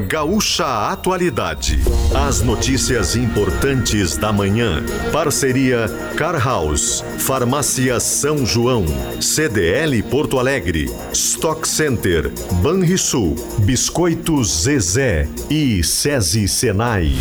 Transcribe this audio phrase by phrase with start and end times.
[0.00, 1.80] Gaúcha Atualidade.
[2.14, 4.82] As notícias importantes da manhã.
[5.12, 8.84] Parceria Car House, Farmácia São João,
[9.20, 12.32] CDL Porto Alegre, Stock Center,
[12.62, 17.12] Banrisul, Biscoito Zezé e SESI Senai.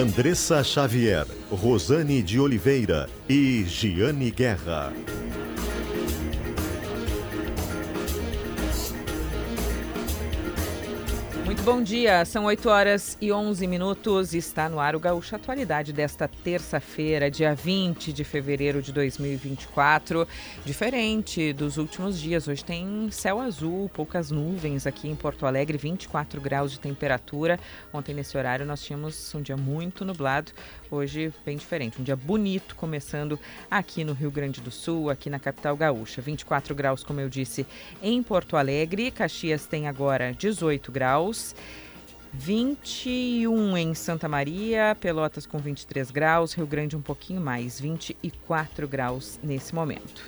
[0.00, 4.90] Andressa Xavier, Rosane de Oliveira e Giane Guerra.
[11.60, 14.32] Muito bom dia, são 8 horas e 11 minutos.
[14.32, 20.26] Está no ar o Gaúcho Atualidade desta terça-feira, dia 20 de fevereiro de 2024.
[20.64, 26.40] Diferente dos últimos dias, hoje tem céu azul, poucas nuvens aqui em Porto Alegre, 24
[26.40, 27.60] graus de temperatura.
[27.92, 30.52] Ontem, nesse horário, nós tínhamos um dia muito nublado.
[30.90, 33.38] Hoje, bem diferente, um dia bonito começando
[33.70, 36.20] aqui no Rio Grande do Sul, aqui na capital gaúcha.
[36.20, 37.64] 24 graus, como eu disse,
[38.02, 39.10] em Porto Alegre.
[39.10, 41.54] Caxias tem agora 18 graus graus.
[42.32, 49.40] 21 em Santa Maria, Pelotas com 23 graus, Rio Grande um pouquinho mais, 24 graus
[49.42, 50.22] nesse momento.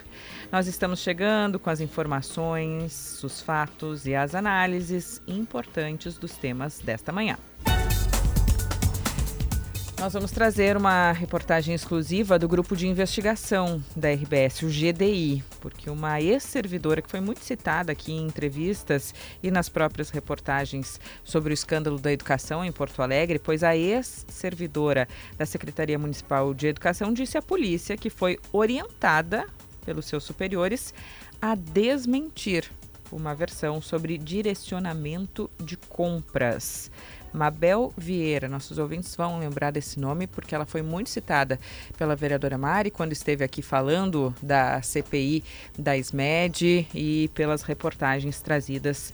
[0.51, 7.13] Nós estamos chegando com as informações, os fatos e as análises importantes dos temas desta
[7.13, 7.37] manhã.
[10.03, 15.89] Nós vamos trazer uma reportagem exclusiva do grupo de investigação da RBS, o GDI, porque
[15.89, 21.55] uma ex-servidora que foi muito citada aqui em entrevistas e nas próprias reportagens sobre o
[21.55, 25.07] escândalo da educação em Porto Alegre, pois a ex-servidora
[25.39, 29.47] da Secretaria Municipal de Educação disse à polícia que foi orientada
[29.87, 30.93] pelos seus superiores
[31.41, 32.69] a desmentir
[33.13, 36.91] uma versão sobre direcionamento de compras.
[37.33, 38.49] Mabel Vieira.
[38.49, 41.59] Nossos ouvintes vão lembrar desse nome porque ela foi muito citada
[41.97, 45.43] pela vereadora Mari quando esteve aqui falando da CPI
[45.79, 49.13] da SMED e pelas reportagens trazidas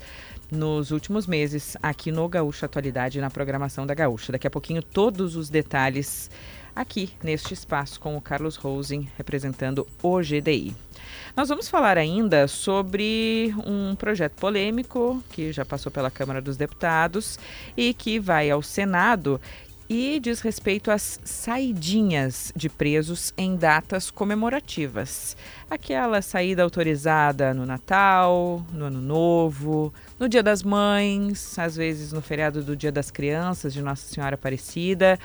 [0.51, 4.33] nos últimos meses aqui no Gaúcha Atualidade na programação da Gaúcha.
[4.33, 6.31] Daqui a pouquinho todos os detalhes
[6.75, 10.88] aqui neste espaço com o Carlos Rosen representando o GDI.
[11.37, 17.39] Nós vamos falar ainda sobre um projeto polêmico que já passou pela Câmara dos Deputados
[17.77, 19.41] e que vai ao Senado
[19.89, 25.37] e diz respeito às saidinhas de presos em datas comemorativas.
[25.71, 32.21] Aquela saída autorizada no Natal, no Ano Novo, no Dia das Mães, às vezes no
[32.21, 35.19] feriado do Dia das Crianças de Nossa Senhora Aparecida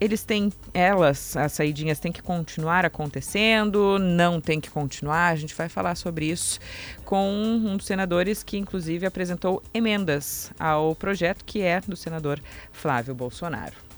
[0.00, 5.28] eles têm, elas, as saidinhas têm que continuar acontecendo, não tem que continuar.
[5.28, 6.58] A gente vai falar sobre isso
[7.04, 12.40] com um dos senadores que, inclusive, apresentou emendas ao projeto, que é do senador
[12.72, 13.89] Flávio Bolsonaro.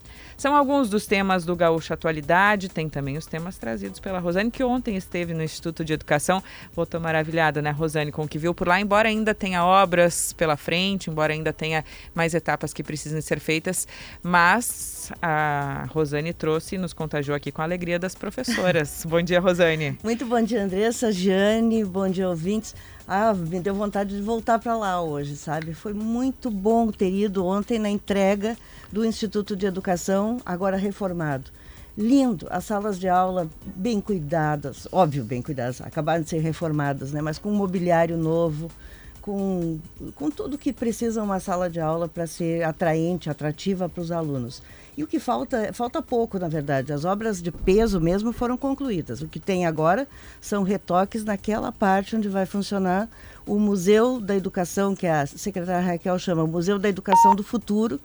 [0.43, 4.65] São alguns dos temas do Gaúcho Atualidade, tem também os temas trazidos pela Rosane, que
[4.65, 6.43] ontem esteve no Instituto de Educação.
[6.75, 10.57] Voltou maravilhada, né, Rosane, com o que viu por lá, embora ainda tenha obras pela
[10.57, 13.87] frente, embora ainda tenha mais etapas que precisem ser feitas,
[14.21, 19.05] mas a Rosane trouxe e nos contagiou aqui com a alegria das professoras.
[19.09, 19.97] bom dia, Rosane.
[20.03, 22.75] Muito bom dia, Andressa, Jane, bom dia, ouvintes.
[23.15, 25.75] Ah, me deu vontade de voltar para lá hoje, sabe?
[25.75, 28.57] Foi muito bom ter ido ontem na entrega
[28.91, 31.51] do Instituto de Educação, agora reformado.
[31.95, 37.21] Lindo, as salas de aula bem cuidadas, óbvio, bem cuidadas, acabaram de ser reformadas, né?
[37.21, 38.71] Mas com mobiliário novo,
[39.21, 39.79] com,
[40.15, 44.63] com tudo que precisa uma sala de aula para ser atraente, atrativa para os alunos.
[44.97, 46.93] E o que falta, falta pouco, na verdade.
[46.93, 49.23] As obras de peso mesmo foram concluídas.
[49.23, 50.07] O que tem agora
[50.41, 53.09] são retoques naquela parte onde vai funcionar
[53.47, 57.99] o Museu da Educação, que a secretária Raquel chama Museu da Educação do Futuro.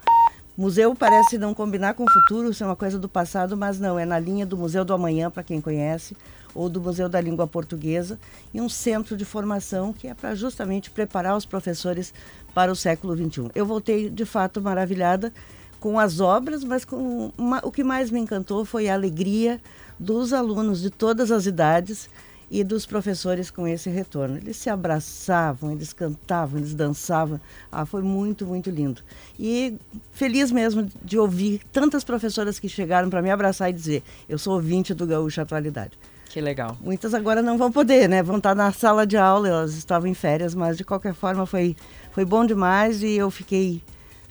[0.57, 3.99] Museu parece não combinar com o futuro, isso é uma coisa do passado, mas não,
[3.99, 6.17] é na linha do Museu do Amanhã, para quem conhece,
[6.55, 8.19] ou do Museu da Língua Portuguesa,
[8.51, 12.11] e um centro de formação que é para justamente preparar os professores
[12.55, 13.51] para o século XXI.
[13.53, 15.31] Eu voltei, de fato, maravilhada
[15.79, 19.59] com as obras, mas com uma, o que mais me encantou foi a alegria
[19.99, 22.09] dos alunos de todas as idades
[22.49, 24.37] e dos professores com esse retorno.
[24.37, 27.39] Eles se abraçavam, eles cantavam, eles dançavam.
[27.71, 29.01] Ah, foi muito, muito lindo.
[29.37, 29.77] E
[30.11, 34.53] feliz mesmo de ouvir tantas professoras que chegaram para me abraçar e dizer: eu sou
[34.53, 35.97] ouvinte do Gaúcho Atualidade.
[36.29, 36.77] Que legal.
[36.81, 38.21] Muitas agora não vão poder, né?
[38.21, 41.75] Vão estar na sala de aula, elas estavam em férias, mas de qualquer forma foi,
[42.11, 43.81] foi bom demais e eu fiquei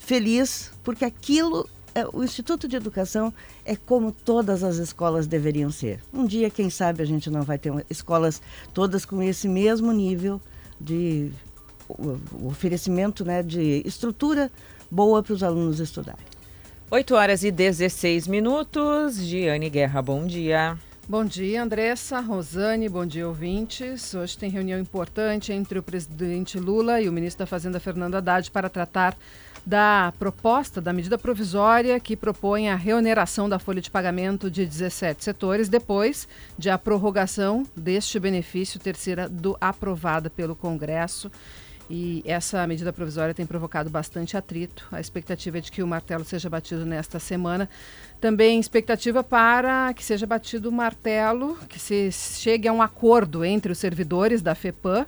[0.07, 5.99] feliz porque aquilo é, o Instituto de Educação é como todas as escolas deveriam ser.
[6.15, 8.41] Um dia, quem sabe, a gente não vai ter escolas
[8.73, 10.41] todas com esse mesmo nível
[10.81, 11.31] de
[12.45, 14.51] oferecimento né, de estrutura
[14.91, 16.25] boa para os alunos estudarem.
[16.91, 19.17] 8 horas e 16 minutos.
[19.17, 20.79] Giane Guerra, bom dia.
[21.09, 24.13] Bom dia, Andressa, Rosane, bom dia, ouvintes.
[24.13, 28.51] Hoje tem reunião importante entre o presidente Lula e o ministro da Fazenda, Fernando Haddad,
[28.51, 29.17] para tratar
[29.67, 35.25] da proposta da medida provisória que propõe a reoneração da folha de pagamento de 17
[35.25, 41.29] setores depois de a prorrogação deste benefício ter sido aprovada pelo Congresso.
[41.89, 44.87] E essa medida provisória tem provocado bastante atrito.
[44.91, 47.69] A expectativa é de que o martelo seja batido nesta semana.
[48.21, 53.71] Também expectativa para que seja batido o martelo, que se chegue a um acordo entre
[53.71, 55.07] os servidores da FEPAM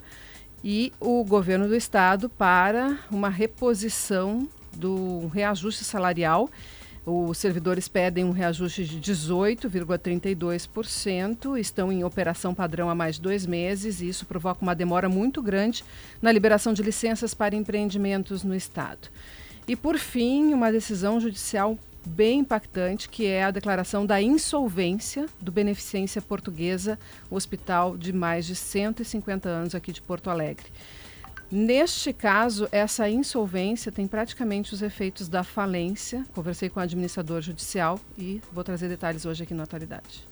[0.63, 6.49] e o governo do estado para uma reposição do reajuste salarial
[7.05, 13.47] os servidores pedem um reajuste de 18,32%, estão em operação padrão há mais de dois
[13.47, 15.83] meses e isso provoca uma demora muito grande
[16.21, 19.09] na liberação de licenças para empreendimentos no Estado.
[19.67, 25.51] E, por fim, uma decisão judicial bem impactante, que é a declaração da insolvência do
[25.51, 26.97] Beneficência Portuguesa,
[27.29, 30.67] hospital de mais de 150 anos aqui de Porto Alegre.
[31.51, 36.23] Neste caso, essa insolvência tem praticamente os efeitos da falência.
[36.33, 40.28] Conversei com o administrador judicial e vou trazer detalhes hoje aqui na atualidade.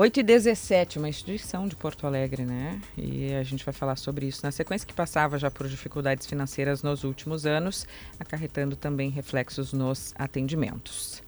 [0.00, 2.80] 8 e 17, uma instituição de Porto Alegre, né?
[2.96, 6.84] E a gente vai falar sobre isso na sequência que passava já por dificuldades financeiras
[6.84, 7.84] nos últimos anos,
[8.16, 11.20] acarretando também reflexos nos atendimentos.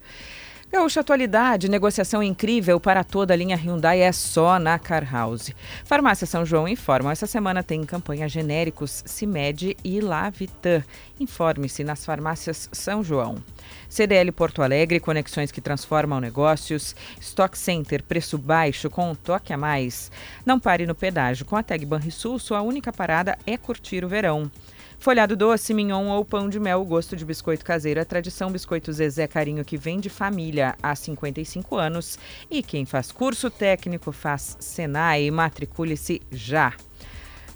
[0.71, 5.51] Gaúcha Atualidade, negociação incrível para toda a linha Hyundai é só na Car House.
[5.83, 10.81] Farmácia São João informa, essa semana tem campanha genéricos CIMED e Lavitan.
[11.19, 13.43] Informe-se nas farmácias São João.
[13.89, 16.95] CDL Porto Alegre, conexões que transformam negócios.
[17.19, 20.09] Stock Center, preço baixo com um toque a mais.
[20.45, 21.45] Não pare no pedágio.
[21.45, 24.49] Com a Tag Banrisul, sua única parada é curtir o verão.
[25.01, 27.99] Folhado doce, mignon ou pão de mel, gosto de biscoito caseiro.
[27.99, 32.19] A tradição Biscoito Zezé Carinho que vem de família há 55 anos.
[32.51, 35.31] E quem faz curso técnico faz Senai.
[35.31, 36.75] Matricule-se já.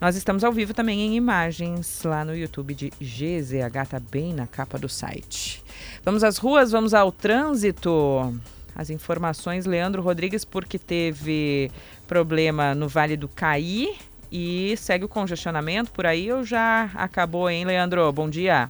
[0.01, 4.47] Nós estamos ao vivo também em imagens lá no YouTube de GZH, tá bem na
[4.47, 5.63] capa do site.
[6.03, 8.41] Vamos às ruas, vamos ao trânsito.
[8.75, 11.69] As informações, Leandro Rodrigues, porque teve
[12.07, 13.95] problema no Vale do Caí
[14.35, 18.11] e segue o congestionamento por aí ou já acabou, hein, Leandro?
[18.11, 18.69] Bom dia.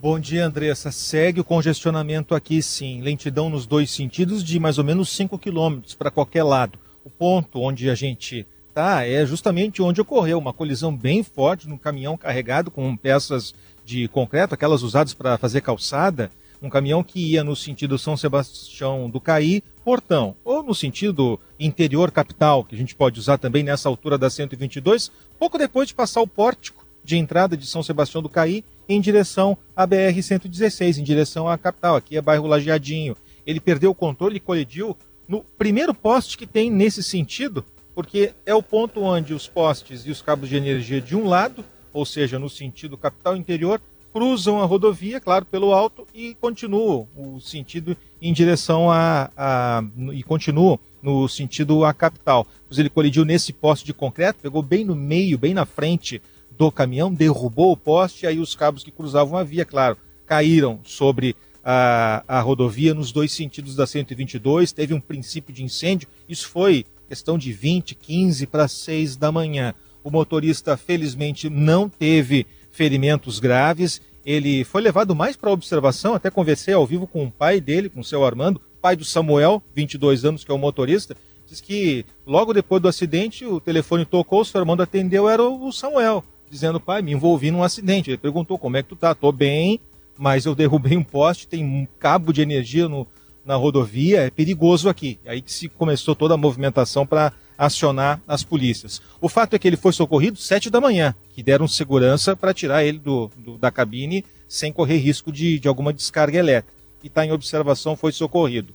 [0.00, 0.90] Bom dia, Andressa.
[0.90, 3.00] Segue o congestionamento aqui, sim.
[3.00, 6.76] Lentidão nos dois sentidos de mais ou menos 5 quilômetros para qualquer lado.
[7.04, 11.78] O ponto onde a gente está é justamente onde ocorreu uma colisão bem forte num
[11.78, 13.54] caminhão carregado com peças
[13.84, 16.32] de concreto, aquelas usadas para fazer calçada
[16.64, 22.10] um caminhão que ia no sentido São Sebastião do Caí, Portão, ou no sentido interior
[22.10, 26.22] capital, que a gente pode usar também nessa altura da 122, pouco depois de passar
[26.22, 31.46] o pórtico de entrada de São Sebastião do Caí em direção à BR-116, em direção
[31.46, 33.14] à capital, aqui é bairro Lajeadinho.
[33.46, 34.96] Ele perdeu o controle e colidiu
[35.28, 37.62] no primeiro poste que tem nesse sentido,
[37.94, 41.62] porque é o ponto onde os postes e os cabos de energia de um lado,
[41.92, 43.80] ou seja, no sentido capital interior,
[44.14, 49.82] cruzam a rodovia, claro, pelo alto e continuam o sentido em direção a, a
[50.12, 52.46] e continuam no sentido à capital.
[52.68, 56.22] Pois ele colidiu nesse poste de concreto, pegou bem no meio, bem na frente
[56.56, 61.34] do caminhão, derrubou o poste, aí os cabos que cruzavam a via, claro, caíram sobre
[61.64, 66.86] a, a rodovia nos dois sentidos da 122, teve um princípio de incêndio, isso foi
[67.08, 69.74] questão de 20, 15 para 6 da manhã.
[70.04, 74.02] O motorista, felizmente, não teve ferimentos graves.
[74.26, 78.00] Ele foi levado mais para observação, até conversei ao vivo com o pai dele, com
[78.00, 81.16] o seu Armando, pai do Samuel, 22 anos, que é o motorista.
[81.46, 85.70] Diz que logo depois do acidente o telefone tocou, o seu Armando atendeu, era o
[85.70, 88.10] Samuel, dizendo: pai, me envolvi num acidente.
[88.10, 89.14] Ele perguntou: como é que tu tá?
[89.14, 89.78] Tô bem,
[90.18, 93.06] mas eu derrubei um poste, tem um cabo de energia no,
[93.44, 95.18] na rodovia, é perigoso aqui.
[95.26, 99.00] Aí que se começou toda a movimentação para acionar as polícias.
[99.20, 102.84] O fato é que ele foi socorrido sete da manhã, que deram segurança para tirar
[102.84, 106.74] ele do, do, da cabine sem correr risco de, de alguma descarga elétrica.
[107.02, 108.72] E está em observação, foi socorrido.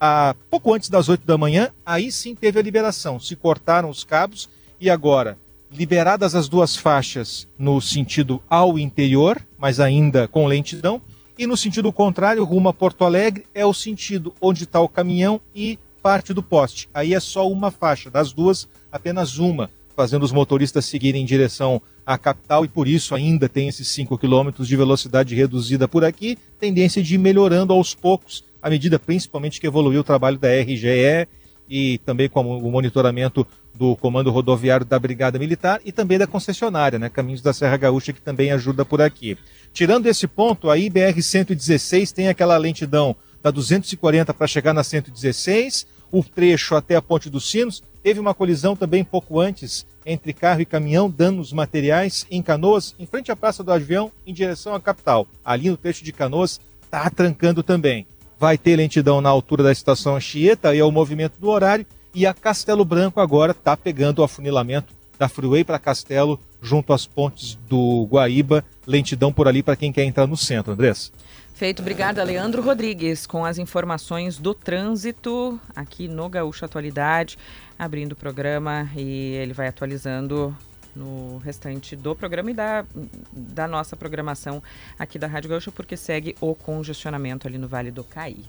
[0.00, 3.18] A, pouco antes das oito da manhã, aí sim teve a liberação.
[3.18, 4.48] Se cortaram os cabos
[4.80, 5.36] e agora,
[5.70, 11.00] liberadas as duas faixas no sentido ao interior, mas ainda com lentidão,
[11.36, 15.40] e no sentido contrário, rumo a Porto Alegre, é o sentido onde está o caminhão
[15.54, 16.88] e parte do poste.
[16.92, 21.82] Aí é só uma faixa, das duas, apenas uma, fazendo os motoristas seguirem em direção
[22.06, 26.38] à capital e por isso ainda tem esses 5 km de velocidade reduzida por aqui,
[26.58, 31.26] tendência de ir melhorando aos poucos, à medida principalmente que evoluiu o trabalho da RGE
[31.68, 36.98] e também com o monitoramento do Comando Rodoviário da Brigada Militar e também da concessionária,
[36.98, 39.36] né, Caminhos da Serra Gaúcha, que também ajuda por aqui.
[39.72, 46.22] Tirando esse ponto, a IBR-116 tem aquela lentidão da 240 para chegar na 116, o
[46.22, 47.82] trecho até a Ponte dos Sinos.
[48.02, 53.06] Teve uma colisão também pouco antes entre carro e caminhão, danos materiais em Canoas, em
[53.06, 55.26] frente à Praça do Avião, em direção à capital.
[55.44, 58.06] Ali no trecho de Canoas, está trancando também.
[58.38, 61.84] Vai ter lentidão na altura da estação Anchieta e é o movimento do horário.
[62.14, 67.04] E a Castelo Branco agora está pegando o afunilamento da Freeway para Castelo, junto às
[67.04, 68.64] pontes do Guaíba.
[68.86, 71.12] Lentidão por ali para quem quer entrar no centro, Andrés.
[71.58, 77.36] Feito, obrigada, Leandro Rodrigues, com as informações do trânsito aqui no Gaúcho Atualidade,
[77.76, 80.56] abrindo o programa e ele vai atualizando
[80.94, 82.86] no restante do programa e da,
[83.32, 84.62] da nossa programação
[84.96, 88.44] aqui da Rádio Gaúcha, porque segue o congestionamento ali no Vale do Caí.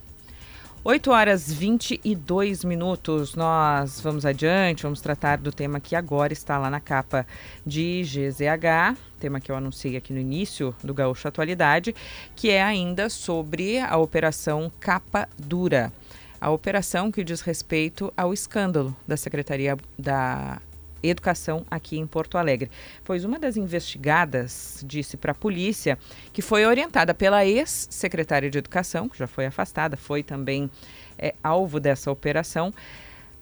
[0.81, 3.35] 8 horas 22 minutos.
[3.35, 7.27] Nós vamos adiante, vamos tratar do tema que agora está lá na capa
[7.65, 11.93] de GZH, tema que eu anunciei aqui no início do Gaúcho Atualidade,
[12.33, 15.91] que é ainda sobre a operação Capa Dura.
[16.39, 20.61] A operação que diz respeito ao escândalo da Secretaria da
[21.01, 22.69] Educação aqui em Porto Alegre.
[23.03, 25.97] Pois uma das investigadas disse para a polícia
[26.33, 30.69] que foi orientada pela ex-secretária de Educação, que já foi afastada, foi também
[31.17, 32.73] é, alvo dessa operação,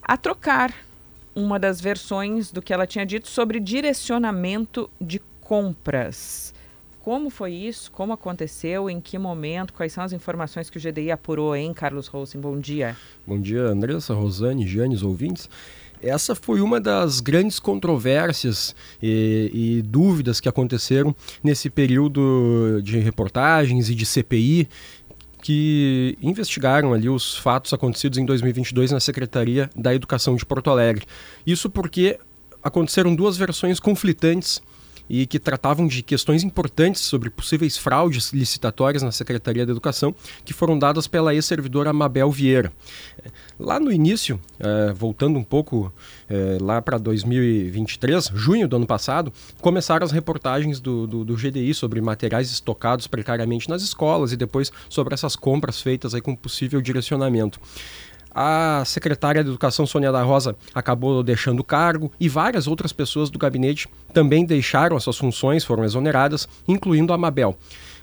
[0.01, 0.73] a trocar
[1.35, 6.53] uma das versões do que ela tinha dito sobre direcionamento de compras.
[7.07, 7.89] Como foi isso?
[7.91, 8.89] Como aconteceu?
[8.89, 9.71] Em que momento?
[9.71, 12.41] Quais são as informações que o GDI apurou, hein, Carlos Rosen?
[12.41, 12.97] Bom dia.
[13.25, 15.49] Bom dia, Andressa, Rosane, Janes, ouvintes.
[16.01, 23.89] Essa foi uma das grandes controvérsias e, e, dúvidas que aconteceram nesse período de reportagens
[23.89, 24.67] e de CPI
[25.41, 31.05] que investigaram ali os fatos acontecidos em 2022 na Secretaria da Educação de Porto Alegre.
[31.45, 32.19] Isso porque
[32.61, 34.61] aconteceram duas versões conflitantes
[35.09, 40.53] e que tratavam de questões importantes sobre possíveis fraudes licitatórias na Secretaria da Educação, que
[40.53, 42.71] foram dadas pela ex-servidora Mabel Vieira.
[43.59, 45.91] Lá no início, é, voltando um pouco
[46.29, 51.73] é, lá para 2023, junho do ano passado, começaram as reportagens do, do, do, GDI
[51.73, 56.81] sobre materiais estocados precariamente nas escolas e depois sobre essas compras feitas aí com possível
[56.81, 57.59] direcionamento.
[58.39, 63.31] A secretária de Educação, Sônia da Rosa, acabou deixando o cargo e várias outras pessoas
[63.31, 67.57] do gabinete também deixaram as suas funções, foram exoneradas, incluindo a Mabel.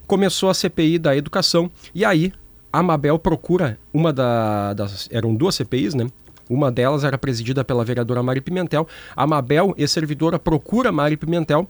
[0.08, 2.32] Começou a CPI da educação e aí
[2.72, 5.08] a Mabel procura uma da, das.
[5.12, 6.08] Eram duas CPIs, né?
[6.50, 8.88] Uma delas era presidida pela vereadora Mari Pimentel.
[9.14, 11.68] A Mabel, ex-servidora, procura Mari Pimentel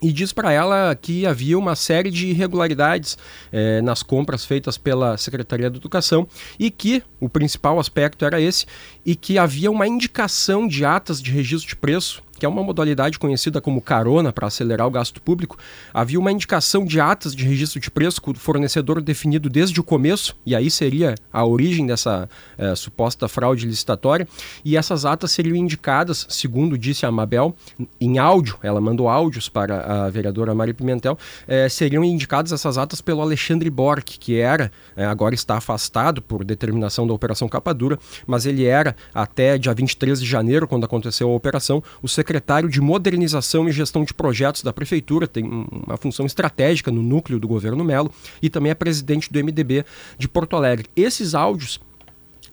[0.00, 3.18] e diz para ela que havia uma série de irregularidades
[3.52, 6.26] eh, nas compras feitas pela Secretaria da Educação
[6.58, 8.66] e que o principal aspecto era esse
[9.04, 13.18] e que havia uma indicação de atas de registro de preço que é uma modalidade
[13.18, 15.58] conhecida como carona para acelerar o gasto público,
[15.92, 19.84] havia uma indicação de atas de registro de preço com o fornecedor definido desde o
[19.84, 24.26] começo, e aí seria a origem dessa é, suposta fraude licitatória,
[24.64, 27.56] e essas atas seriam indicadas, segundo disse a Mabel,
[28.00, 33.00] em áudio, ela mandou áudios para a vereadora Maria Pimentel, é, seriam indicadas essas atas
[33.00, 37.98] pelo Alexandre Bork, que era, é, agora está afastado por determinação da Operação Capa Dura,
[38.26, 42.68] mas ele era, até dia 23 de janeiro, quando aconteceu a operação, o secretário secretário
[42.68, 47.48] de Modernização e Gestão de Projetos da Prefeitura, tem uma função estratégica no núcleo do
[47.48, 49.84] governo Melo, e também é presidente do MDB
[50.18, 50.86] de Porto Alegre.
[50.94, 51.80] Esses áudios,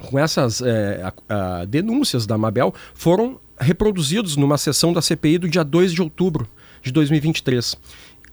[0.10, 5.50] com essas é, a, a, denúncias da Mabel, foram reproduzidos numa sessão da CPI do
[5.50, 6.48] dia 2 de outubro
[6.82, 7.76] de 2023.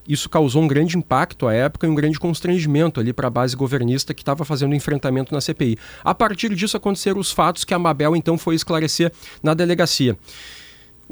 [0.09, 3.57] Isso causou um grande impacto à época e um grande constrangimento ali para a base
[3.57, 5.77] governista que estava fazendo enfrentamento na CPI.
[6.05, 10.17] A partir disso aconteceram os fatos que a Mabel então foi esclarecer na delegacia.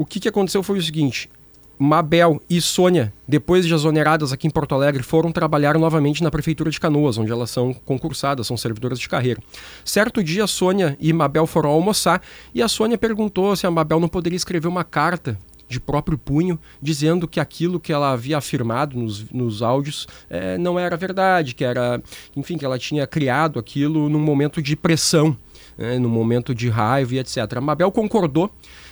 [0.01, 1.29] O que, que aconteceu foi o seguinte:
[1.79, 6.71] Mabel e Sônia, depois de exoneradas aqui em Porto Alegre, foram trabalhar novamente na Prefeitura
[6.71, 9.43] de Canoas, onde elas são concursadas, são servidoras de carreira.
[9.85, 12.23] Certo dia, Sônia e Mabel foram almoçar
[12.55, 15.39] e a Sônia perguntou se a Mabel não poderia escrever uma carta
[15.69, 20.79] de próprio punho, dizendo que aquilo que ela havia afirmado nos, nos áudios é, não
[20.79, 22.03] era verdade, que era,
[22.35, 25.37] enfim, que ela tinha criado aquilo num momento de pressão,
[25.77, 27.37] né, num momento de raiva e etc.
[27.59, 28.51] A Mabel concordou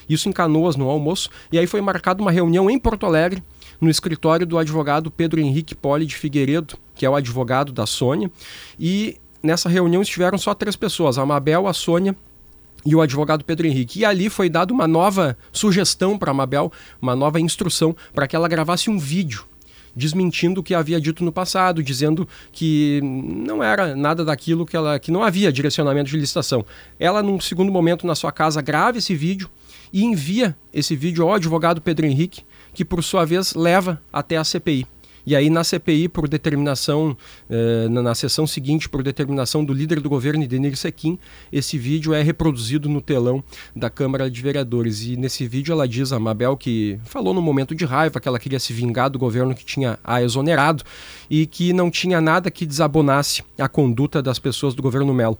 [0.08, 1.30] isso em Canoas, no almoço.
[1.52, 3.42] E aí foi marcada uma reunião em Porto Alegre,
[3.80, 8.30] no escritório do advogado Pedro Henrique Poli de Figueiredo, que é o advogado da Sônia.
[8.78, 12.16] E nessa reunião estiveram só três pessoas: a Mabel, a Sônia
[12.84, 14.00] e o advogado Pedro Henrique.
[14.00, 18.34] E ali foi dada uma nova sugestão para a Mabel, uma nova instrução para que
[18.34, 19.44] ela gravasse um vídeo
[19.94, 24.96] desmentindo o que havia dito no passado, dizendo que não era nada daquilo que ela
[24.98, 26.64] que não havia direcionamento de licitação.
[27.00, 29.50] Ela num segundo momento na sua casa grava esse vídeo
[29.92, 32.42] e envia esse vídeo ao advogado Pedro Henrique,
[32.74, 34.86] que por sua vez leva até a CPI.
[35.28, 37.14] E aí, na CPI, por determinação,
[37.50, 41.18] eh, na, na, sessão seguinte, por determinação do líder do governo, Idenir Sequim,
[41.52, 43.44] esse vídeo é reproduzido no telão
[43.76, 45.02] da Câmara de Vereadores.
[45.02, 48.38] E nesse vídeo ela diz a Mabel que falou no momento de raiva que ela
[48.38, 50.82] queria se vingar do governo que tinha a exonerado
[51.28, 55.38] e que não tinha nada que desabonasse a conduta das pessoas do governo Melo.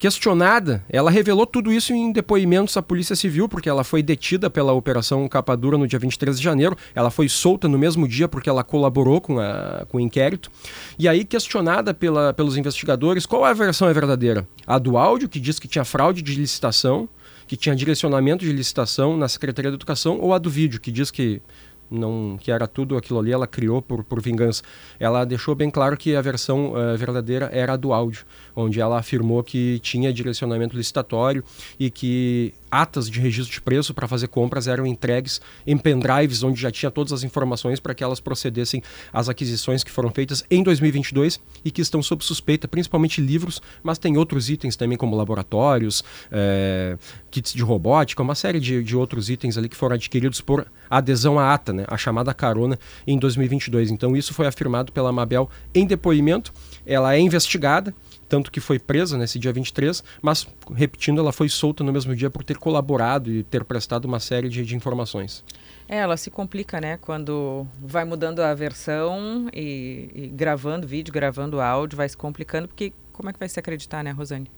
[0.00, 4.72] Questionada, ela revelou tudo isso em depoimentos à Polícia Civil, porque ela foi detida pela
[4.72, 6.74] Operação Capa Dura no dia 23 de janeiro.
[6.94, 10.50] Ela foi solta no mesmo dia porque ela colaborou com, a, com o inquérito.
[10.98, 14.48] E aí, questionada pela, pelos investigadores, qual a versão é verdadeira?
[14.66, 17.06] A do áudio, que diz que tinha fraude de licitação,
[17.46, 21.10] que tinha direcionamento de licitação na Secretaria da Educação, ou a do vídeo, que diz
[21.10, 21.42] que
[21.90, 24.62] não que era tudo aquilo ali, ela criou por, por vingança.
[24.98, 28.98] Ela deixou bem claro que a versão uh, verdadeira era a do áudio, onde ela
[28.98, 31.42] afirmou que tinha direcionamento licitatório
[31.78, 36.60] e que atas de registro de preço para fazer compras eram entregues em pendrives, onde
[36.60, 38.82] já tinha todas as informações para que elas procedessem
[39.12, 43.98] às aquisições que foram feitas em 2022 e que estão sob suspeita, principalmente livros, mas
[43.98, 46.96] tem outros itens também, como laboratórios, é,
[47.30, 51.38] kits de robótica, uma série de, de outros itens ali que foram adquiridos por adesão
[51.38, 53.90] à ata, né, a chamada carona, em 2022.
[53.90, 56.52] Então, isso foi afirmado pela Mabel em depoimento.
[56.84, 57.94] Ela é investigada
[58.30, 62.30] tanto que foi presa nesse dia 23, mas, repetindo, ela foi solta no mesmo dia
[62.30, 65.44] por ter colaborado e ter prestado uma série de, de informações.
[65.88, 66.96] É, ela se complica, né?
[66.98, 72.92] Quando vai mudando a versão e, e, gravando vídeo, gravando áudio, vai se complicando, porque
[73.12, 74.48] como é que vai se acreditar, né, Rosane?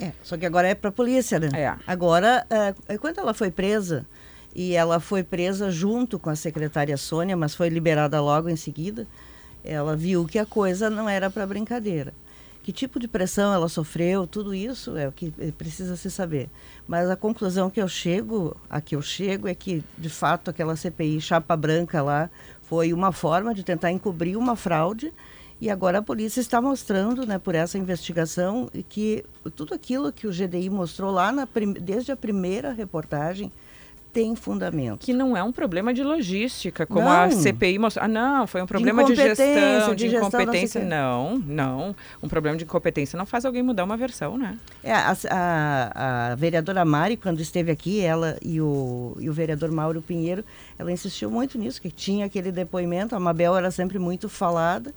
[0.00, 1.50] É, só que agora é para a polícia, né?
[1.52, 1.76] É.
[1.86, 2.46] Agora,
[2.88, 4.06] é, quando ela foi presa,
[4.54, 9.06] e ela foi presa junto com a secretária Sônia, mas foi liberada logo em seguida,
[9.62, 12.12] ela viu que a coisa não era para brincadeira.
[12.62, 16.50] Que tipo de pressão ela sofreu, tudo isso é o que precisa se saber.
[16.86, 20.76] Mas a conclusão que eu chego, a que eu chego é que, de fato, aquela
[20.76, 22.28] CPI chapa branca lá
[22.62, 25.12] foi uma forma de tentar encobrir uma fraude.
[25.58, 29.24] E agora a polícia está mostrando, né, por essa investigação, que
[29.56, 31.48] tudo aquilo que o GDI mostrou lá na,
[31.80, 33.50] desde a primeira reportagem
[34.12, 35.04] tem fundamento.
[35.04, 37.10] Que não é um problema de logística, como não.
[37.10, 38.04] a CPI mostrou.
[38.04, 40.84] Ah, não, foi um problema de, de gestão, de, de incompetência.
[40.84, 41.94] Não, não.
[42.22, 44.58] Um problema de incompetência não faz alguém mudar uma versão, né?
[44.82, 49.70] É, a, a, a, vereadora Mari, quando esteve aqui, ela e o, e o vereador
[49.70, 50.44] Mauro Pinheiro,
[50.78, 54.92] ela insistiu muito nisso, que tinha aquele depoimento, a Mabel era sempre muito falada,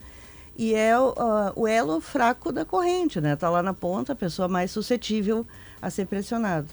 [0.58, 3.34] e é o, uh, o elo fraco da corrente, né?
[3.34, 5.46] Está lá na ponta, a pessoa mais suscetível
[5.82, 6.68] a ser pressionada.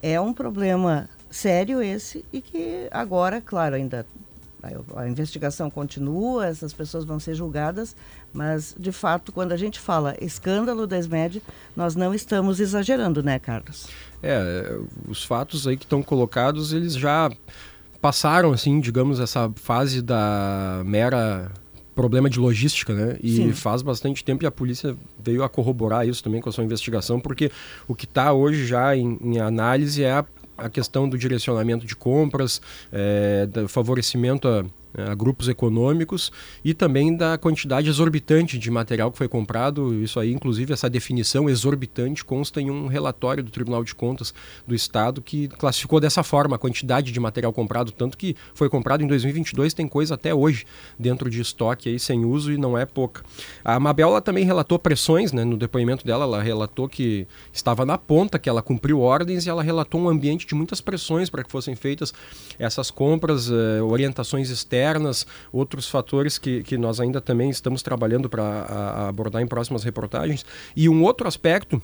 [0.00, 4.06] É um problema sério esse e que agora, claro, ainda
[4.62, 7.94] a, a investigação continua, essas pessoas vão ser julgadas,
[8.32, 11.42] mas de fato, quando a gente fala escândalo da SMED,
[11.76, 13.88] nós não estamos exagerando, né, Carlos?
[14.22, 17.30] É, os fatos aí que estão colocados, eles já
[18.00, 21.50] passaram, assim, digamos, essa fase da mera
[21.98, 23.16] problema de logística, né?
[23.20, 23.52] E Sim.
[23.52, 27.18] faz bastante tempo e a polícia veio a corroborar isso também com a sua investigação,
[27.18, 27.50] porque
[27.88, 30.24] o que está hoje já em, em, análise é a
[30.58, 32.60] a questão do direcionamento de compras,
[32.92, 34.64] é, do favorecimento a
[34.96, 36.32] a grupos econômicos
[36.64, 39.94] e também da quantidade exorbitante de material que foi comprado.
[40.02, 44.32] Isso aí, inclusive, essa definição exorbitante consta em um relatório do Tribunal de Contas
[44.66, 49.02] do Estado que classificou dessa forma a quantidade de material comprado, tanto que foi comprado
[49.02, 50.64] em 2022, tem coisa até hoje
[50.98, 53.22] dentro de estoque aí sem uso e não é pouca.
[53.64, 58.38] A Mabel também relatou pressões, né, no depoimento dela, ela relatou que estava na ponta,
[58.38, 61.76] que ela cumpriu ordens e ela relatou um ambiente de muitas pressões para que fossem
[61.76, 62.12] feitas
[62.58, 64.77] essas compras, eh, orientações externas
[65.52, 70.44] outros fatores que, que nós ainda também estamos trabalhando para abordar em próximas reportagens.
[70.76, 71.80] E um outro aspecto,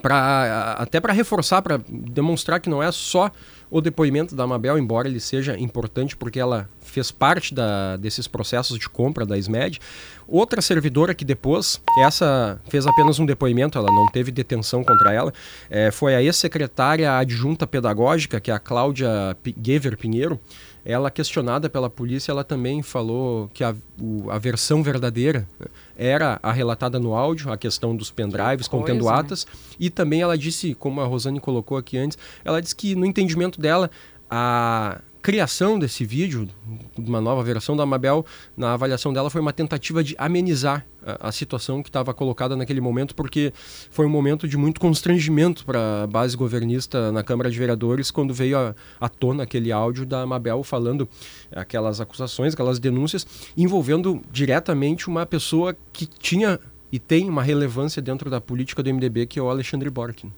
[0.00, 3.30] pra, até para reforçar, para demonstrar que não é só
[3.70, 8.78] o depoimento da Mabel, embora ele seja importante porque ela fez parte da, desses processos
[8.78, 9.78] de compra da SMED.
[10.26, 15.32] Outra servidora que depois, essa fez apenas um depoimento, ela não teve detenção contra ela,
[15.70, 20.40] é, foi a ex-secretária adjunta pedagógica, que é a Cláudia Gever Pinheiro,
[20.88, 25.46] ela questionada pela polícia, ela também falou que a, o, a versão verdadeira
[25.94, 29.20] era a relatada no áudio, a questão dos pendrives que contendo coisa, né?
[29.20, 29.52] atas, né?
[29.78, 33.60] e também ela disse, como a Rosane colocou aqui antes, ela disse que no entendimento
[33.60, 33.90] dela
[34.30, 36.48] a criação desse vídeo,
[36.96, 38.24] uma nova versão da Mabel,
[38.56, 42.80] na avaliação dela foi uma tentativa de amenizar a, a situação que estava colocada naquele
[42.80, 43.52] momento, porque
[43.90, 48.32] foi um momento de muito constrangimento para a base governista na Câmara de Vereadores quando
[48.32, 51.06] veio à tona aquele áudio da Mabel falando
[51.54, 56.58] aquelas acusações, aquelas denúncias, envolvendo diretamente uma pessoa que tinha
[56.90, 60.32] e tem uma relevância dentro da política do MDB, que é o Alexandre Borkin.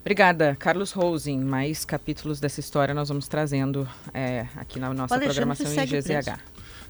[0.00, 1.40] Obrigada, Carlos Rosen.
[1.40, 6.06] Mais capítulos dessa história nós vamos trazendo é, aqui na nossa programação em GZH.
[6.06, 6.32] Preso.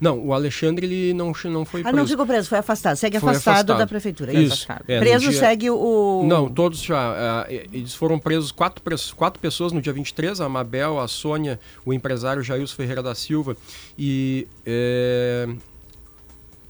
[0.00, 1.94] Não, o Alexandre ele não, não foi preso.
[1.94, 2.96] Ah, não ficou preso, foi afastado.
[2.96, 4.32] Segue foi afastado, afastado, da prefeitura.
[4.32, 4.66] Isso.
[4.88, 5.38] É, preso dia...
[5.38, 6.24] segue o.
[6.26, 7.12] Não, todos já.
[7.12, 8.82] Uh, eles foram presos quatro,
[9.14, 13.54] quatro pessoas no dia 23, a Mabel, a Sônia, o empresário Jailson Ferreira da Silva
[13.98, 14.48] e.
[14.64, 15.46] É,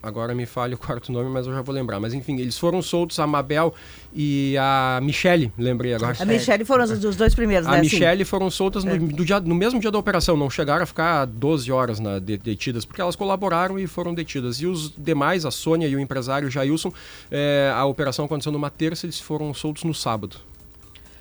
[0.03, 2.01] agora me falha o quarto nome, mas eu já vou lembrar.
[2.01, 3.75] Mas enfim, eles foram soltos, a Mabel
[4.13, 6.17] e a Michele, lembrei agora.
[6.19, 7.79] A Michele foram os, os dois primeiros, a né?
[7.79, 8.99] A Michele foram soltas no, é.
[8.99, 13.01] dia, no, mesmo dia da operação, não chegaram a ficar 12 horas na, detidas, porque
[13.01, 14.57] elas colaboraram e foram detidas.
[14.57, 16.93] E os demais, a Sônia e o empresário Jailson,
[17.31, 20.37] é, a operação aconteceu numa terça, eles foram soltos no sábado.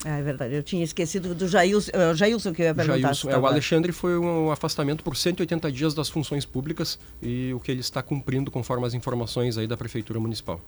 [0.05, 2.99] Ah, é verdade, eu tinha esquecido do Jailson, é o Jailson que eu ia perguntar.
[2.99, 7.59] Jailson, é, o Alexandre foi um afastamento por 180 dias das funções públicas e o
[7.59, 10.61] que ele está cumprindo conforme as informações aí da Prefeitura Municipal.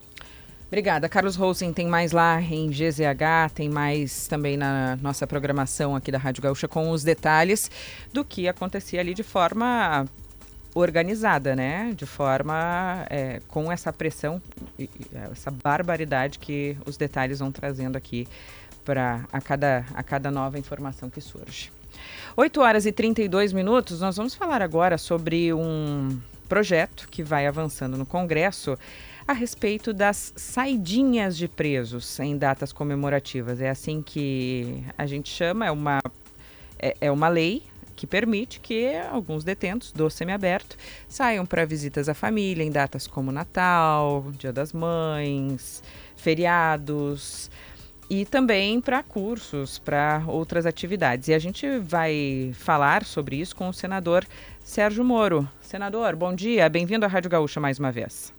[0.66, 1.06] Obrigada.
[1.06, 6.16] Carlos Rosen tem mais lá em GZH, tem mais também na nossa programação aqui da
[6.16, 7.70] Rádio Gaúcha com os detalhes
[8.10, 10.06] do que acontecia ali de forma
[10.74, 11.92] organizada, né?
[11.94, 14.40] De forma é, com essa pressão,
[15.30, 18.26] essa barbaridade que os detalhes vão trazendo aqui
[18.84, 21.70] para a cada, a cada nova informação que surge.
[22.36, 26.18] 8 horas e 32 minutos, nós vamos falar agora sobre um
[26.48, 28.78] projeto que vai avançando no Congresso
[29.26, 33.60] a respeito das saidinhas de presos em datas comemorativas.
[33.60, 36.00] É assim que a gente chama, é uma,
[36.78, 37.62] é, é uma lei
[37.94, 40.76] que permite que alguns detentos do semiaberto
[41.08, 45.82] saiam para visitas à família em datas como Natal, Dia das Mães,
[46.16, 47.50] feriados
[48.12, 51.28] e também para cursos, para outras atividades.
[51.28, 54.26] E a gente vai falar sobre isso com o senador
[54.62, 55.48] Sérgio Moro.
[55.62, 58.30] Senador, bom dia, bem-vindo à Rádio Gaúcha mais uma vez.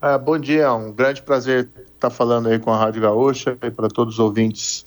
[0.00, 3.70] Ah, bom dia, é um grande prazer estar falando aí com a Rádio Gaúcha e
[3.70, 4.84] para todos os ouvintes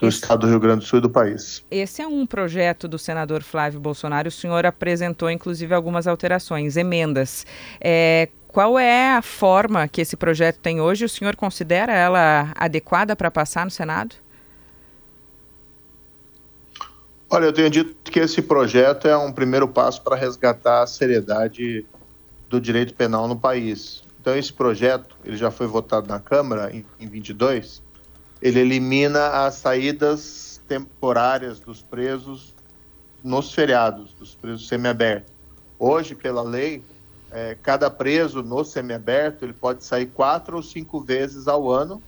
[0.00, 1.64] do esse, estado do Rio Grande do Sul e do país.
[1.70, 4.26] Esse é um projeto do senador Flávio Bolsonaro.
[4.26, 7.46] O senhor apresentou, inclusive, algumas alterações, emendas.
[7.80, 11.04] É, qual é a forma que esse projeto tem hoje?
[11.04, 14.16] O senhor considera ela adequada para passar no Senado?
[17.30, 21.86] Olha, eu tenho dito que esse projeto é um primeiro passo para resgatar a seriedade
[22.48, 24.02] do direito penal no país.
[24.20, 27.80] Então, esse projeto, ele já foi votado na Câmara em, em 22,
[28.42, 32.52] ele elimina as saídas temporárias dos presos
[33.22, 35.32] nos feriados, dos presos semiabertos.
[35.78, 36.82] Hoje, pela lei,
[37.30, 42.02] é, cada preso no semiaberto ele pode sair quatro ou cinco vezes ao ano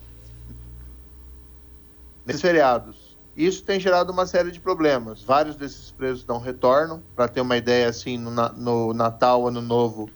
[2.26, 3.12] nesses feriados.
[3.36, 5.22] Isso tem gerado uma série de problemas.
[5.22, 7.02] Vários desses presos não retornam.
[7.16, 10.10] Para ter uma ideia, assim, no, no, Natal, Ano Novo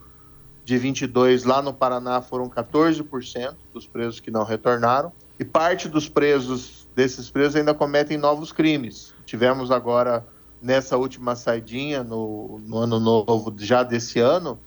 [0.65, 5.13] de 22, lá no Paraná foram 14% dos presos que não retornaram.
[5.39, 9.15] E parte dos presos, desses presos, ainda cometem novos crimes.
[9.25, 10.27] Tivemos agora,
[10.61, 14.59] nessa última saidinha, no, no Ano Novo já desse ano,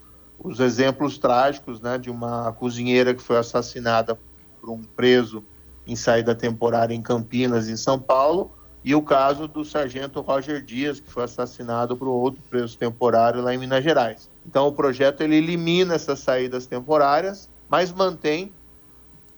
[0.41, 4.17] os exemplos trágicos né, de uma cozinheira que foi assassinada
[4.59, 5.43] por um preso
[5.85, 8.51] em saída temporária em Campinas, em São Paulo,
[8.83, 13.53] e o caso do sargento Roger Dias, que foi assassinado por outro preso temporário lá
[13.53, 14.29] em Minas Gerais.
[14.45, 18.53] Então, o projeto ele elimina essas saídas temporárias, mas mantém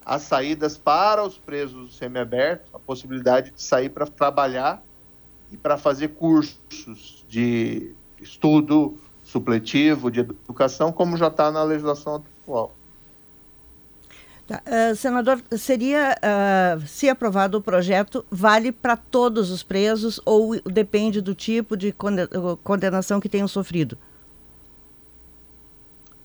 [0.06, 4.84] as saídas para os presos semiabertos, a possibilidade de sair para trabalhar
[5.52, 9.00] e para fazer cursos de estudo
[9.32, 12.76] supletivo de educação, como já está na legislação atual.
[14.46, 14.62] Tá.
[14.68, 21.22] Uh, senador, seria, uh, se aprovado o projeto, vale para todos os presos ou depende
[21.22, 21.96] do tipo de
[22.64, 23.98] condenação que tenham sofrido?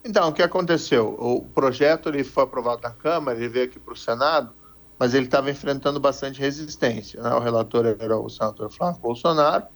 [0.04, 1.16] Então, o que aconteceu?
[1.18, 4.52] O projeto ele foi aprovado na Câmara, ele veio aqui para o Senado,
[4.98, 7.22] mas ele estava enfrentando bastante resistência.
[7.22, 7.32] Né?
[7.34, 9.66] O relator era o senador Flávio Bolsonaro,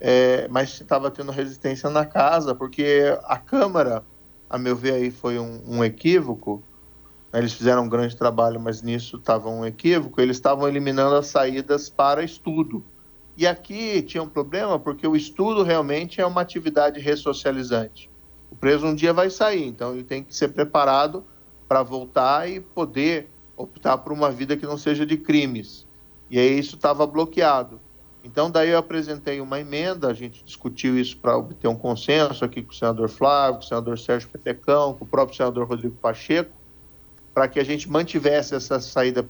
[0.00, 4.02] é, mas estava tendo resistência na casa, porque a Câmara,
[4.48, 6.62] a meu ver, aí foi um, um equívoco.
[7.30, 7.40] Né?
[7.40, 10.20] Eles fizeram um grande trabalho, mas nisso estava um equívoco.
[10.20, 12.82] Eles estavam eliminando as saídas para estudo.
[13.36, 18.10] E aqui tinha um problema, porque o estudo realmente é uma atividade ressocializante.
[18.50, 21.24] O preso um dia vai sair, então ele tem que ser preparado
[21.68, 25.86] para voltar e poder optar por uma vida que não seja de crimes.
[26.28, 27.80] E aí isso estava bloqueado.
[28.22, 32.62] Então, daí eu apresentei uma emenda, a gente discutiu isso para obter um consenso aqui
[32.62, 36.52] com o senador Flávio, com o senador Sérgio Petecão, com o próprio senador Rodrigo Pacheco,
[37.32, 39.26] para que a gente mantivesse essa saída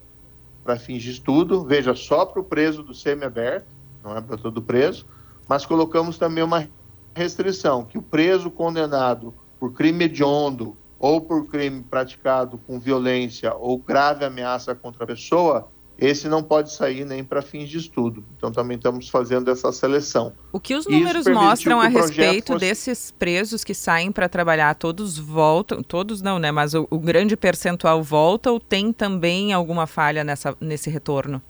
[0.64, 3.66] para fins de estudo, veja, só para o preso do semiaberto,
[4.02, 5.06] não é para todo preso,
[5.48, 6.68] mas colocamos também uma
[7.14, 13.78] restrição, que o preso condenado por crime hediondo ou por crime praticado com violência ou
[13.78, 15.68] grave ameaça contra a pessoa,
[16.00, 18.24] esse não pode sair nem para fins de estudo.
[18.34, 20.32] Então também estamos fazendo essa seleção.
[20.50, 22.64] O que os números mostram a respeito fosse...
[22.64, 26.50] desses presos que saem para trabalhar, todos voltam, todos não, né?
[26.50, 31.42] Mas o, o, grande percentual volta ou tem também alguma falha nessa, nesse retorno?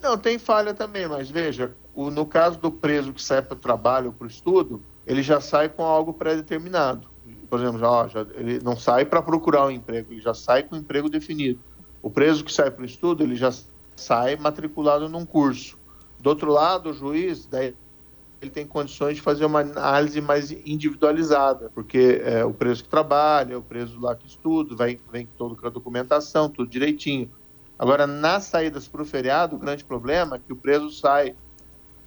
[0.00, 3.58] Não, tem falha também, mas veja, o, no caso do preso que sai para o
[3.58, 7.08] trabalho ou para o estudo, ele já sai com algo pré-determinado.
[7.50, 10.76] Por exemplo, já, já, ele não sai para procurar um emprego, ele já sai com
[10.76, 11.58] um emprego definido.
[12.02, 13.52] O preso que sai para o estudo, ele já
[13.96, 15.78] sai matriculado num curso.
[16.20, 17.74] Do outro lado, o juiz, daí
[18.40, 23.58] ele tem condições de fazer uma análise mais individualizada, porque é, o preso que trabalha,
[23.58, 24.76] o preso lá que estuda,
[25.10, 27.30] vem todo com a documentação, tudo direitinho.
[27.78, 31.34] Agora, nas saídas para o feriado, o grande problema é que o preso sai,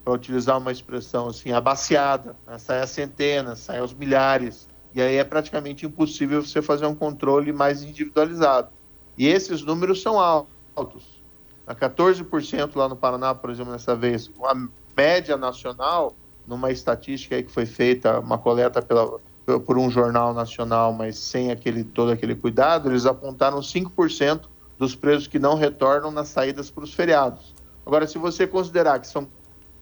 [0.04, 2.58] para utilizar uma expressão assim, abaciada, né?
[2.58, 7.54] sai a centenas, sai aos milhares, e aí é praticamente impossível você fazer um controle
[7.54, 8.69] mais individualizado.
[9.17, 11.21] E esses números são altos.
[11.65, 14.56] A 14% lá no Paraná, por exemplo, nessa vez, a
[14.95, 16.15] média nacional,
[16.47, 19.19] numa estatística aí que foi feita, uma coleta pela,
[19.65, 24.43] por um jornal nacional, mas sem aquele, todo aquele cuidado, eles apontaram 5%
[24.78, 27.54] dos presos que não retornam nas saídas para os feriados.
[27.86, 29.28] Agora, se você considerar que são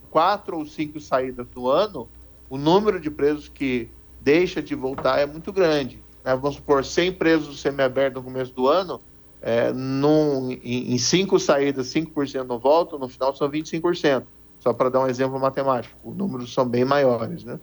[0.10, 2.10] quatro ou cinco saídas no ano,
[2.50, 3.90] o número de presos que
[4.22, 6.04] deixa de voltar é muito grande.
[6.24, 6.36] Né?
[6.36, 9.00] Vamos supor, 100 presos semiabertos no começo do ano,
[9.42, 14.26] é, num, em, em cinco saídas, 5% não voltam, no final são 25%.
[14.60, 17.60] Só para dar um exemplo matemático, os números são bem maiores, né?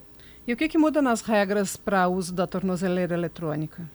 [0.46, 3.90] E o que, que muda nas regras para uso da tornozeleira eletrônica?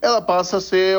[0.00, 0.98] Ela passa a ser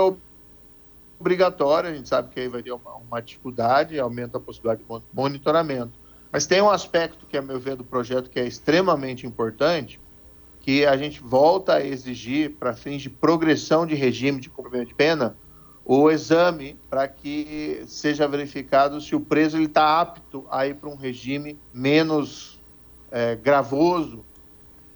[1.19, 5.03] obrigatória, a gente sabe que aí vai ter uma, uma dificuldade, aumenta a possibilidade de
[5.13, 5.91] monitoramento.
[6.31, 9.99] Mas tem um aspecto que, a meu ver, do projeto que é extremamente importante,
[10.63, 14.95] que a gente volta a exigir, para fins de progressão de regime de cumprimento de
[14.95, 15.35] pena,
[15.83, 20.95] o exame para que seja verificado se o preso está apto a ir para um
[20.95, 22.61] regime menos
[23.11, 24.23] é, gravoso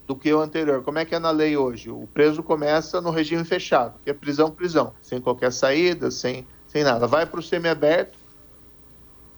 [0.06, 0.82] do que o anterior.
[0.82, 1.90] Como é que é na lei hoje?
[1.90, 6.82] O preso começa no regime fechado, que é prisão, prisão, sem qualquer saída, sem, sem
[6.82, 7.06] nada.
[7.06, 8.18] Vai para o semiaberto,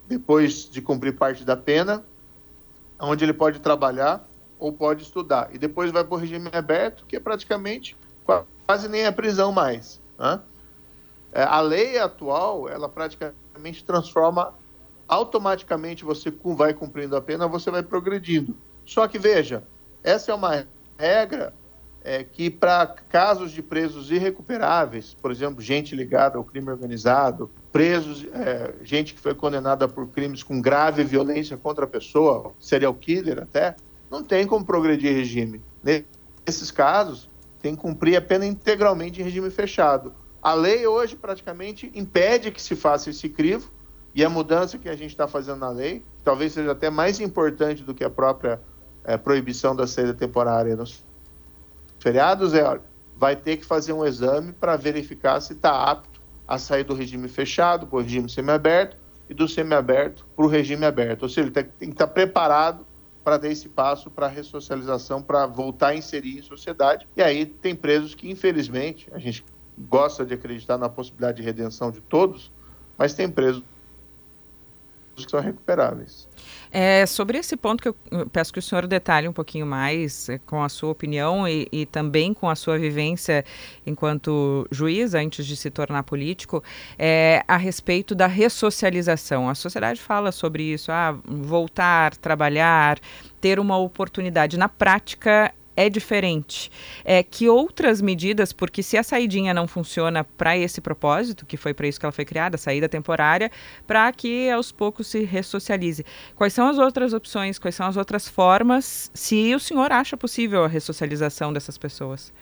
[0.06, 2.04] depois de cumprir parte da pena,
[3.00, 4.29] onde ele pode trabalhar
[4.60, 5.48] ou pode estudar.
[5.52, 7.96] E depois vai para o regime aberto, que é praticamente
[8.66, 10.00] quase nem a prisão mais.
[10.18, 10.40] Né?
[11.32, 14.54] É, a lei atual, ela praticamente transforma
[15.08, 18.56] automaticamente você vai cumprindo a pena, você vai progredindo.
[18.86, 19.64] Só que veja,
[20.04, 20.64] essa é uma
[20.96, 21.52] regra
[22.02, 28.24] é, que para casos de presos irrecuperáveis, por exemplo, gente ligada ao crime organizado, presos,
[28.32, 33.42] é, gente que foi condenada por crimes com grave violência contra a pessoa, serial killer
[33.42, 33.76] até,
[34.10, 35.62] não tem como progredir regime.
[36.46, 40.12] Nesses casos, tem que cumprir a pena integralmente em regime fechado.
[40.42, 43.70] A lei hoje praticamente impede que se faça esse crivo,
[44.14, 47.82] e a mudança que a gente está fazendo na lei, talvez seja até mais importante
[47.82, 48.60] do que a própria
[49.04, 51.04] é, proibição da saída temporária nos
[51.98, 52.80] feriados, é,
[53.16, 57.28] vai ter que fazer um exame para verificar se está apto a sair do regime
[57.28, 58.96] fechado para o regime semiaberto
[59.28, 61.22] e do semiaberto para o regime aberto.
[61.22, 62.84] Ou seja, ele tem, tem que estar tá preparado
[63.22, 67.06] para dar esse passo para a ressocialização, para voltar a inserir em sociedade.
[67.16, 69.44] E aí tem presos que, infelizmente, a gente
[69.78, 72.52] gosta de acreditar na possibilidade de redenção de todos,
[72.96, 73.62] mas tem presos
[75.24, 76.28] que são recuperáveis.
[76.72, 77.96] É, sobre esse ponto que eu
[78.32, 81.84] peço que o senhor detalhe um pouquinho mais é, com a sua opinião e, e,
[81.84, 83.44] também com a sua vivência
[83.84, 86.62] enquanto juiz antes de se tornar político,
[86.96, 89.48] é, a respeito da ressocialização.
[89.48, 92.98] A sociedade fala sobre isso, ah, voltar, trabalhar,
[93.40, 94.56] ter uma oportunidade.
[94.56, 96.70] Na prática, é diferente.
[97.04, 101.72] É, que outras medidas, porque se a saidinha não funciona para esse propósito, que foi
[101.72, 103.50] para isso que ela foi criada, saída temporária,
[103.86, 106.04] para que aos poucos se ressocialize.
[106.36, 110.64] Quais são as outras opções, quais são as outras formas, se o senhor acha possível
[110.64, 112.32] a ressocialização dessas pessoas?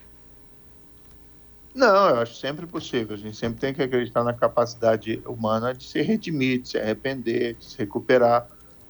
[1.72, 3.14] Não, eu acho sempre possível.
[3.14, 7.54] A gente sempre tem que acreditar na capacidade humana de se redimir, de se arrepender,
[7.54, 8.48] de se recuperar.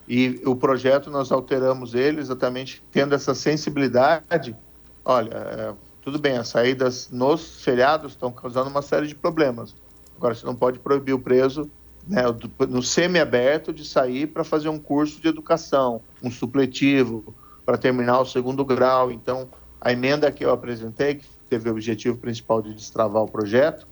[0.09, 4.57] E o projeto nós alteramos ele exatamente tendo essa sensibilidade.
[5.05, 9.75] Olha, é, tudo bem, as saídas nos feriados estão causando uma série de problemas.
[10.16, 11.71] Agora, você não pode proibir o preso
[12.07, 12.23] né,
[12.66, 17.35] no semi-aberto de sair para fazer um curso de educação, um supletivo,
[17.66, 19.12] para terminar o segundo grau.
[19.12, 19.47] Então,
[19.79, 23.87] a emenda que eu apresentei, que teve o objetivo principal de destravar o projeto,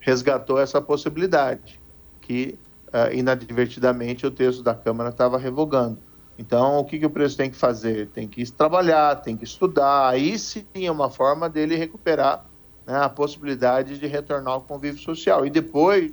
[0.00, 1.78] resgatou essa possibilidade,
[2.22, 5.98] que uh, inadvertidamente o texto da Câmara estava revogando.
[6.38, 8.08] Então, o que, que o preso tem que fazer?
[8.08, 10.08] Tem que trabalhar, tem que estudar.
[10.08, 12.46] Aí sim é uma forma dele recuperar
[12.86, 15.44] né, a possibilidade de retornar ao convívio social.
[15.44, 16.12] E depois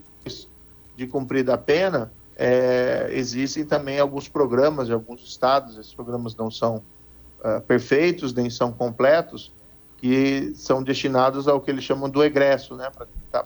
[0.95, 6.49] de cumprida a pena, é, existem também alguns programas em alguns estados, esses programas não
[6.49, 6.77] são
[7.39, 9.51] uh, perfeitos, nem são completos,
[9.97, 12.89] que são destinados ao que eles chamam do egresso, né,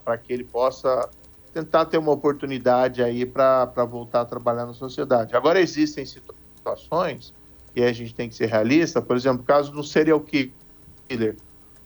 [0.04, 1.10] para que ele possa
[1.54, 5.36] tentar ter uma oportunidade aí para voltar a trabalhar na sociedade.
[5.36, 7.34] Agora, existem situações,
[7.76, 11.36] e a gente tem que ser realista, por exemplo, o caso do serial killer,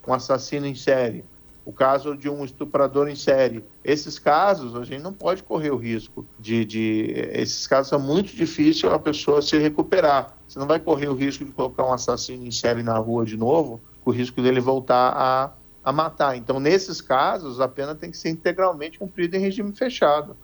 [0.08, 1.24] um assassino em série,
[1.66, 3.64] o caso de um estuprador em série.
[3.84, 6.66] Esses casos, a gente não pode correr o risco de.
[6.66, 10.38] de esses casos são muito difíceis a pessoa se recuperar.
[10.48, 13.38] Você não vai correr o risco de colocar um assassino em série na rua de
[13.38, 16.38] novo, com o risco dele voltar a, a matar.
[16.38, 20.36] Então, nesses casos, a pena tem que ser integralmente cumprida em regime fechado.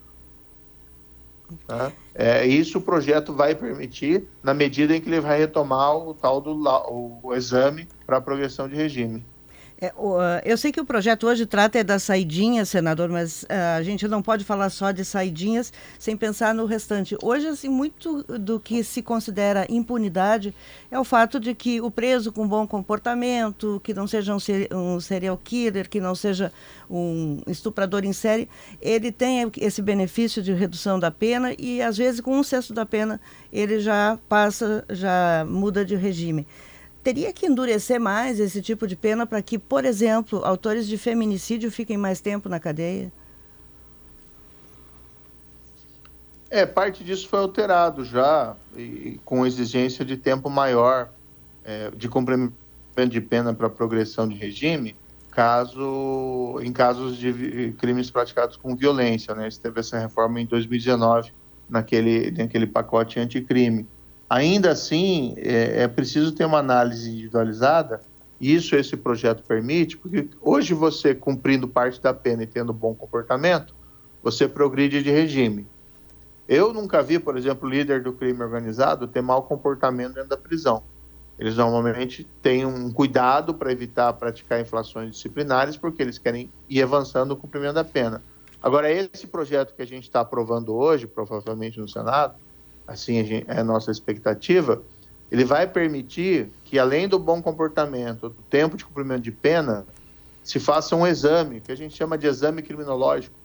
[1.65, 1.91] Tá?
[2.13, 6.39] É, isso o projeto vai permitir na medida em que ele vai retomar o tal
[6.39, 9.25] do o exame para progressão de regime.
[9.81, 13.77] É, ah, eu sei que o projeto hoje trata é das saidinhas, senador, mas uh,
[13.77, 17.15] a gente não pode falar só de saidinhas sem pensar no restante.
[17.23, 20.53] Hoje, assim, muito do que se considera impunidade
[20.91, 25.39] é o fato de que o preso com bom comportamento, que não seja um serial
[25.41, 26.51] killer, que não seja
[26.89, 28.49] um estuprador em série,
[28.81, 32.85] ele tem esse benefício de redução da pena e, às vezes, com um sexto da
[32.85, 33.21] pena,
[33.53, 36.45] ele já passa, já muda de regime
[37.09, 41.71] teria que endurecer mais esse tipo de pena para que, por exemplo, autores de feminicídio
[41.71, 43.11] fiquem mais tempo na cadeia?
[46.51, 51.09] É, parte disso foi alterado já, e, com exigência de tempo maior
[51.63, 52.53] é, de cumprimento
[53.07, 54.95] de pena para progressão de regime,
[55.31, 59.33] caso em casos de crimes praticados com violência.
[59.33, 59.49] Né?
[59.49, 61.33] Você teve essa reforma em 2019,
[61.67, 63.87] naquele, naquele pacote anticrime.
[64.29, 68.01] Ainda assim, é, é preciso ter uma análise individualizada,
[68.39, 72.93] e isso esse projeto permite, porque hoje você, cumprindo parte da pena e tendo bom
[72.93, 73.73] comportamento,
[74.21, 75.65] você progride de regime.
[76.47, 80.83] Eu nunca vi, por exemplo, líder do crime organizado ter mau comportamento dentro da prisão.
[81.37, 87.29] Eles normalmente têm um cuidado para evitar praticar inflações disciplinares, porque eles querem ir avançando
[87.29, 88.21] no cumprimento da pena.
[88.61, 92.35] Agora, esse projeto que a gente está aprovando hoje, provavelmente no Senado,
[92.89, 94.81] assim é a nossa expectativa,
[95.31, 99.85] ele vai permitir que, além do bom comportamento, do tempo de cumprimento de pena,
[100.43, 103.35] se faça um exame, que a gente chama de exame criminológico,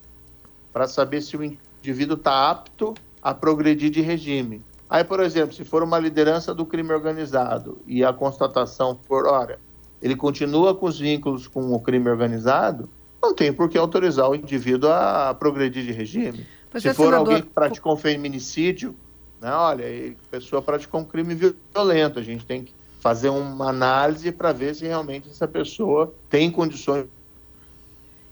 [0.72, 4.62] para saber se o indivíduo está apto a progredir de regime.
[4.88, 9.58] Aí, por exemplo, se for uma liderança do crime organizado e a constatação for, olha,
[10.00, 12.88] ele continua com os vínculos com o crime organizado,
[13.22, 16.46] não tem por que autorizar o indivíduo a progredir de regime.
[16.70, 17.28] Pois se é, for senador...
[17.28, 18.94] alguém que praticou um feminicídio,
[19.44, 19.52] né?
[19.52, 24.52] Olha, a pessoa praticou um crime violento, a gente tem que fazer uma análise para
[24.52, 27.04] ver se realmente essa pessoa tem condições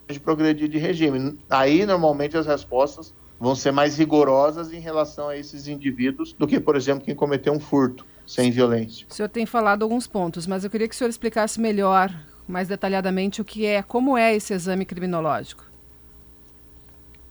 [0.08, 1.38] de progredir de regime.
[1.50, 6.58] Aí, normalmente, as respostas vão ser mais rigorosas em relação a esses indivíduos do que,
[6.58, 9.06] por exemplo, quem cometeu um furto sem violência.
[9.10, 12.10] O senhor tem falado alguns pontos, mas eu queria que o senhor explicasse melhor,
[12.48, 15.66] mais detalhadamente, o que é, como é esse exame criminológico.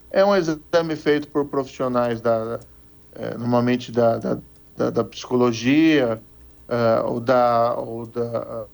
[0.08, 2.60] É um exame feito por profissionais da,
[3.14, 4.38] é, normalmente da, da,
[4.76, 6.20] da, da psicologia
[6.68, 8.66] é, ou da, ou da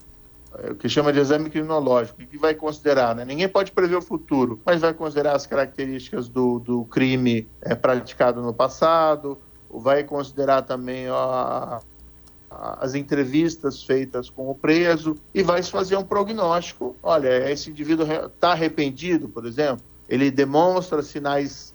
[0.58, 3.24] é, o que chama de exame criminológico, que vai considerar, né?
[3.24, 8.40] Ninguém pode prever o futuro, mas vai considerar as características do, do crime é, praticado
[8.40, 9.38] no passado,
[9.70, 11.80] vai considerar também ó,
[12.50, 16.96] as entrevistas feitas com o preso e vai fazer um prognóstico.
[17.02, 21.74] Olha, esse indivíduo está arrependido, por exemplo, ele demonstra sinais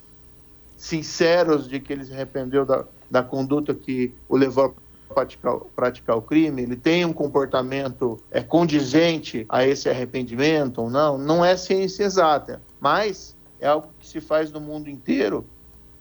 [0.78, 6.18] sinceros de que ele se arrependeu da, da conduta que o levou a praticar, praticar
[6.18, 11.56] o crime, ele tem um comportamento é, condizente a esse arrependimento ou não, não é
[11.56, 15.46] ciência exata, mas é algo que se faz no mundo inteiro,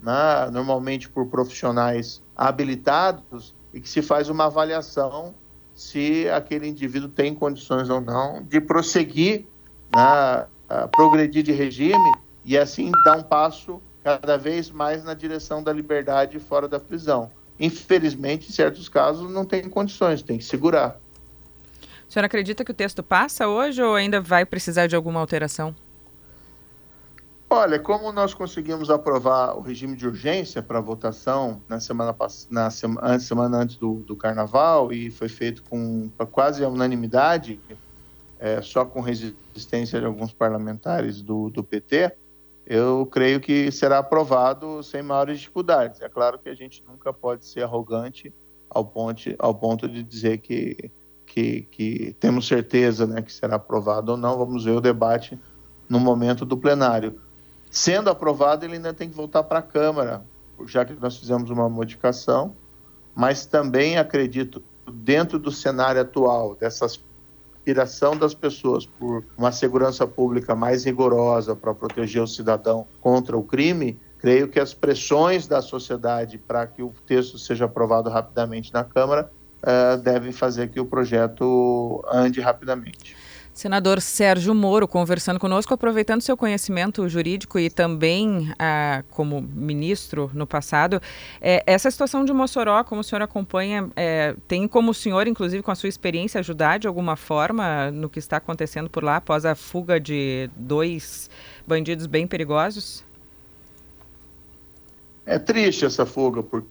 [0.03, 5.35] né, normalmente por profissionais habilitados, e que se faz uma avaliação
[5.75, 9.47] se aquele indivíduo tem condições ou não de prosseguir,
[9.95, 10.47] né,
[10.91, 12.13] progredir de regime
[12.45, 17.31] e assim dar um passo cada vez mais na direção da liberdade fora da prisão.
[17.59, 20.99] Infelizmente, em certos casos, não tem condições, tem que segurar.
[22.09, 25.75] O senhor acredita que o texto passa hoje ou ainda vai precisar de alguma alteração?
[27.49, 32.17] Olha, como nós conseguimos aprovar o regime de urgência para votação na semana,
[32.51, 37.61] na semana, semana antes do, do, carnaval e foi feito com quase a unanimidade,
[38.41, 42.17] é, só com resistência de alguns parlamentares do, do PT,
[42.67, 46.01] eu creio que será aprovado sem maiores dificuldades.
[46.01, 48.33] É claro que a gente nunca pode ser arrogante
[48.71, 50.91] ao ponto, ao ponto de dizer que,
[51.27, 54.39] que, que temos certeza né, que será aprovado ou não.
[54.39, 55.39] Vamos ver o debate
[55.89, 57.21] no momento do plenário.
[57.71, 60.23] Sendo aprovado, ele ainda tem que voltar para a Câmara,
[60.67, 62.55] já que nós fizemos uma modificação,
[63.15, 66.87] mas também acredito, dentro do cenário atual, dessa
[67.63, 73.43] aspiração das pessoas por uma segurança pública mais rigorosa para proteger o cidadão contra o
[73.43, 78.83] crime, creio que as pressões da sociedade para que o texto seja aprovado rapidamente na
[78.83, 79.31] Câmara
[79.63, 83.17] uh, devem fazer que o projeto ande rapidamente.
[83.53, 90.47] Senador Sérgio Moro, conversando conosco, aproveitando seu conhecimento jurídico e também ah, como ministro no
[90.47, 91.01] passado,
[91.41, 95.63] é, essa situação de Mossoró, como o senhor acompanha, é, tem como o senhor, inclusive
[95.63, 99.45] com a sua experiência, ajudar de alguma forma no que está acontecendo por lá após
[99.45, 101.29] a fuga de dois
[101.67, 103.05] bandidos bem perigosos?
[105.27, 106.69] É triste essa fuga, porque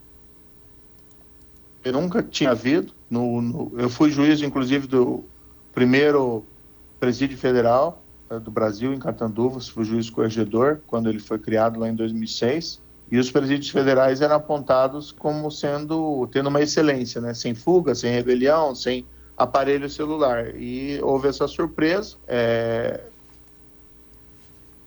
[1.84, 2.92] eu nunca tinha havido.
[3.08, 5.24] No, no, eu fui juiz, inclusive, do
[5.72, 6.44] primeiro
[7.02, 8.00] presídio federal
[8.30, 12.80] uh, do Brasil, em Catanduvas, fui juiz corregedor, quando ele foi criado lá em 2006.
[13.10, 17.34] E os presídios federais eram apontados como sendo, tendo uma excelência, né?
[17.34, 19.04] sem fuga, sem rebelião, sem
[19.36, 20.54] aparelho celular.
[20.54, 22.14] E houve essa surpresa.
[22.28, 23.00] É...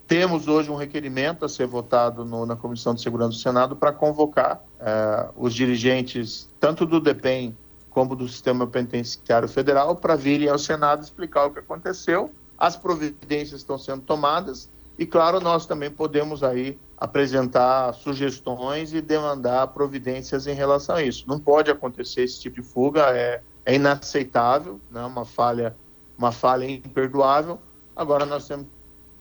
[0.07, 3.91] Temos hoje um requerimento a ser votado no, na Comissão de Segurança do Senado para
[3.91, 7.57] convocar é, os dirigentes, tanto do DEPEN
[7.95, 12.29] como do sistema penitenciário federal, para virem ao Senado explicar o que aconteceu.
[12.57, 14.69] As providências estão sendo tomadas
[14.99, 21.23] e, claro, nós também podemos aí apresentar sugestões e demandar providências em relação a isso.
[21.25, 25.05] Não pode acontecer esse tipo de fuga, é, é inaceitável, né?
[25.05, 25.73] uma falha,
[26.17, 27.61] uma falha imperdoável.
[27.95, 28.67] Agora nós temos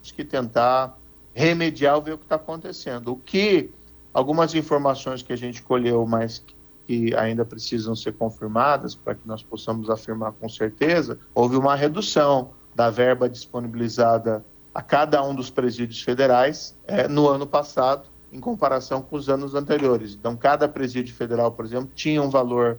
[0.02, 0.98] que tentar
[1.32, 3.12] remediar ver o que está acontecendo.
[3.12, 3.70] O que
[4.12, 6.42] algumas informações que a gente colheu, mas
[6.86, 12.50] que ainda precisam ser confirmadas para que nós possamos afirmar com certeza, houve uma redução
[12.74, 19.00] da verba disponibilizada a cada um dos presídios federais é, no ano passado, em comparação
[19.00, 20.14] com os anos anteriores.
[20.14, 22.78] Então, cada presídio federal, por exemplo, tinha um valor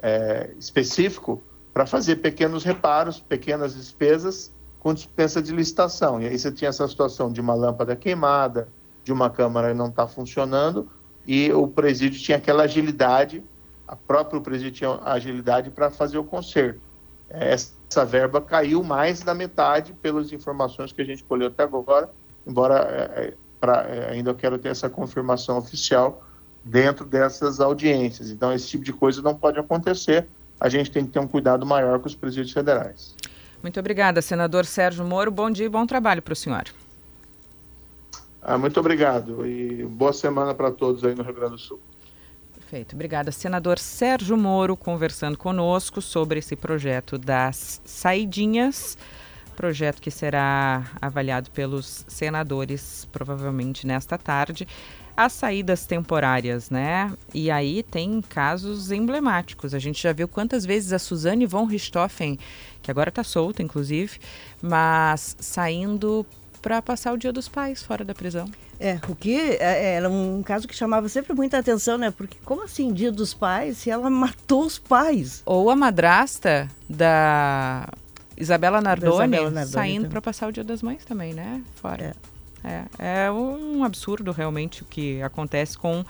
[0.00, 1.42] é, específico
[1.72, 6.22] para fazer pequenos reparos, pequenas despesas com dispensa de licitação.
[6.22, 8.68] E aí você tinha essa situação de uma lâmpada queimada,
[9.02, 10.88] de uma câmara não está funcionando,
[11.26, 13.42] e o presídio tinha aquela agilidade,
[13.86, 16.80] a própria presídio tinha agilidade para fazer o conserto.
[17.28, 22.10] Essa verba caiu mais da metade pelas informações que a gente colheu até agora,
[22.46, 26.22] embora é, é pra, é, ainda eu quero ter essa confirmação oficial
[26.62, 28.30] dentro dessas audiências.
[28.30, 30.26] Então, esse tipo de coisa não pode acontecer.
[30.60, 33.14] A gente tem que ter um cuidado maior com os presídios federais.
[33.62, 35.30] Muito obrigada, senador Sérgio Moro.
[35.30, 36.64] Bom dia e bom trabalho para o senhor.
[38.46, 41.80] Ah, muito obrigado e boa semana para todos aí no Rio Grande do Sul.
[42.52, 42.94] Perfeito.
[42.94, 48.98] Obrigada, senador Sérgio Moro, conversando conosco sobre esse projeto das saidinhas.
[49.56, 54.68] Projeto que será avaliado pelos senadores provavelmente nesta tarde.
[55.16, 57.14] As saídas temporárias, né?
[57.32, 59.72] E aí tem casos emblemáticos.
[59.72, 62.38] A gente já viu quantas vezes a Suzane von Richthofen,
[62.82, 64.18] que agora está solta, inclusive,
[64.60, 66.26] mas saindo
[66.64, 68.50] para passar o Dia dos Pais fora da prisão.
[68.80, 72.10] É, o que é, é, era um caso que chamava sempre muita atenção, né?
[72.10, 75.42] Porque como assim Dia dos Pais se ela matou os pais?
[75.44, 77.86] Ou a madrasta da
[78.34, 81.60] Isabela Nardoni, Nardoni saindo para passar o Dia das Mães também, né?
[81.74, 82.02] Fora.
[82.02, 82.34] É.
[82.98, 86.02] É, é um absurdo realmente o que acontece com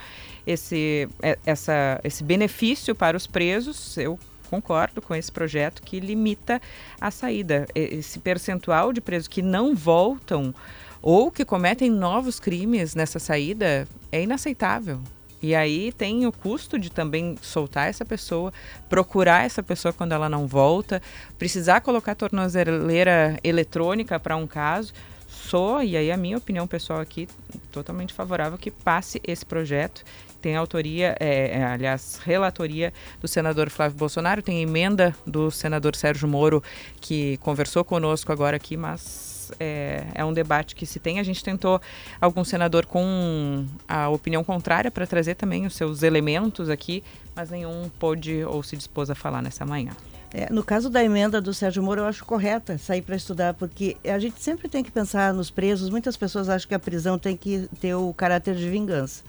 [0.47, 3.99] esse, é, essa, esse benefício para os presos.
[3.99, 4.17] Eu
[4.55, 6.61] concordo com esse projeto que limita
[7.01, 7.67] a saída.
[7.75, 10.55] Esse percentual de presos que não voltam
[11.03, 15.01] ou que cometem novos crimes nessa saída é inaceitável.
[15.43, 18.53] E aí tem o custo de também soltar essa pessoa,
[18.89, 21.03] procurar essa pessoa quando ela não volta,
[21.37, 24.95] precisar colocar tornozeleira eletrônica para um caso.
[25.29, 27.29] Sou, e aí a minha opinião pessoal aqui,
[27.71, 30.05] totalmente favorável que passe esse projeto
[30.45, 36.29] tem autoria, é, é, aliás, relatoria do senador Flávio Bolsonaro, tem emenda do senador Sérgio
[36.29, 36.63] Moro,
[37.01, 41.19] que conversou conosco agora aqui, mas é, é, um debate que se tem.
[41.19, 41.81] A gente tentou
[42.21, 47.03] algum senador com a opinião contrária para trazer também os seus elementos aqui,
[47.35, 49.93] mas nenhum pôde ou se dispôs a falar nessa manhã.
[50.31, 53.97] É, no caso da emenda do Sérgio Moro, eu acho correta sair para estudar, porque
[54.05, 55.89] a gente sempre tem que pensar nos presos.
[55.89, 59.25] Muitas pessoas acham que a prisão tem que ter o caráter de vingança.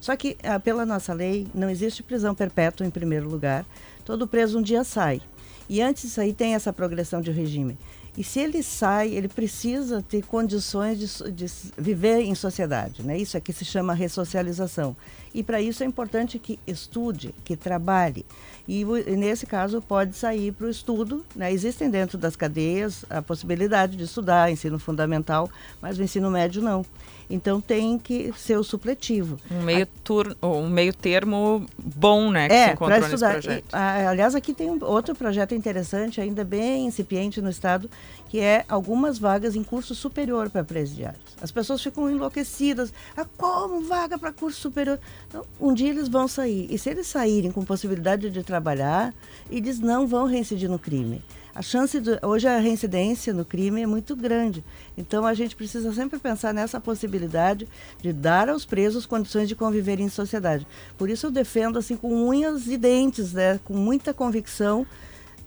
[0.00, 3.64] Só que, ah, pela nossa lei, não existe prisão perpétua em primeiro lugar.
[4.04, 5.20] Todo preso um dia sai.
[5.68, 7.76] E antes disso aí tem essa progressão de regime.
[8.18, 11.46] E se ele sai, ele precisa ter condições de, de
[11.78, 13.00] viver em sociedade.
[13.00, 13.16] Né?
[13.16, 14.96] Isso é que se chama ressocialização.
[15.32, 18.26] E para isso é importante que estude, que trabalhe.
[18.66, 18.84] E,
[19.16, 21.24] nesse caso pode sair para o estudo.
[21.36, 21.52] Né?
[21.52, 25.48] Existem dentro das cadeias a possibilidade de estudar ensino fundamental,
[25.80, 26.84] mas o ensino médio não.
[27.30, 29.38] Então tem que ser o supletivo.
[29.50, 32.48] Um meio, tur um meio termo bom, né?
[32.48, 33.44] Que é, para estudar.
[33.44, 37.90] E, aliás, aqui tem um outro projeto interessante, ainda bem incipiente no estado,
[38.28, 41.36] que é algumas vagas em curso superior para presidiários.
[41.40, 42.92] As pessoas ficam enlouquecidas.
[43.16, 44.98] Ah, como vaga para curso superior?
[45.28, 46.66] Então, um dia eles vão sair.
[46.70, 49.14] E se eles saírem com possibilidade de trabalhar,
[49.50, 51.22] eles não vão reincidir no crime.
[51.58, 54.62] A chance de, hoje a reincidência no crime é muito grande.
[54.96, 57.66] Então a gente precisa sempre pensar nessa possibilidade
[58.00, 60.64] de dar aos presos condições de conviver em sociedade.
[60.96, 64.86] Por isso eu defendo assim com unhas e dentes, né, com muita convicção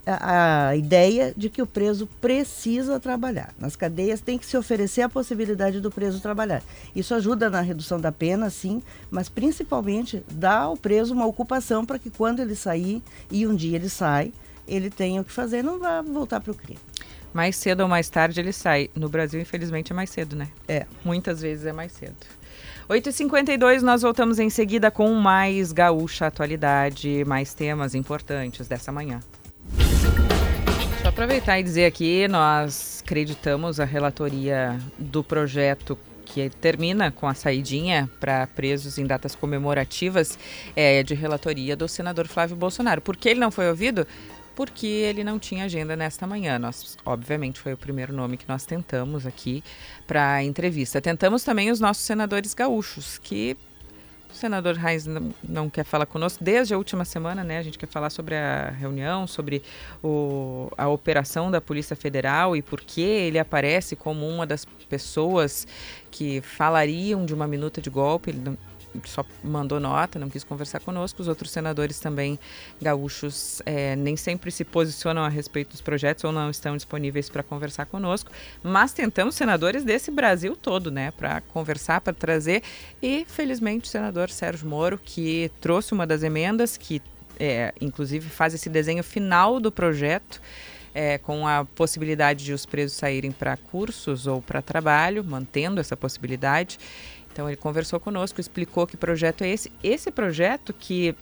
[0.05, 3.53] a, a, ideia de que o preso precisa trabalhar.
[3.57, 6.61] Nas cadeias tem que se oferecer a possibilidade do preso trabalhar.
[6.93, 11.97] Isso ajuda na redução da pena, sim, mas principalmente dá ao preso uma ocupação para
[11.97, 13.01] que quando ele sair,
[13.31, 14.33] e um dia ele sai,
[14.73, 16.79] ele tenha o que fazer, não vai voltar para o crime.
[17.33, 18.89] Mais cedo ou mais tarde ele sai.
[18.95, 20.49] No Brasil, infelizmente, é mais cedo, né?
[20.67, 20.85] É.
[21.03, 22.15] Muitas vezes é mais cedo.
[22.89, 29.21] 8h52, nós voltamos em seguida com mais Gaúcha Atualidade, mais temas importantes dessa manhã.
[31.01, 37.33] Só aproveitar e dizer aqui, nós acreditamos a relatoria do projeto que termina com a
[37.33, 40.37] saidinha para presos em datas comemorativas
[40.75, 43.01] é, de relatoria do senador Flávio Bolsonaro.
[43.01, 44.07] Por que ele não foi ouvido?
[44.55, 46.59] Porque ele não tinha agenda nesta manhã.
[46.59, 49.63] Nós, obviamente, foi o primeiro nome que nós tentamos aqui
[50.05, 51.01] para a entrevista.
[51.01, 53.57] Tentamos também os nossos senadores gaúchos, que
[54.31, 57.57] o senador Reis não, não, quer falar conosco desde a última semana, né?
[57.57, 59.61] A gente quer falar sobre a reunião, sobre
[60.01, 65.67] o, a operação da Polícia Federal e por que ele aparece como uma das pessoas
[66.09, 68.29] que falariam de uma minuta de golpe.
[68.29, 68.57] Ele não,
[69.05, 71.21] só mandou nota, não quis conversar conosco.
[71.21, 72.39] Os outros senadores também
[72.81, 77.43] gaúchos é, nem sempre se posicionam a respeito dos projetos ou não estão disponíveis para
[77.43, 78.31] conversar conosco.
[78.63, 82.63] Mas tentamos senadores desse Brasil todo, né, para conversar, para trazer.
[83.01, 87.01] E felizmente o senador Sérgio Moro, que trouxe uma das emendas, que
[87.39, 90.41] é, inclusive faz esse desenho final do projeto.
[90.93, 95.95] É, com a possibilidade de os presos saírem para cursos ou para trabalho, mantendo essa
[95.95, 96.77] possibilidade.
[97.31, 99.71] Então ele conversou conosco, explicou que projeto é esse.
[99.83, 101.15] Esse projeto que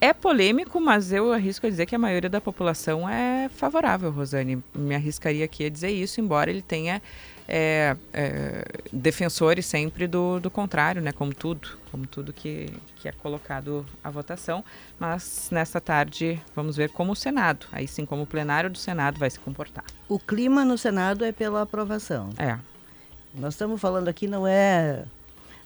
[0.00, 4.62] é polêmico, mas eu arrisco a dizer que a maioria da população é favorável, Rosane.
[4.74, 7.02] Me arriscaria aqui a dizer isso, embora ele tenha
[7.48, 11.10] é, é, defensores sempre do, do contrário, né?
[11.10, 14.64] Como tudo, como tudo que, que é colocado à votação.
[15.00, 19.18] Mas nesta tarde vamos ver como o Senado, aí sim como o plenário do Senado
[19.18, 19.84] vai se comportar.
[20.08, 22.30] O clima no Senado é pela aprovação.
[22.38, 22.56] É.
[23.34, 25.04] Nós estamos falando aqui não é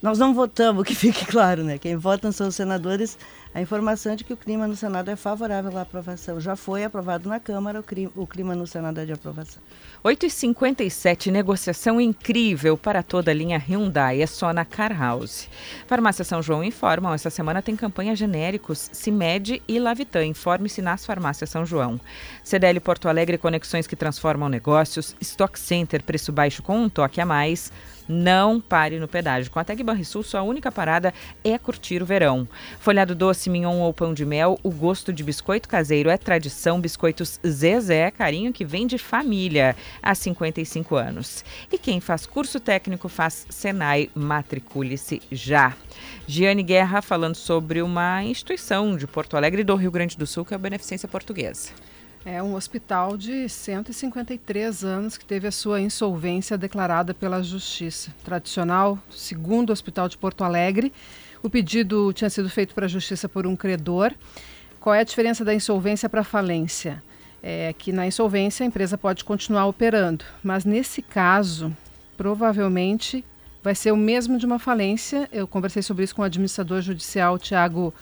[0.03, 1.79] nós não votamos, que fique claro, né?
[1.79, 3.17] Quem vota são os senadores.
[3.55, 6.41] A informação de que o clima no Senado é favorável à aprovação.
[6.41, 9.63] Já foi aprovado na Câmara, o clima, o clima no Senado é de aprovação.
[10.03, 15.49] 8h57, negociação incrível para toda a linha Hyundai, é só na Car House.
[15.87, 20.25] Farmácia São João informam, essa semana tem campanha genéricos CIMED e Lavitan.
[20.25, 22.01] Informe-se nas farmácias São João.
[22.43, 25.15] CDL Porto Alegre, conexões que transformam negócios.
[25.21, 27.71] Stock Center, preço baixo com um toque a mais
[28.13, 29.51] não pare no pedágio.
[29.51, 32.47] Com a Tag Banrisul, sua única parada é curtir o verão.
[32.79, 36.81] Folhado doce, mignon ou pão de mel, o gosto de biscoito caseiro é tradição.
[36.81, 41.45] Biscoitos Zezé, carinho que vem de família há 55 anos.
[41.73, 45.75] E quem faz curso técnico faz Senai, matricule-se já.
[46.27, 50.45] Giane Guerra falando sobre uma instituição de Porto Alegre e do Rio Grande do Sul,
[50.45, 51.71] que é a Beneficência Portuguesa.
[52.25, 58.15] É um hospital de 153 anos que teve a sua insolvência declarada pela Justiça.
[58.23, 60.93] Tradicional, segundo hospital de Porto Alegre.
[61.43, 64.13] O pedido tinha sido feito para a Justiça por um credor.
[64.79, 67.03] Qual é a diferença da insolvência para a falência?
[67.43, 71.77] É que na insolvência a empresa pode continuar operando, mas nesse caso,
[72.17, 73.25] provavelmente
[73.65, 75.29] vai ser o mesmo de uma falência.
[75.33, 77.93] Eu conversei sobre isso com o administrador judicial Tiago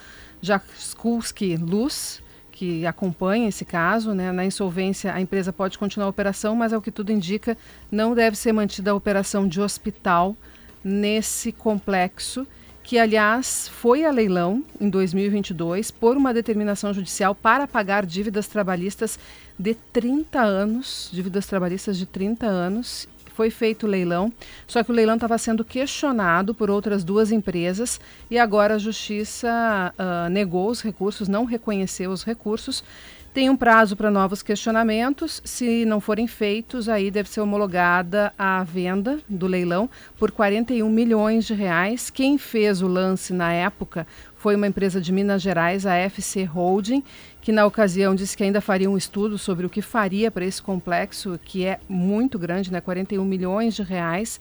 [0.42, 2.20] Jaskulski Luz
[2.60, 4.14] que acompanha esse caso.
[4.14, 4.30] Né?
[4.30, 7.56] Na insolvência, a empresa pode continuar a operação, mas, ao que tudo indica,
[7.90, 10.36] não deve ser mantida a operação de hospital
[10.84, 12.46] nesse complexo,
[12.82, 19.18] que, aliás, foi a leilão em 2022 por uma determinação judicial para pagar dívidas trabalhistas
[19.58, 23.08] de 30 anos, dívidas trabalhistas de 30 anos,
[23.40, 24.30] foi feito o leilão,
[24.66, 27.98] só que o leilão estava sendo questionado por outras duas empresas
[28.30, 32.84] e agora a justiça uh, negou os recursos, não reconheceu os recursos.
[33.32, 35.40] Tem um prazo para novos questionamentos.
[35.42, 39.88] Se não forem feitos, aí deve ser homologada a venda do leilão
[40.18, 42.10] por 41 milhões de reais.
[42.10, 47.02] Quem fez o lance na época foi uma empresa de Minas Gerais, a FC Holding,
[47.40, 50.60] que na ocasião disse que ainda faria um estudo sobre o que faria para esse
[50.60, 52.80] complexo, que é muito grande, né?
[52.80, 54.38] 41 milhões de reais.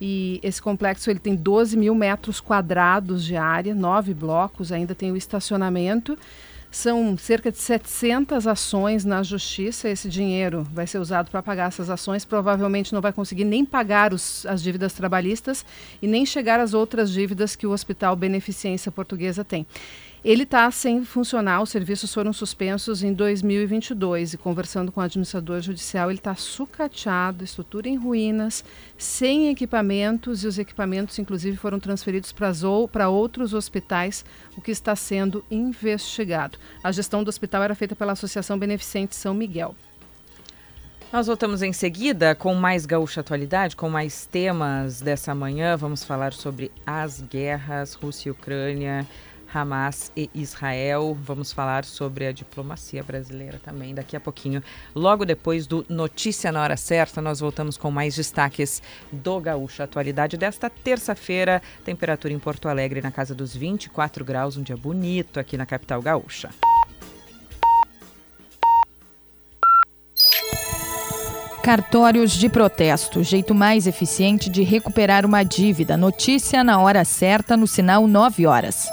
[0.00, 5.10] E esse complexo ele tem 12 mil metros quadrados de área, nove blocos, ainda tem
[5.10, 6.18] o estacionamento.
[6.70, 9.90] São cerca de 700 ações na justiça.
[9.90, 12.24] Esse dinheiro vai ser usado para pagar essas ações.
[12.24, 15.66] Provavelmente não vai conseguir nem pagar os, as dívidas trabalhistas
[16.00, 19.66] e nem chegar às outras dívidas que o Hospital Beneficência Portuguesa tem.
[20.24, 25.60] Ele está sem funcionar, os serviços foram suspensos em 2022 e conversando com o administrador
[25.60, 28.64] judicial, ele está sucateado, estrutura em ruínas,
[28.96, 32.32] sem equipamentos e os equipamentos, inclusive, foram transferidos
[32.92, 34.24] para outros hospitais,
[34.56, 36.56] o que está sendo investigado.
[36.84, 39.74] A gestão do hospital era feita pela Associação Beneficente São Miguel.
[41.12, 45.76] Nós voltamos em seguida com mais Gaúcha Atualidade, com mais temas dessa manhã.
[45.76, 49.06] Vamos falar sobre as guerras Rússia e Ucrânia.
[49.52, 51.16] Hamas e Israel.
[51.20, 54.62] Vamos falar sobre a diplomacia brasileira também daqui a pouquinho.
[54.94, 60.36] Logo depois do Notícia na Hora Certa, nós voltamos com mais destaques do Gaúcho Atualidade
[60.36, 61.60] desta terça-feira.
[61.84, 66.00] Temperatura em Porto Alegre na casa dos 24 graus, um dia bonito aqui na capital
[66.00, 66.50] gaúcha.
[71.62, 75.96] Cartórios de protesto, jeito mais eficiente de recuperar uma dívida.
[75.96, 78.88] Notícia na hora certa, no sinal 9 horas.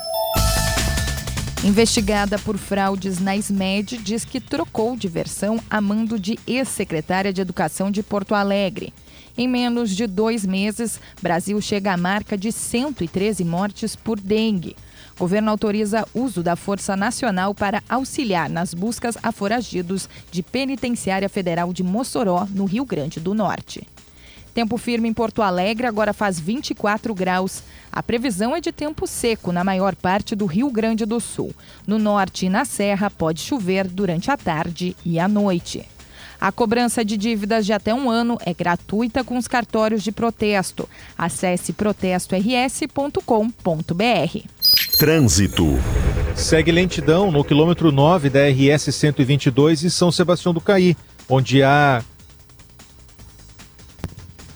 [1.62, 7.42] Investigada por fraudes na SMED, diz que trocou de versão a mando de ex-secretária de
[7.42, 8.94] Educação de Porto Alegre.
[9.38, 14.74] Em menos de dois meses, Brasil chega à marca de 113 mortes por dengue.
[15.16, 21.28] O governo autoriza uso da Força Nacional para auxiliar nas buscas a foragidos de Penitenciária
[21.28, 23.86] Federal de Mossoró, no Rio Grande do Norte.
[24.54, 27.64] Tempo firme em Porto Alegre, agora faz 24 graus.
[27.92, 31.54] A previsão é de tempo seco na maior parte do Rio Grande do Sul.
[31.86, 35.86] No norte e na Serra, pode chover durante a tarde e a noite.
[36.40, 40.88] A cobrança de dívidas de até um ano é gratuita com os cartórios de protesto.
[41.18, 44.40] Acesse protestors.com.br.
[44.98, 45.66] Trânsito.
[46.36, 50.96] Segue lentidão no quilômetro 9 da RS 122 em São Sebastião do Caí,
[51.28, 52.02] onde há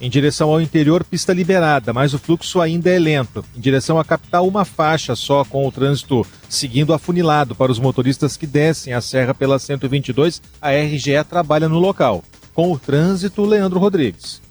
[0.03, 3.43] em direção ao interior, pista liberada, mas o fluxo ainda é lento.
[3.55, 8.35] Em direção à capital, uma faixa só com o trânsito seguindo afunilado para os motoristas
[8.35, 10.41] que descem a serra pela 122.
[10.61, 12.21] A RGE trabalha no local.
[12.53, 14.41] Com o trânsito, Leandro Rodrigues.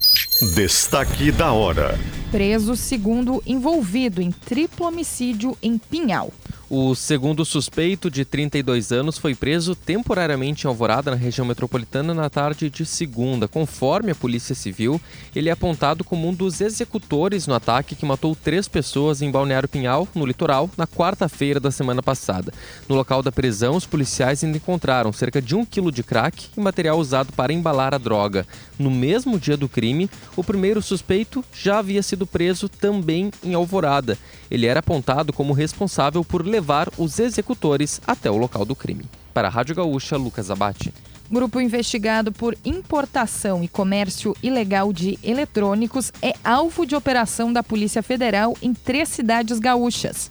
[0.54, 1.98] Destaque da hora.
[2.30, 6.32] Preso segundo envolvido em triplo homicídio em Pinhal.
[6.74, 12.30] O segundo suspeito, de 32 anos, foi preso temporariamente em Alvorada, na região metropolitana, na
[12.30, 13.46] tarde de segunda.
[13.46, 14.98] Conforme a Polícia Civil,
[15.36, 19.68] ele é apontado como um dos executores no ataque que matou três pessoas em Balneário
[19.68, 22.50] Pinhal, no litoral, na quarta-feira da semana passada.
[22.88, 26.60] No local da prisão, os policiais ainda encontraram cerca de um quilo de crack e
[26.60, 28.46] material usado para embalar a droga.
[28.78, 34.16] No mesmo dia do crime, o primeiro suspeito já havia sido preso também em Alvorada.
[34.52, 39.06] Ele era apontado como responsável por levar os executores até o local do crime.
[39.32, 40.92] Para a Rádio Gaúcha, Lucas Abate.
[41.30, 48.02] Grupo investigado por importação e comércio ilegal de eletrônicos é alvo de operação da Polícia
[48.02, 50.30] Federal em três cidades gaúchas.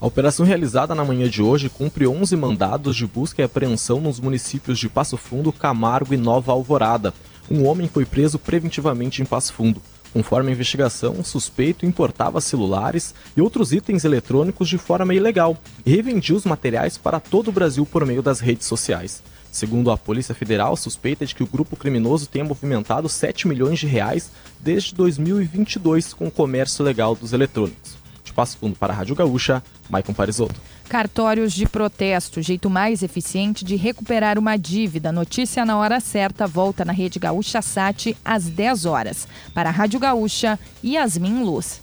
[0.00, 4.18] A operação realizada na manhã de hoje cumpre 11 mandados de busca e apreensão nos
[4.18, 7.14] municípios de Passo Fundo, Camargo e Nova Alvorada.
[7.48, 9.80] Um homem foi preso preventivamente em Passo Fundo.
[10.12, 15.56] Conforme a investigação, o suspeito importava celulares e outros itens eletrônicos de forma ilegal
[15.86, 19.22] e revendia os materiais para todo o Brasil por meio das redes sociais.
[19.50, 23.86] Segundo a Polícia Federal, suspeita de que o grupo criminoso tenha movimentado 7 milhões de
[23.86, 27.96] reais desde 2022 com o comércio legal dos eletrônicos.
[28.22, 30.60] De Passo Fundo para a Rádio Gaúcha, Maicon Parisotto.
[30.92, 35.10] Cartórios de protesto, jeito mais eficiente de recuperar uma dívida.
[35.10, 39.26] Notícia na hora certa volta na Rede Gaúcha Sat às 10 horas.
[39.54, 41.80] Para a Rádio Gaúcha, Yasmin Luz.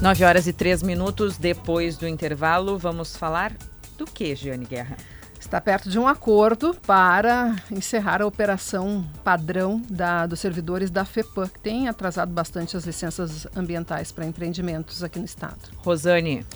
[0.00, 3.52] Nove horas e três minutos depois do intervalo, vamos falar
[3.98, 4.96] do que, Giane Guerra?
[5.40, 11.48] Está perto de um acordo para encerrar a operação padrão da, dos servidores da FEPAM,
[11.48, 15.58] que tem atrasado bastante as licenças ambientais para empreendimentos aqui no estado.
[15.78, 16.46] Rosane.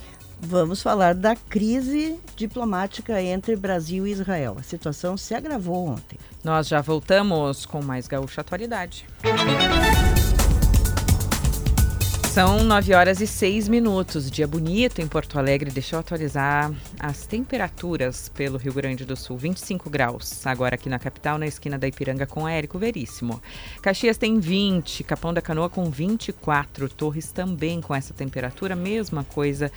[0.41, 4.57] Vamos falar da crise diplomática entre Brasil e Israel.
[4.59, 6.19] A situação se agravou ontem.
[6.43, 9.07] Nós já voltamos com mais Gaúcha Atualidade.
[12.35, 14.29] São 9 horas e 6 minutos.
[14.29, 15.71] Dia bonito em Porto Alegre.
[15.71, 16.69] Deixa eu atualizar
[16.99, 19.39] as temperaturas pelo Rio Grande do Sul.
[19.39, 23.41] 25 graus agora aqui na capital, na esquina da Ipiranga com Érico Veríssimo.
[23.81, 29.71] Caxias tem 20, Capão da Canoa com 24, Torres também com essa temperatura, mesma coisa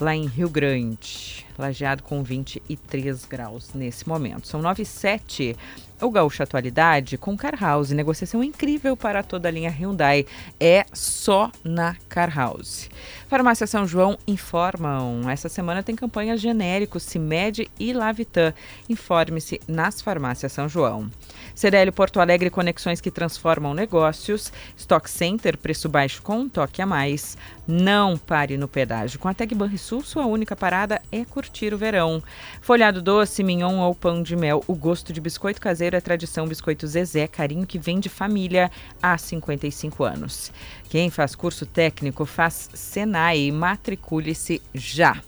[0.00, 1.46] lá em Rio Grande.
[1.60, 4.48] Lajeado com 23 graus nesse momento.
[4.48, 5.56] São 9 e 7.
[6.00, 7.90] O Gaúcho Atualidade com Car House.
[7.90, 10.24] Negociação incrível para toda a linha Hyundai.
[10.58, 12.88] É só na Car House.
[13.28, 15.28] Farmácia São João informam.
[15.28, 18.54] Essa semana tem campanhas genéricos CIMED e Lavitan.
[18.88, 21.10] Informe-se nas farmácias São João.
[21.54, 24.50] CDL Porto Alegre Conexões que transformam negócios.
[24.78, 27.36] Stock Center, preço baixo com um toque a mais.
[27.68, 29.18] Não pare no pedágio.
[29.18, 32.22] Com a Tec Banrisul, sua única parada é curtir o verão.
[32.60, 34.62] Folhado doce, mignon ou pão de mel.
[34.66, 38.70] O gosto de biscoito caseiro é tradição Biscoito Zezé, carinho que vem de família
[39.02, 40.52] há 55 anos.
[40.88, 43.50] Quem faz curso técnico faz Senai.
[43.50, 45.20] Matricule-se já.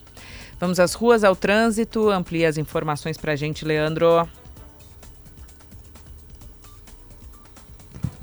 [0.59, 2.09] Vamos às ruas, ao trânsito.
[2.09, 4.29] Amplia as informações para a gente, Leandro.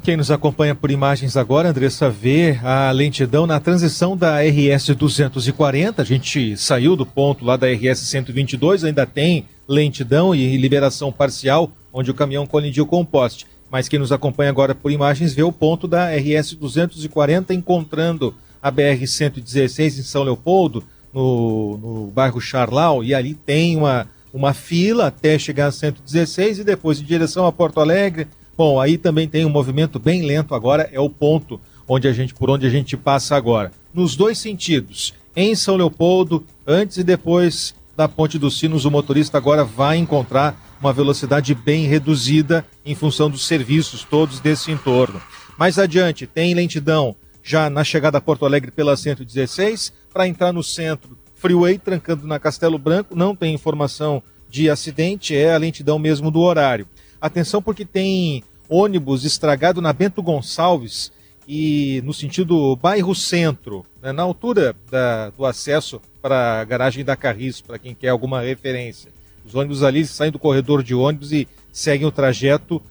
[0.10, 6.02] Quem nos acompanha por imagens agora, Andressa, vê a lentidão na transição da RS 240.
[6.02, 11.72] A gente saiu do ponto lá da RS 122, ainda tem lentidão e liberação parcial,
[11.94, 13.46] onde o caminhão colidiu com o poste.
[13.70, 18.72] Mas quem nos acompanha agora por imagens vê o ponto da RS 240 encontrando a
[18.72, 20.84] BR 116 em São Leopoldo,
[21.14, 26.64] no, no bairro Charlau, e ali tem uma, uma fila até chegar a 116 e
[26.64, 28.28] depois em direção a Porto Alegre
[28.60, 32.34] Bom, aí também tem um movimento bem lento agora, é o ponto onde a gente,
[32.34, 33.72] por onde a gente passa agora.
[33.94, 39.38] Nos dois sentidos, em São Leopoldo, antes e depois da Ponte dos Sinos, o motorista
[39.38, 45.22] agora vai encontrar uma velocidade bem reduzida em função dos serviços todos desse entorno.
[45.58, 50.62] Mais adiante, tem lentidão já na chegada a Porto Alegre pela 116, para entrar no
[50.62, 56.30] centro, freeway trancando na Castelo Branco, não tem informação de acidente, é a lentidão mesmo
[56.30, 56.86] do horário.
[57.22, 61.12] Atenção porque tem ônibus estragado na Bento Gonçalves
[61.48, 67.16] e no sentido bairro centro, né, na altura da, do acesso para a garagem da
[67.16, 69.12] Carris, para quem quer alguma referência.
[69.44, 72.82] Os ônibus ali saem do corredor de ônibus e seguem o trajeto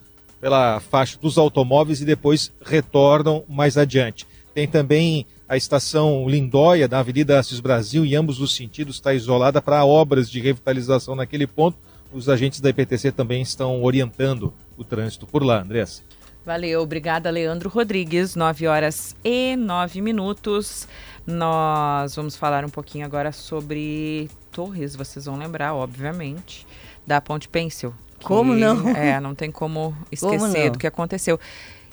[0.41, 4.27] pela faixa dos automóveis e depois retornam mais adiante.
[4.53, 9.61] Tem também a estação Lindóia da Avenida Assis Brasil, em ambos os sentidos, está isolada
[9.61, 11.77] para obras de revitalização naquele ponto.
[12.11, 16.01] Os agentes da IPTC também estão orientando o trânsito por lá, Andressa.
[16.45, 18.35] Valeu, obrigada, Leandro Rodrigues.
[18.35, 20.87] 9 horas e 9 minutos.
[21.27, 26.65] Nós vamos falar um pouquinho agora sobre Torres, vocês vão lembrar, obviamente,
[27.05, 27.93] da Ponte Pencil.
[28.17, 28.89] Que, como não?
[28.89, 31.39] É, não tem como esquecer como do que aconteceu.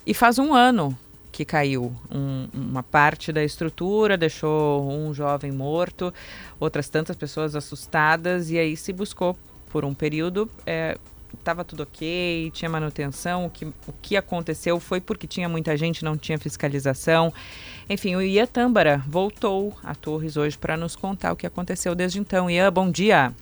[0.06, 0.96] E faz um ano
[1.30, 6.14] que caiu um, uma parte da estrutura, deixou um jovem morto,
[6.58, 9.36] outras tantas pessoas assustadas, e aí se buscou
[9.76, 10.48] por um período.
[10.66, 10.96] É,
[11.38, 13.44] estava tudo ok, tinha manutenção.
[13.44, 17.30] O que, o que aconteceu foi porque tinha muita gente, não tinha fiscalização.
[17.90, 22.18] Enfim, o Ian Tâmbara voltou a Torres hoje para nos contar o que aconteceu desde
[22.18, 22.48] então.
[22.48, 23.34] Ian, bom dia.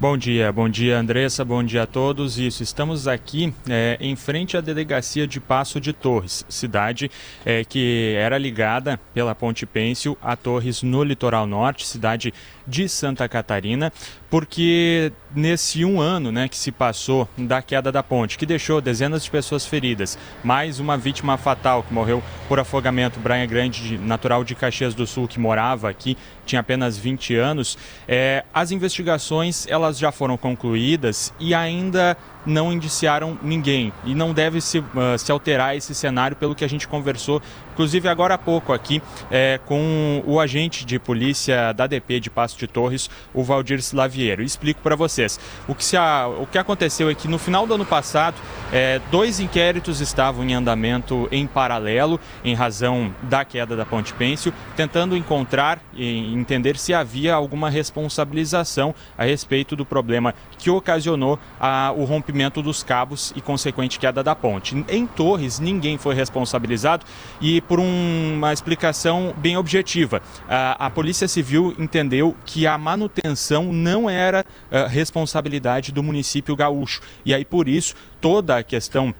[0.00, 2.38] Bom dia, bom dia Andressa, bom dia a todos.
[2.38, 7.10] Isso, estamos aqui é, em frente à delegacia de Passo de Torres, cidade
[7.44, 12.32] é, que era ligada pela Ponte Pêncil a Torres no litoral norte, cidade
[12.68, 13.90] de Santa Catarina,
[14.30, 19.24] porque nesse um ano né, que se passou da queda da ponte, que deixou dezenas
[19.24, 24.54] de pessoas feridas, mais uma vítima fatal que morreu por afogamento, Brian Grande, natural de
[24.54, 30.12] Caxias do Sul, que morava aqui, tinha apenas 20 anos, é, as investigações elas já
[30.12, 32.16] foram concluídas e ainda
[32.48, 33.92] não indiciaram ninguém.
[34.04, 34.84] E não deve se, uh,
[35.18, 37.40] se alterar esse cenário pelo que a gente conversou,
[37.72, 42.58] inclusive agora há pouco aqui, é, com o agente de polícia da DP de Passo
[42.58, 44.42] de Torres, o Valdir Slaviero.
[44.42, 45.38] Explico para vocês.
[45.68, 48.34] O que, se a, o que aconteceu é que no final do ano passado,
[48.72, 54.52] é, dois inquéritos estavam em andamento em paralelo, em razão da queda da Ponte Pêncil,
[54.74, 61.92] tentando encontrar e entender se havia alguma responsabilização a respeito do problema que ocasionou a,
[61.96, 64.84] o rompimento dos cabos e consequente queda da ponte.
[64.88, 67.06] Em Torres, ninguém foi responsabilizado
[67.40, 70.20] e por um, uma explicação bem objetiva.
[70.48, 77.00] A, a, Polícia Civil entendeu que a manutenção não era a, responsabilidade do município gaúcho.
[77.24, 79.14] E aí, por isso, toda a questão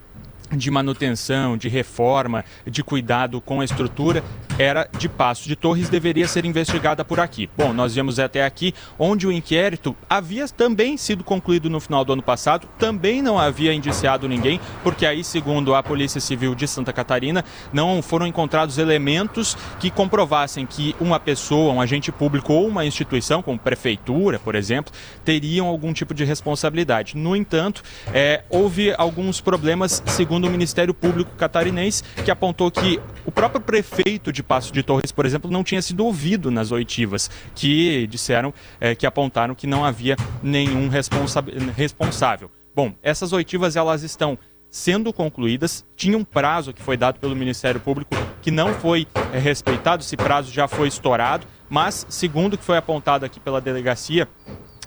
[0.51, 4.23] de manutenção, de reforma, de cuidado com a estrutura
[4.59, 7.49] era de Passo de Torres deveria ser investigada por aqui.
[7.57, 12.13] Bom, nós viemos até aqui onde o inquérito havia também sido concluído no final do
[12.13, 16.93] ano passado, também não havia indiciado ninguém, porque aí, segundo a Polícia Civil de Santa
[16.93, 22.85] Catarina, não foram encontrados elementos que comprovassem que uma pessoa, um agente público ou uma
[22.85, 24.93] instituição, como prefeitura, por exemplo,
[25.25, 27.17] teriam algum tipo de responsabilidade.
[27.17, 27.83] No entanto,
[28.13, 34.32] é, houve alguns problemas, segundo o Ministério Público catarinense, que apontou que o próprio prefeito
[34.32, 38.95] de Passo de Torres, por exemplo, não tinha sido ouvido nas oitivas, que disseram, é,
[38.95, 41.45] que apontaram que não havia nenhum responsa
[41.76, 42.51] responsável.
[42.74, 44.39] Bom, essas oitivas elas estão
[44.70, 45.84] sendo concluídas.
[45.97, 50.16] Tinha um prazo que foi dado pelo Ministério Público que não foi é, respeitado, esse
[50.16, 54.28] prazo já foi estourado, mas, segundo o que foi apontado aqui pela delegacia,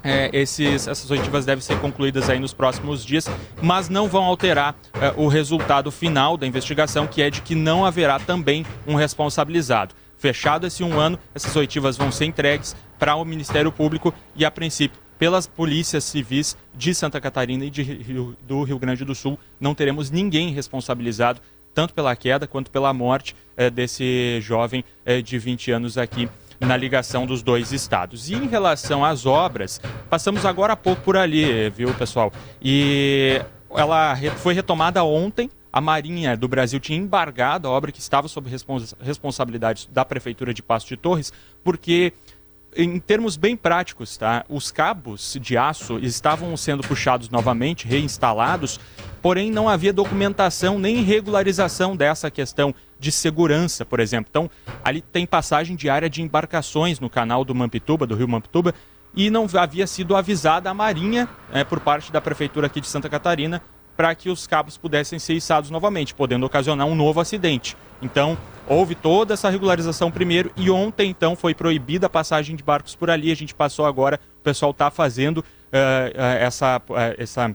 [0.03, 3.29] é, esses, essas oitivas devem ser concluídas aí nos próximos dias,
[3.61, 7.85] mas não vão alterar é, o resultado final da investigação, que é de que não
[7.85, 9.93] haverá também um responsabilizado.
[10.17, 14.51] Fechado esse um ano, essas oitivas vão ser entregues para o Ministério Público e, a
[14.51, 19.37] princípio, pelas polícias civis de Santa Catarina e de Rio, do Rio Grande do Sul,
[19.59, 21.41] não teremos ninguém responsabilizado,
[21.73, 26.27] tanto pela queda quanto pela morte é, desse jovem é, de 20 anos aqui
[26.61, 28.29] na ligação dos dois estados.
[28.29, 32.31] E em relação às obras, passamos agora há pouco por ali, viu, pessoal?
[32.61, 33.41] E
[33.71, 35.49] ela foi retomada ontem.
[35.73, 40.53] A Marinha do Brasil tinha embargado a obra que estava sob respons responsabilidade da Prefeitura
[40.53, 41.31] de Passo de Torres,
[41.63, 42.11] porque
[42.75, 44.45] em termos bem práticos, tá?
[44.47, 48.79] Os cabos de aço estavam sendo puxados novamente, reinstalados,
[49.21, 54.27] porém não havia documentação nem regularização dessa questão de segurança, por exemplo.
[54.29, 54.49] Então,
[54.83, 58.73] ali tem passagem diária de embarcações no canal do Mampituba, do Rio Mampituba,
[59.13, 63.09] e não havia sido avisada a Marinha, é, por parte da Prefeitura aqui de Santa
[63.09, 63.61] Catarina,
[63.97, 67.75] para que os cabos pudessem ser içados novamente, podendo ocasionar um novo acidente.
[68.01, 68.37] Então,
[68.71, 73.09] houve toda essa regularização primeiro e ontem, então, foi proibida a passagem de barcos por
[73.09, 73.29] ali.
[73.29, 75.43] A gente passou agora, o pessoal está fazendo uh,
[76.39, 77.53] essa, uh, essa,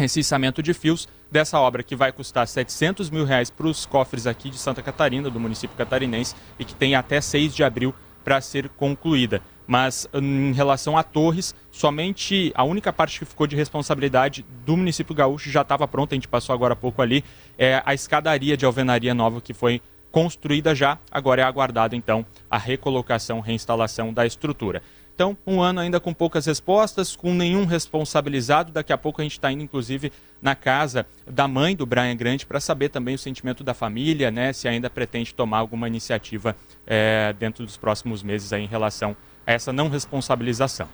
[0.00, 4.26] esse içamento de fios dessa obra que vai custar 700 mil reais para os cofres
[4.26, 7.94] aqui de Santa Catarina, do município catarinense, e que tem até 6 de abril
[8.24, 9.40] para ser concluída.
[9.64, 15.14] Mas em relação a Torres, somente a única parte que ficou de responsabilidade do município
[15.14, 17.22] gaúcho já estava pronta, a gente passou agora há pouco ali,
[17.56, 19.80] é a escadaria de alvenaria nova que foi
[20.18, 24.82] construída já, agora é aguardado então a recolocação, reinstalação da estrutura.
[25.14, 28.72] Então, um ano ainda com poucas respostas, com nenhum responsabilizado.
[28.72, 30.12] Daqui a pouco a gente está indo, inclusive,
[30.42, 34.52] na casa da mãe do Brian Grande para saber também o sentimento da família, né?
[34.52, 39.16] Se ainda pretende tomar alguma iniciativa é, dentro dos próximos meses aí, em relação
[39.46, 40.88] a essa não responsabilização.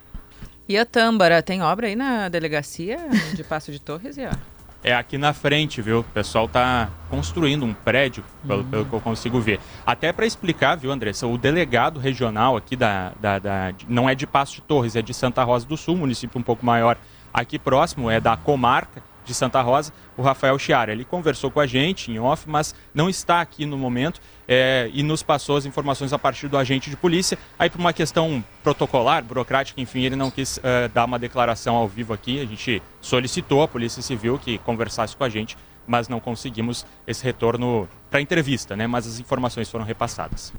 [0.69, 2.99] E a Tâmbara, tem obra aí na delegacia
[3.35, 4.19] de Passo de Torres?
[4.19, 4.54] E, ó?
[4.85, 6.01] É aqui na frente, viu?
[6.01, 8.69] O pessoal tá construindo um prédio, pelo, uhum.
[8.69, 9.59] pelo que eu consigo ver.
[9.87, 14.27] Até para explicar, viu, Andressa, o delegado regional aqui da, da, da, não é de
[14.27, 16.99] Passo de Torres, é de Santa Rosa do Sul, município um pouco maior
[17.33, 20.93] aqui próximo, é da comarca de Santa Rosa, o Rafael Chiara.
[20.93, 25.03] Ele conversou com a gente em off, mas não está aqui no momento é, e
[25.03, 27.39] nos passou as informações a partir do agente de polícia.
[27.59, 31.89] Aí, por uma questão protocolar, burocrática, enfim, ele não quis uh, dar uma declaração ao
[31.89, 32.41] vivo aqui.
[32.41, 35.57] A gente solicitou à Polícia Civil que conversasse com a gente,
[35.87, 38.87] mas não conseguimos esse retorno para entrevista, né?
[38.87, 40.53] Mas as informações foram repassadas.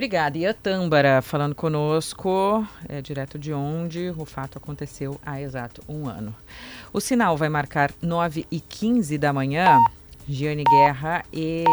[0.00, 0.38] Obrigada.
[0.38, 6.08] E a Tâmbara falando conosco, é, direto de onde o fato aconteceu há exato um
[6.08, 6.34] ano.
[6.90, 9.76] O sinal vai marcar 9 e 15 da manhã.
[10.26, 11.64] Giane Guerra e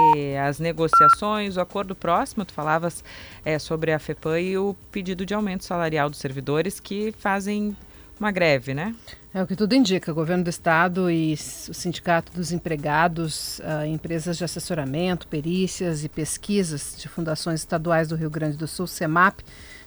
[0.46, 3.02] as negociações, o acordo próximo, tu falavas
[3.46, 7.78] é, sobre a FEPAM e o pedido de aumento salarial dos servidores que fazem
[8.20, 8.94] uma greve, né?
[9.38, 10.12] É o que tudo indica.
[10.12, 11.36] O governo do estado e
[11.70, 18.16] o sindicato dos empregados, uh, empresas de assessoramento, perícias e pesquisas de fundações estaduais do
[18.16, 19.42] Rio Grande do Sul, CEMAP,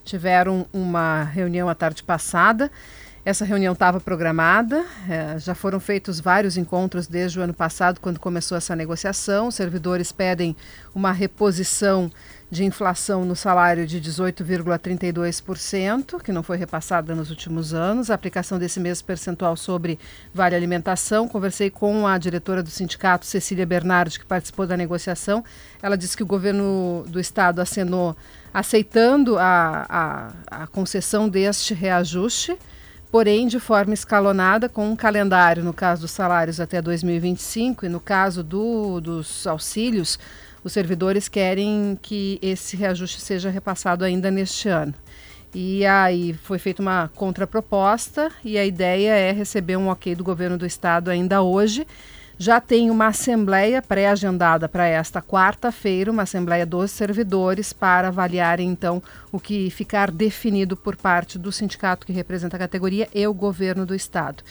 [0.04, 2.70] tiveram uma reunião a tarde passada.
[3.24, 8.20] Essa reunião estava programada, é, já foram feitos vários encontros desde o ano passado, quando
[8.20, 9.48] começou essa negociação.
[9.48, 10.54] Os servidores pedem
[10.94, 12.08] uma reposição
[12.50, 18.58] de inflação no salário de 18,32%, que não foi repassada nos últimos anos, a aplicação
[18.58, 20.00] desse mesmo percentual sobre
[20.34, 21.28] Vale Alimentação.
[21.28, 25.44] Conversei com a diretora do sindicato, Cecília Bernardi, que participou da negociação.
[25.80, 28.16] Ela disse que o governo do estado acenou
[28.52, 30.32] aceitando a, a,
[30.62, 32.58] a concessão deste reajuste
[33.10, 37.98] porém de forma escalonada, com um calendário, no caso dos salários até 2025 e no
[37.98, 40.18] caso do, dos auxílios,
[40.62, 44.94] os servidores querem que esse reajuste seja repassado ainda neste ano.
[45.54, 50.56] E aí foi feita uma contraproposta e a ideia é receber um ok do governo
[50.56, 51.86] do estado ainda hoje.
[52.42, 59.02] já tem uma assembleia pré-agendada para esta quarta-feira, uma assembleia dos servidores para avaliarem então
[59.30, 63.84] o que ficar definido por parte do sindicato que representa a categoria e o governo
[63.84, 64.42] do estado.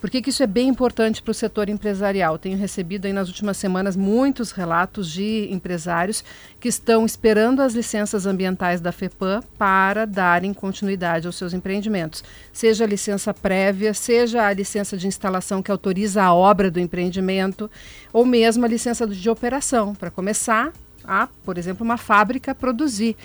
[0.00, 2.38] Por que, que isso é bem importante para o setor empresarial?
[2.38, 6.22] Tenho recebido aí nas últimas semanas muitos relatos de empresários
[6.60, 12.22] que estão esperando as licenças ambientais da FEPAM para darem continuidade aos seus empreendimentos.
[12.52, 17.70] Seja a licença prévia, seja a licença de instalação que autoriza a obra do empreendimento,
[18.12, 20.72] ou mesmo a licença de operação, para começar
[21.04, 23.16] a, por exemplo, uma fábrica produzir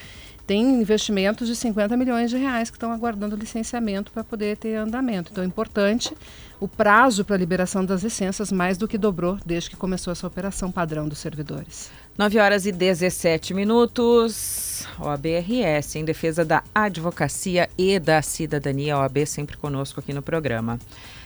[0.52, 5.32] tem investimentos de 50 milhões de reais que estão aguardando licenciamento para poder ter andamento.
[5.32, 6.14] Então é importante
[6.62, 10.28] o prazo para a liberação das licenças mais do que dobrou desde que começou essa
[10.28, 11.90] operação padrão dos servidores.
[12.16, 14.86] 9 horas e 17 minutos.
[15.00, 18.96] OABRS, em defesa da advocacia e da cidadania.
[19.00, 20.78] OAB sempre conosco aqui no programa.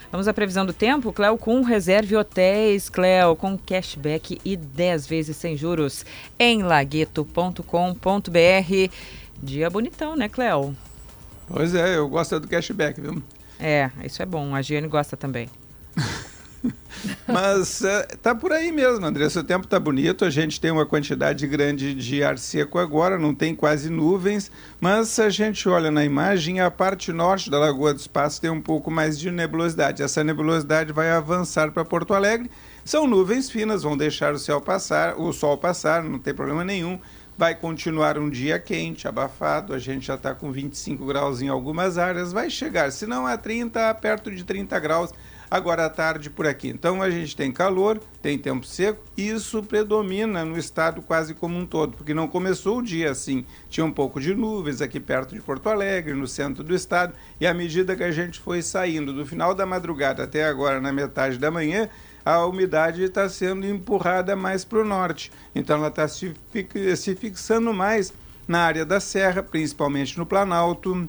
[0.09, 1.11] Vamos à previsão do tempo.
[1.11, 6.05] Cléo com reserve hotéis, Cléo com cashback e 10 vezes sem juros
[6.39, 7.59] em lagueto.com.br.
[9.43, 10.73] Dia bonitão, né, Cléo?
[11.45, 13.21] Pois é, eu gosto do cashback, viu?
[13.59, 14.55] É, isso é bom.
[14.55, 15.49] A Giane gosta também.
[17.27, 19.41] Mas é, tá por aí mesmo, Andressa.
[19.41, 23.33] O tempo tá bonito, a gente tem uma quantidade grande de ar seco agora, não
[23.33, 27.93] tem quase nuvens, mas se a gente olha na imagem, a parte norte da Lagoa
[27.93, 30.01] do Espaço tem um pouco mais de nebulosidade.
[30.01, 32.49] Essa nebulosidade vai avançar para Porto Alegre.
[32.83, 36.99] São nuvens finas, vão deixar o céu passar, o sol passar, não tem problema nenhum.
[37.37, 39.73] Vai continuar um dia quente, abafado.
[39.73, 42.31] A gente já está com 25 graus em algumas áreas.
[42.31, 45.11] Vai chegar, se não a 30, perto de 30 graus
[45.51, 46.69] agora à tarde por aqui.
[46.69, 51.57] Então a gente tem calor, tem tempo seco e isso predomina no estado quase como
[51.57, 53.45] um todo, porque não começou o dia assim.
[53.69, 57.45] Tinha um pouco de nuvens aqui perto de Porto Alegre, no centro do estado, e
[57.45, 61.37] à medida que a gente foi saindo do final da madrugada até agora, na metade
[61.37, 61.89] da manhã,
[62.25, 65.31] a umidade está sendo empurrada mais para o norte.
[65.53, 66.33] Então ela está se,
[66.97, 68.11] se fixando mais
[68.47, 71.07] na área da serra, principalmente no Planalto,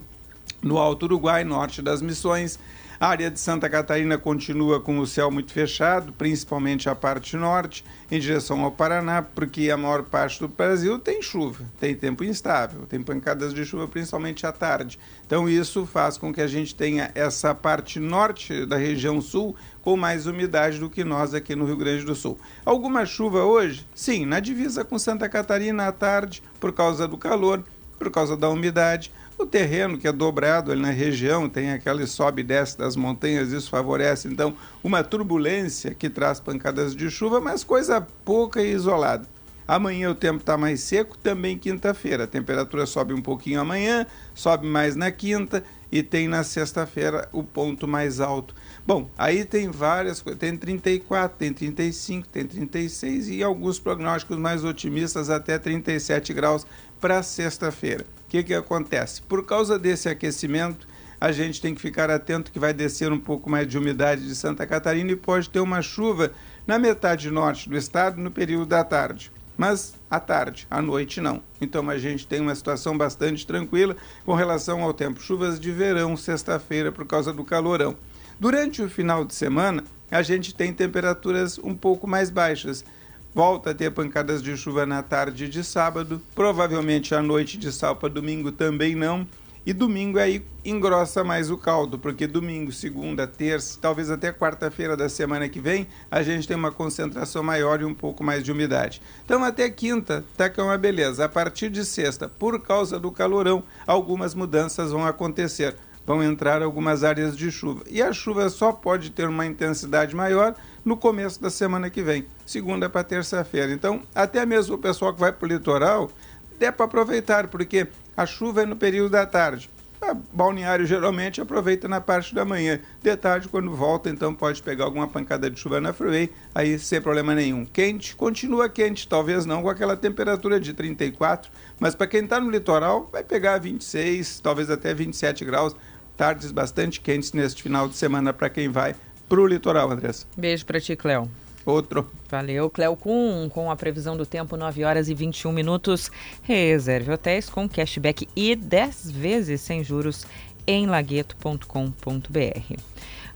[0.61, 2.59] no Alto Uruguai, norte das Missões,
[2.99, 7.85] a área de Santa Catarina continua com o céu muito fechado, principalmente a parte norte,
[8.09, 12.87] em direção ao Paraná, porque a maior parte do Brasil tem chuva, tem tempo instável,
[12.87, 14.97] tem pancadas de chuva principalmente à tarde.
[15.27, 19.55] Então isso faz com que a gente tenha essa parte norte da região sul
[19.87, 22.37] com mais umidade do que nós aqui no Rio Grande do Sul.
[22.65, 23.87] Alguma chuva hoje?
[23.95, 27.63] Sim, na divisa com Santa Catarina à tarde, por causa do calor,
[27.97, 29.13] por causa da umidade.
[29.37, 33.53] O terreno que é dobrado ali na região, tem aquele sobe e desce das montanhas,
[33.53, 39.25] isso favorece então uma turbulência que traz pancadas de chuva, mas coisa pouca e isolada.
[39.65, 42.25] Amanhã o tempo está mais seco, também quinta-feira.
[42.25, 47.41] A temperatura sobe um pouquinho amanhã, sobe mais na quinta e tem na sexta-feira o
[47.41, 48.53] ponto mais alto.
[48.87, 54.63] Bom, aí tem várias coisas, tem 34, tem 35, tem 36 e alguns prognósticos mais
[54.63, 56.65] otimistas até 37 graus
[56.97, 58.05] para sexta-feira.
[58.25, 59.21] O que, que acontece?
[59.21, 60.87] Por causa desse aquecimento,
[61.19, 64.33] a gente tem que ficar atento que vai descer um pouco mais de umidade de
[64.33, 66.31] Santa Catarina e pode ter uma chuva
[66.65, 69.33] na metade norte do estado no período da tarde.
[69.57, 71.43] Mas à tarde, à noite não.
[71.59, 75.21] Então a gente tem uma situação bastante tranquila com relação ao tempo.
[75.21, 77.97] Chuvas de verão, sexta-feira, por causa do calorão.
[78.39, 82.85] Durante o final de semana, a gente tem temperaturas um pouco mais baixas.
[83.33, 88.13] Volta a ter pancadas de chuva na tarde de sábado, provavelmente à noite de sábado
[88.13, 89.27] domingo também não.
[89.65, 95.09] E domingo aí engrossa mais o caldo, porque domingo, segunda, terça, talvez até quarta-feira da
[95.09, 99.01] semana que vem, a gente tem uma concentração maior e um pouco mais de umidade.
[99.25, 101.25] Então até quinta, tá é uma beleza.
[101.25, 105.75] A partir de sexta, por causa do calorão, algumas mudanças vão acontecer.
[106.07, 107.83] Vão entrar algumas áreas de chuva.
[107.89, 110.55] E a chuva só pode ter uma intensidade maior
[110.85, 113.73] no começo da semana que vem, segunda para terça-feira.
[113.73, 116.09] Então, até mesmo o pessoal que vai para o litoral,
[116.57, 119.69] dá para aproveitar, porque a chuva é no período da tarde.
[119.99, 122.79] A balneário geralmente aproveita na parte da manhã.
[123.01, 127.01] De tarde, quando volta, então pode pegar alguma pancada de chuva na freeway, aí sem
[127.01, 127.65] problema nenhum.
[127.65, 132.49] Quente, continua quente, talvez não com aquela temperatura de 34, mas para quem está no
[132.49, 135.75] litoral, vai pegar 26, talvez até 27 graus.
[136.17, 138.95] Tardes bastante quentes neste final de semana para quem vai
[139.29, 140.25] para o litoral, Andressa.
[140.35, 141.29] Beijo para ti, Cléo.
[141.65, 142.09] Outro.
[142.29, 146.09] Valeu, Cléo Kuhn, com a previsão do tempo 9 horas e 21 minutos.
[146.41, 150.25] Reserve hotéis com cashback e 10 vezes sem juros
[150.65, 151.67] em lagueto.com.br.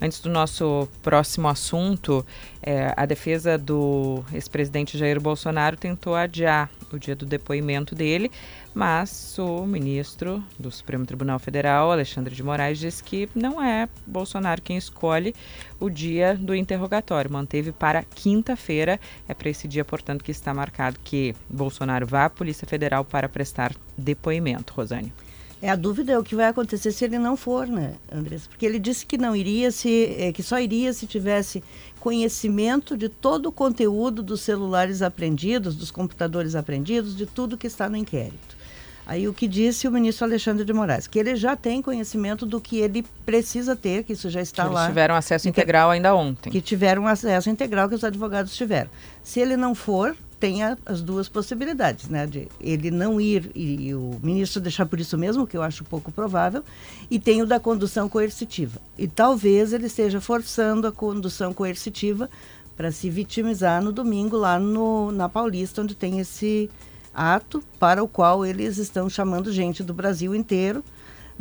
[0.02, 2.26] Antes do nosso próximo assunto,
[2.60, 8.32] é, a defesa do ex-presidente Jair Bolsonaro tentou adiar o dia do depoimento dele,
[8.74, 14.60] mas o ministro do Supremo Tribunal Federal, Alexandre de Moraes, disse que não é Bolsonaro
[14.60, 15.36] quem escolhe
[15.80, 17.32] o dia do interrogatório.
[17.32, 19.00] Manteve para quinta-feira.
[19.28, 23.30] É para esse dia, portanto, que está marcado que Bolsonaro vá à Polícia Federal para
[23.30, 24.74] prestar depoimento.
[24.74, 25.14] Rosane.
[25.62, 28.50] É a dúvida é o que vai acontecer se ele não for, né, Andressa?
[28.50, 31.64] Porque ele disse que não iria se, é, que só iria se tivesse
[32.00, 37.88] conhecimento de todo o conteúdo dos celulares apreendidos, dos computadores apreendidos, de tudo que está
[37.88, 38.62] no inquérito.
[39.06, 42.62] Aí o que disse o ministro Alexandre de Moraes, que ele já tem conhecimento do
[42.62, 44.88] que ele precisa ter, que isso já está que lá.
[44.88, 46.50] tiveram acesso integral ainda ontem.
[46.50, 48.90] Que tiveram acesso integral que os advogados tiveram.
[49.24, 52.26] Se ele não for, tem a, as duas possibilidades, né?
[52.26, 55.84] De ele não ir e, e, o ministro deixar por isso mesmo, que eu acho
[55.84, 56.64] pouco provável,
[57.12, 58.82] e tem o da condução coercitiva.
[58.98, 62.28] E talvez ele esteja forçando a condução coercitiva
[62.76, 66.72] para se vitimizar no domingo lá no, na Paulista, onde tem esse
[67.14, 70.84] ato para o qual eles estão chamando gente do Brasil inteiro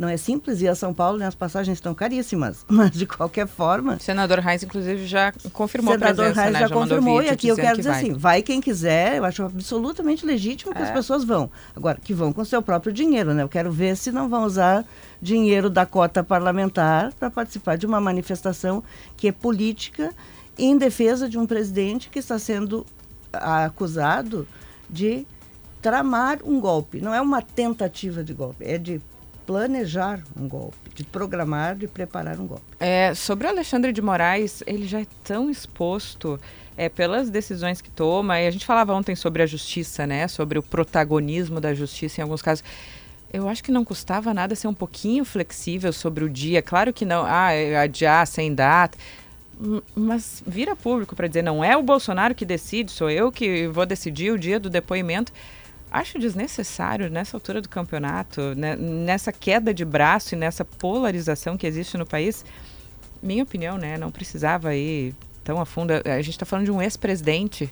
[0.01, 1.27] não é simples ir a São Paulo, né?
[1.27, 3.97] as passagens estão caríssimas, mas de qualquer forma.
[3.97, 6.59] O senador Reis, inclusive, já confirmou senador a presença, Reis né?
[6.59, 7.99] já, já confirmou, e aqui eu quero que dizer vai.
[7.99, 10.85] assim: vai quem quiser, eu acho absolutamente legítimo que é.
[10.85, 11.51] as pessoas vão.
[11.75, 13.43] Agora, que vão com seu próprio dinheiro, né?
[13.43, 14.83] Eu quero ver se não vão usar
[15.21, 18.83] dinheiro da cota parlamentar para participar de uma manifestação
[19.15, 20.11] que é política
[20.57, 22.87] em defesa de um presidente que está sendo
[23.31, 24.47] acusado
[24.89, 25.27] de
[25.79, 26.99] tramar um golpe.
[26.99, 28.99] Não é uma tentativa de golpe, é de
[29.45, 32.63] planejar um golpe, de programar, de preparar um golpe.
[32.79, 36.39] É, sobre o Alexandre de Moraes, ele já é tão exposto
[36.77, 40.57] é, pelas decisões que toma, e a gente falava ontem sobre a justiça, né, sobre
[40.57, 42.63] o protagonismo da justiça em alguns casos.
[43.33, 46.61] Eu acho que não custava nada ser um pouquinho flexível sobre o dia.
[46.61, 47.49] Claro que não, ah,
[47.81, 48.97] adiar sem data,
[49.95, 53.85] mas vira público para dizer não é o Bolsonaro que decide, sou eu que vou
[53.85, 55.31] decidir o dia do depoimento.
[55.91, 61.67] Acho desnecessário nessa altura do campeonato, né, nessa queda de braço e nessa polarização que
[61.67, 62.45] existe no país.
[63.21, 63.97] Minha opinião, né?
[63.97, 65.13] Não precisava ir
[65.43, 65.91] tão a fundo.
[65.91, 67.71] A gente está falando de um ex-presidente,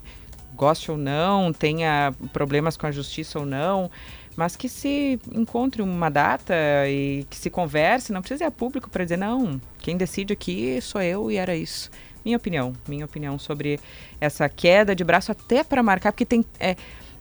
[0.53, 3.89] goste ou não, tenha problemas com a justiça ou não,
[4.35, 6.53] mas que se encontre uma data
[6.87, 10.81] e que se converse, não precisa ir a público para dizer, não, quem decide aqui
[10.81, 11.89] sou eu e era isso.
[12.23, 13.79] Minha opinião, minha opinião sobre
[14.19, 16.43] essa queda de braço até para marcar, porque tem.
[16.59, 16.75] É,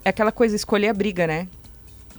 [0.08, 1.46] é aquela coisa, escolher a briga, né?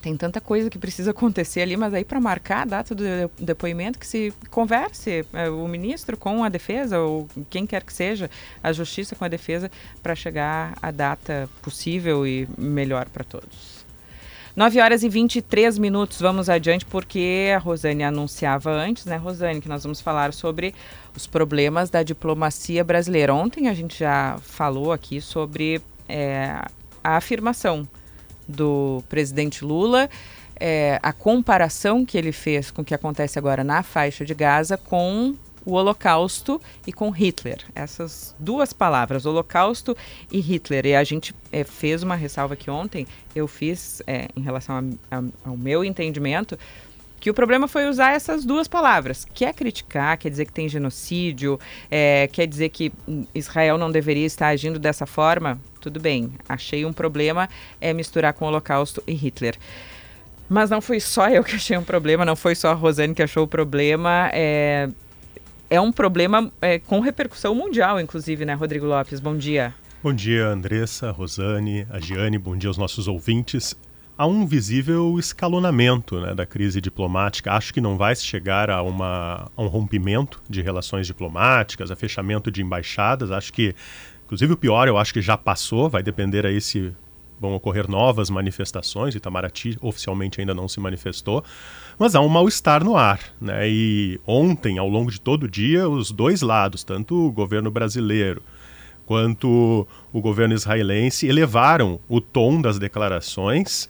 [0.01, 3.03] Tem tanta coisa que precisa acontecer ali, mas aí para marcar a data do
[3.37, 8.29] depoimento que se converse é, o ministro com a defesa ou quem quer que seja,
[8.63, 9.69] a justiça com a defesa
[10.01, 13.79] para chegar à data possível e melhor para todos.
[14.55, 19.69] 9 horas e 23 minutos, vamos adiante, porque a Rosane anunciava antes, né, Rosane, que
[19.69, 20.73] nós vamos falar sobre
[21.15, 23.33] os problemas da diplomacia brasileira.
[23.33, 26.61] Ontem a gente já falou aqui sobre é,
[27.03, 27.87] a afirmação
[28.47, 30.09] do presidente Lula,
[30.59, 34.75] é, a comparação que ele fez com o que acontece agora na faixa de Gaza
[34.75, 35.35] com
[35.65, 37.59] o Holocausto e com Hitler.
[37.75, 39.95] Essas duas palavras, Holocausto
[40.31, 40.85] e Hitler.
[40.87, 45.17] E a gente é, fez uma ressalva aqui ontem, eu fiz é, em relação a,
[45.17, 46.57] a, ao meu entendimento,
[47.19, 49.25] que o problema foi usar essas duas palavras.
[49.25, 51.59] Quer criticar, quer dizer que tem genocídio,
[51.91, 52.91] é, quer dizer que
[53.35, 56.31] Israel não deveria estar agindo dessa forma, tudo bem.
[56.47, 57.49] Achei um problema
[57.79, 59.55] é misturar com o Holocausto e Hitler.
[60.49, 63.21] Mas não foi só eu que achei um problema, não foi só a Rosane que
[63.21, 64.29] achou o problema.
[64.33, 64.89] É,
[65.69, 69.19] é um problema é, com repercussão mundial, inclusive, né, Rodrigo Lopes?
[69.19, 69.73] Bom dia.
[70.01, 73.75] Bom dia, Andressa, Rosane, a Giane, bom dia aos nossos ouvintes.
[74.17, 77.53] Há um visível escalonamento né, da crise diplomática.
[77.53, 82.49] Acho que não vai chegar a, uma, a um rompimento de relações diplomáticas, a fechamento
[82.49, 83.31] de embaixadas.
[83.31, 83.75] Acho que,
[84.29, 85.89] inclusive, o pior eu acho que já passou.
[85.89, 86.93] Vai depender aí se
[87.39, 89.15] vão ocorrer novas manifestações.
[89.15, 91.43] Itamaraty oficialmente ainda não se manifestou,
[91.97, 93.19] mas há um mal-estar no ar.
[93.41, 93.67] Né?
[93.67, 98.43] E ontem, ao longo de todo o dia, os dois lados, tanto o governo brasileiro
[99.07, 103.89] quanto o governo israelense, elevaram o tom das declarações.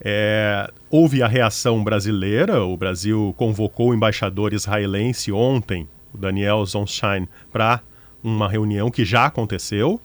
[0.00, 7.28] É, houve a reação brasileira, o Brasil convocou o embaixador israelense ontem, o Daniel Zonshine,
[7.52, 7.82] para
[8.22, 10.00] uma reunião que já aconteceu.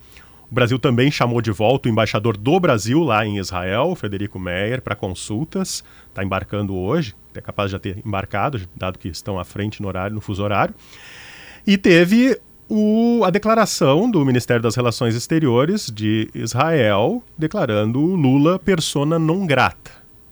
[0.50, 4.80] O Brasil também chamou de volta o embaixador do Brasil lá em Israel, Federico Meyer,
[4.80, 5.82] para consultas.
[6.08, 9.88] Está embarcando hoje, é capaz de já ter embarcado, dado que estão à frente no
[9.88, 10.74] horário, no fuso horário.
[11.66, 19.18] E teve o, a declaração do Ministério das Relações Exteriores de Israel declarando Lula persona
[19.18, 19.90] non grata,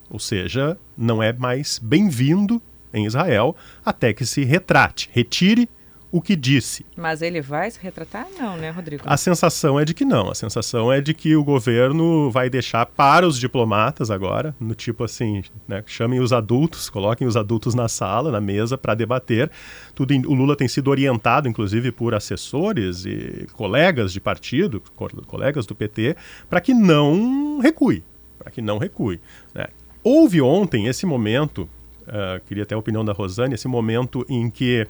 [0.09, 2.61] ou seja, não é mais bem-vindo
[2.93, 5.69] em Israel até que se retrate, retire
[6.15, 6.87] o que disse.
[6.97, 8.29] Mas ele vai se retratar?
[8.39, 9.03] Não, né, Rodrigo?
[9.05, 10.31] A sensação é de que não.
[10.31, 15.03] A sensação é de que o governo vai deixar para os diplomatas agora, no tipo
[15.03, 19.51] assim, né, chamem os adultos, coloquem os adultos na sala, na mesa, para debater.
[19.93, 24.81] Tudo, o Lula tem sido orientado, inclusive, por assessores e colegas de partido,
[25.27, 26.15] colegas do PT,
[26.49, 28.05] para que não recue.
[28.39, 29.21] Para que não recue.
[29.53, 29.67] Né?
[30.01, 31.69] Houve ontem esse momento,
[32.03, 34.87] uh, queria até a opinião da Rosane, esse momento em que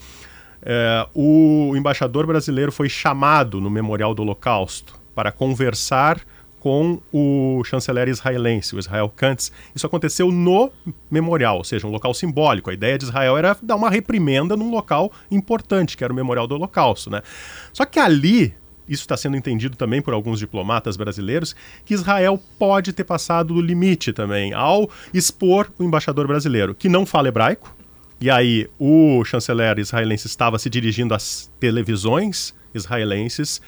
[0.64, 6.20] é, o embaixador brasileiro foi chamado no Memorial do Holocausto para conversar
[6.58, 9.52] com o chanceler israelense, o Israel Kantz.
[9.74, 10.72] Isso aconteceu no
[11.10, 12.70] memorial, ou seja, um local simbólico.
[12.70, 16.46] A ideia de Israel era dar uma reprimenda num local importante, que era o Memorial
[16.46, 17.10] do Holocausto.
[17.10, 17.20] Né?
[17.70, 18.54] Só que ali,
[18.88, 21.54] isso está sendo entendido também por alguns diplomatas brasileiros,
[21.84, 27.04] que Israel pode ter passado do limite também ao expor o embaixador brasileiro, que não
[27.04, 27.76] fala hebraico,
[28.20, 33.60] e aí o chanceler israelense estava se dirigindo às televisões israelenses,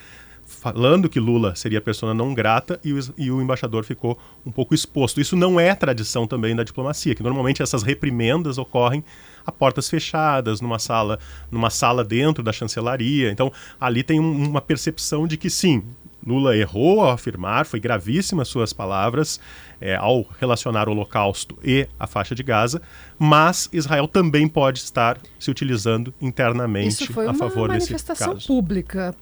[0.44, 4.74] falando que Lula seria persona não grata e o, e o, embaixador ficou um pouco
[4.74, 5.20] exposto.
[5.20, 9.04] Isso não é tradição também da diplomacia, que normalmente essas reprimendas ocorrem
[9.44, 11.18] a portas fechadas, numa sala,
[11.50, 13.30] numa sala dentro da chancelaria.
[13.30, 15.84] Então, ali tem um, uma percepção de que sim,
[16.26, 19.40] Lula errou ao afirmar, foi gravíssima suas palavras
[19.80, 22.80] é, ao relacionar o Holocausto e a faixa de Gaza,
[23.18, 27.58] mas Israel também pode estar se utilizando internamente Isso foi a favor desse caso.
[27.58, 29.14] uma manifestação pública,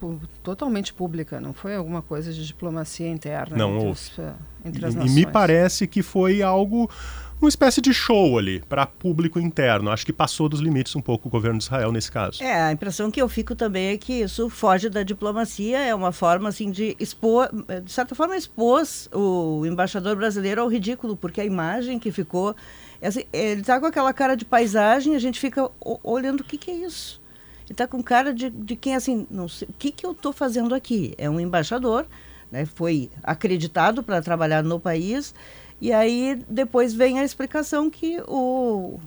[0.43, 4.13] totalmente pública, não foi alguma coisa de diplomacia interna não, entre, os,
[4.65, 5.13] entre as e, nações.
[5.13, 6.91] E me parece que foi algo
[7.45, 9.91] uma espécie de show ali para público interno.
[9.91, 12.43] Acho que passou dos limites um pouco o governo de Israel nesse caso.
[12.43, 16.11] É, a impressão que eu fico também é que isso foge da diplomacia, é uma
[16.11, 17.49] forma assim de expor,
[17.83, 22.57] de certa forma expôs o embaixador brasileiro ao ridículo, porque a imagem que ficou,
[23.03, 25.71] assim, ele está com aquela cara de paisagem, a gente fica
[26.03, 27.21] olhando o que, que é isso.
[27.65, 30.33] Ele está com cara de, de quem assim, não sei, o que, que eu estou
[30.33, 31.15] fazendo aqui?
[31.19, 32.07] É um embaixador,
[32.51, 35.35] né, foi acreditado para trabalhar no país
[35.81, 38.99] e aí depois vem a explicação que o,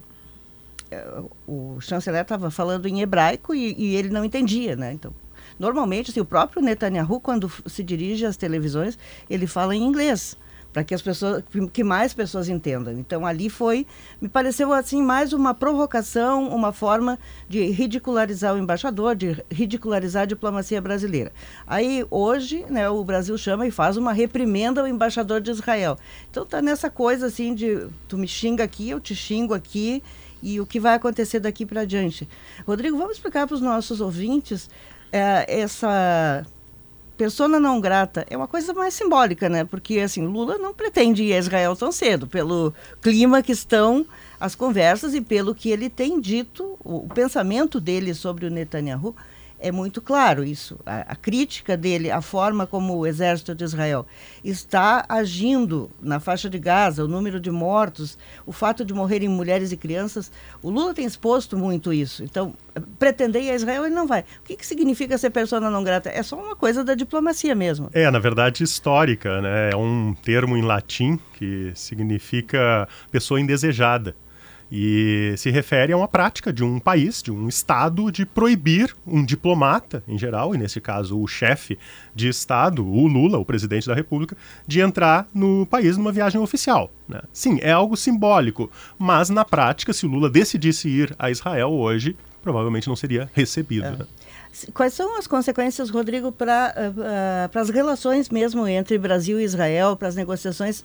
[0.92, 1.06] é,
[1.48, 4.94] o chanceler estava falando em hebraico e, e, ele não entendia, né?
[4.94, 5.14] Então,
[5.58, 8.98] normalmente, assim, o próprio Netanyahu, quando se dirige às televisões,
[9.30, 10.38] ele fala em inglês
[10.78, 11.44] para que as pessoas,
[11.74, 12.94] que mais pessoas entendam.
[12.94, 13.88] Então ali foi,
[14.22, 17.18] me pareceu assim mais uma provocação, uma forma
[17.50, 21.32] de ridicularizar o embaixador, de ridicularizar a diplomacia brasileira.
[21.66, 25.98] Aí hoje, né, o Brasil chama e faz uma reprimenda ao embaixador de Israel.
[26.30, 30.04] Então tá nessa coisa assim de tu me xinga aqui, eu te xingo aqui
[30.44, 32.30] e o que vai acontecer daqui para diante.
[32.68, 34.70] Rodrigo, vamos explicar para os nossos ouvintes
[35.12, 36.46] é, essa
[37.18, 39.66] persona não grata é uma coisa mais simbólica, né?
[39.66, 44.06] Porque assim, Lula não pretende ir a Israel tão cedo, pelo clima que estão
[44.40, 49.16] as conversas e pelo que ele tem dito, o, o pensamento dele sobre o Netanyahu
[49.60, 50.80] é muito claro isso.
[50.86, 54.06] A, a, crítica dele, a forma como o exército de Israel
[54.44, 59.72] está agindo na faixa de Gaza, o número de mortos, o fato de morrerem mulheres
[59.72, 60.32] e crianças,
[60.62, 62.24] o Lula tem exposto muito isso.
[62.24, 62.54] Então,
[63.00, 64.22] pretender ir a Israel, ele não vai.
[64.22, 66.10] O que, que significa ser persona não grata?
[66.10, 67.90] É só uma coisa da diplomacia mesmo.
[67.94, 69.72] É, na verdade, histórica, né?
[69.74, 74.16] É um termo em latim que significa pessoa indesejada
[74.72, 79.24] e se refere a uma prática de um país, de um Estado, de proibir um
[79.24, 81.78] diplomata, em geral, e nesse caso o chefe
[82.14, 84.36] de Estado, o Lula, o presidente da República,
[84.66, 86.92] de entrar no país numa viagem oficial.
[87.08, 87.22] Né?
[87.32, 92.16] Sim, é algo simbólico, mas na prática, se o Lula decidisse ir a Israel hoje,
[92.42, 93.86] provavelmente não seria recebido.
[93.86, 93.92] É.
[93.92, 94.06] Né?
[94.74, 99.96] Quais são as consequências, Rodrigo, para uh, uh, as relações mesmo entre Brasil e Israel,
[99.96, 100.84] para as negociações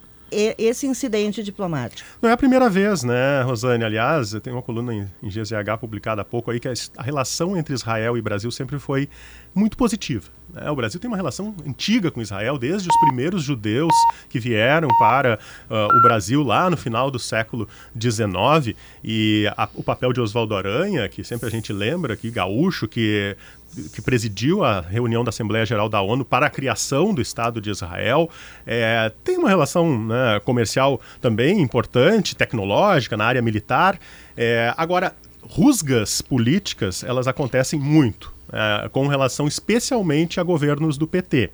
[0.59, 2.09] esse incidente diplomático.
[2.21, 3.85] Não é a primeira vez, né, Rosane?
[3.85, 8.17] Aliás, tem uma coluna em, GZH publicada há pouco aí que a relação entre Israel
[8.17, 9.09] e Brasil sempre foi
[9.55, 10.31] muito positiva.
[10.53, 10.71] Né?
[10.71, 13.93] O Brasil tem uma relação antiga com Israel, desde os primeiros judeus
[14.29, 15.39] que vieram para
[15.71, 17.69] uh, o Brasil lá no final do século
[17.99, 22.87] XIX, e a, o papel de Oswaldo Aranha, que sempre a gente lembra, que gaúcho,
[22.87, 23.37] que
[23.93, 27.71] que presidiu a reunião da Assembleia Geral da ONU para a criação do Estado de
[27.71, 28.29] Israel,
[28.67, 33.99] é, tem uma relação né, comercial também importante, tecnológica, na área militar.
[34.37, 41.51] É, agora, rusgas políticas, elas acontecem muito é, com relação especialmente a governos do PT.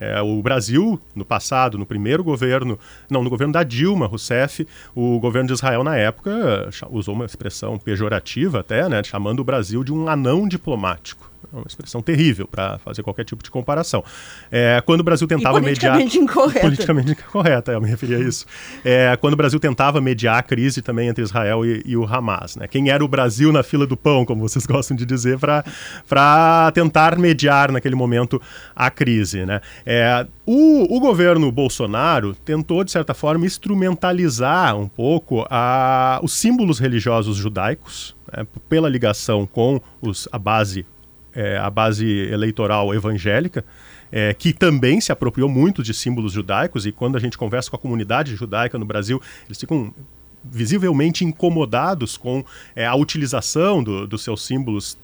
[0.00, 2.78] É, o Brasil, no passado, no primeiro governo,
[3.10, 7.76] não, no governo da Dilma Rousseff, o governo de Israel, na época, usou uma expressão
[7.78, 11.27] pejorativa até, né, chamando o Brasil de um anão diplomático.
[11.52, 14.04] É uma expressão terrível para fazer qualquer tipo de comparação.
[14.50, 16.22] É, quando o Brasil tentava politicamente mediar.
[16.22, 16.60] Incorreta.
[16.60, 18.44] Politicamente incorreta, eu me referi a isso.
[18.84, 22.56] É, quando o Brasil tentava mediar a crise também entre Israel e, e, o Hamas.
[22.56, 22.66] Né?
[22.66, 27.18] Quem era o Brasil na fila do pão, como vocês gostam de dizer, para tentar
[27.18, 28.40] mediar naquele momento
[28.74, 29.46] a crise.
[29.46, 29.60] Né?
[29.86, 36.78] É, o, o, governo Bolsonaro tentou, de certa forma, instrumentalizar um pouco a, os símbolos
[36.78, 40.84] religiosos judaicos, né, pela ligação com os, a base
[41.38, 43.64] é, a base eleitoral evangélica,
[44.10, 47.76] é, que também se apropriou muito de símbolos judaicos, e quando a gente conversa com
[47.76, 49.94] a comunidade judaica no Brasil, eles ficam
[50.42, 52.44] visivelmente incomodados com
[52.74, 54.98] é, a utilização do, dos seus símbolos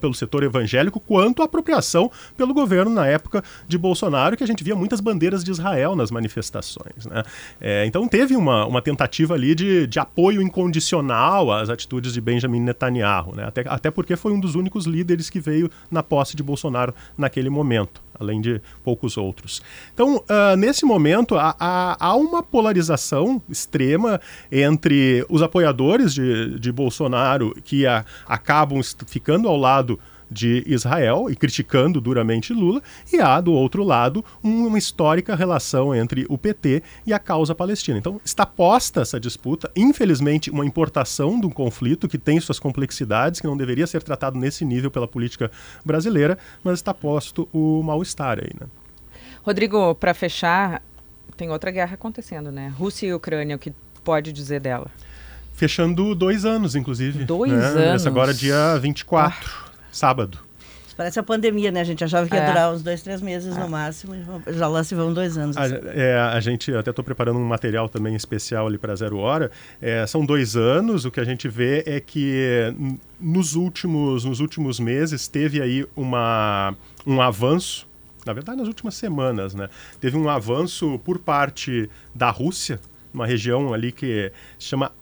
[0.00, 4.62] pelo setor evangélico quanto a apropriação pelo governo na época de Bolsonaro, que a gente
[4.62, 7.06] via muitas bandeiras de Israel nas manifestações.
[7.06, 7.22] Né?
[7.60, 12.60] É, então teve uma, uma tentativa ali de, de apoio incondicional às atitudes de Benjamin
[12.60, 13.44] Netanyahu, né?
[13.44, 17.50] até, até porque foi um dos únicos líderes que veio na posse de Bolsonaro naquele
[17.50, 19.62] momento além de poucos outros.
[19.92, 24.20] Então, uh, nesse momento, há, há, há, uma polarização extrema
[24.50, 29.98] entre os apoiadores de, de Bolsonaro, que a, acabam ficando ao lado
[30.32, 32.82] de Israel e criticando duramente Lula,
[33.12, 37.98] e há, do outro lado, uma histórica relação entre o PT e a causa palestina.
[37.98, 43.40] Então, está posta essa disputa, infelizmente, uma importação de um conflito que tem suas complexidades,
[43.40, 45.50] que não deveria ser tratado nesse nível pela política
[45.84, 48.50] brasileira, mas está posto o mal-estar aí.
[48.58, 48.66] Né?
[49.44, 50.82] Rodrigo, para fechar,
[51.36, 52.72] tem outra guerra acontecendo, né?
[52.78, 53.72] Rússia e Ucrânia, o que
[54.04, 54.90] pode dizer dela?
[55.52, 57.24] Fechando dois anos, inclusive.
[57.24, 57.58] Dois né?
[57.58, 58.02] anos?
[58.02, 59.68] Essa agora dia 24.
[59.68, 60.38] Ah sábado.
[60.96, 61.80] Parece a pandemia, né?
[61.80, 62.46] A gente achava que ia é.
[62.46, 63.60] durar uns dois, três meses é.
[63.60, 64.14] no máximo,
[64.48, 65.56] já lá se vão dois anos.
[65.56, 65.74] A, assim.
[65.94, 69.50] é, a gente, até estou preparando um material também especial ali para Zero Hora.
[69.80, 72.74] É, são dois anos, o que a gente vê é que
[73.18, 76.74] nos últimos, nos últimos meses teve aí uma,
[77.06, 77.86] um avanço,
[78.26, 79.68] na verdade nas últimas semanas, né?
[80.00, 82.78] Teve um avanço por parte da Rússia,
[83.12, 84.92] uma região ali que se chama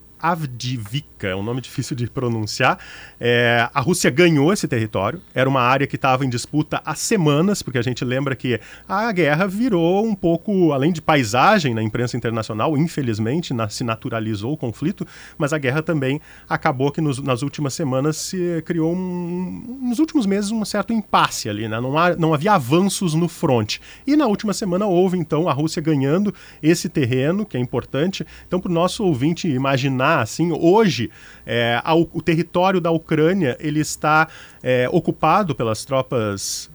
[1.26, 2.78] É um nome difícil de pronunciar.
[3.18, 7.62] É, a Rússia ganhou esse território, era uma área que estava em disputa há semanas,
[7.62, 12.16] porque a gente lembra que a guerra virou um pouco, além de paisagem na imprensa
[12.16, 15.06] internacional, infelizmente na, se naturalizou o conflito,
[15.36, 20.26] mas a guerra também acabou que nos, nas últimas semanas se criou, um, nos últimos
[20.26, 21.80] meses, um certo impasse ali, né?
[21.80, 23.80] não, há, não havia avanços no fronte.
[24.06, 28.26] E na última semana houve então a Rússia ganhando esse terreno, que é importante.
[28.46, 31.09] Então, para o nosso ouvinte imaginar assim, hoje
[31.46, 34.28] é, ao, o território da Ucrânia ele está
[34.62, 36.70] é, ocupado pelas tropas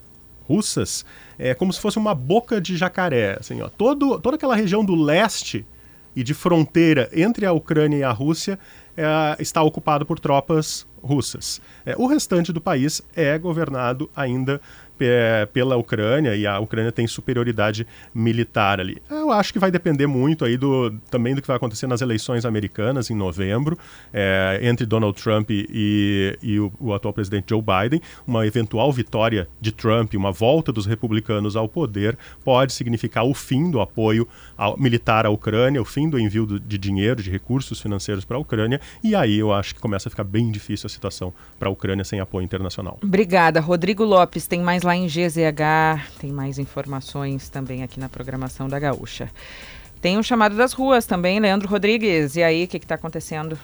[0.48, 1.06] russas
[1.38, 3.70] é como se fosse uma boca de jacaré, assim, ó.
[3.70, 5.66] Todo, toda aquela região do leste
[6.16, 8.58] e de fronteira entre a Ucrânia e a Rússia
[8.96, 11.62] é, está ocupado por tropas russas.
[11.86, 14.62] É, o restante do país é governado ainda
[15.52, 19.02] pela Ucrânia e a Ucrânia tem superioridade militar ali.
[19.10, 22.46] Eu acho que vai depender muito aí do, também do que vai acontecer nas eleições
[22.46, 23.78] americanas em novembro,
[24.14, 28.02] é, entre Donald Trump e, e o, o, atual presidente Joe Biden.
[28.26, 33.70] Uma eventual vitória de Trump, uma volta dos republicanos ao poder, pode significar o fim
[33.70, 34.28] do apoio
[34.58, 38.38] ao, militar à Ucrânia, o fim do envio do, de dinheiro, de recursos financeiros para
[38.38, 41.68] a Ucrânia, e aí eu acho que começa a ficar bem difícil a situação para
[41.68, 42.98] a Ucrânia sem apoio internacional.
[43.04, 43.60] Obrigada.
[43.60, 48.80] Rodrigo Lopes, tem mais lá em GZH, tem mais informações também aqui na programação da
[48.80, 49.30] Gaúcha.
[50.00, 52.36] Tem um chamado das ruas também, Leandro Rodrigues.
[52.36, 53.58] E aí, o que está acontecendo?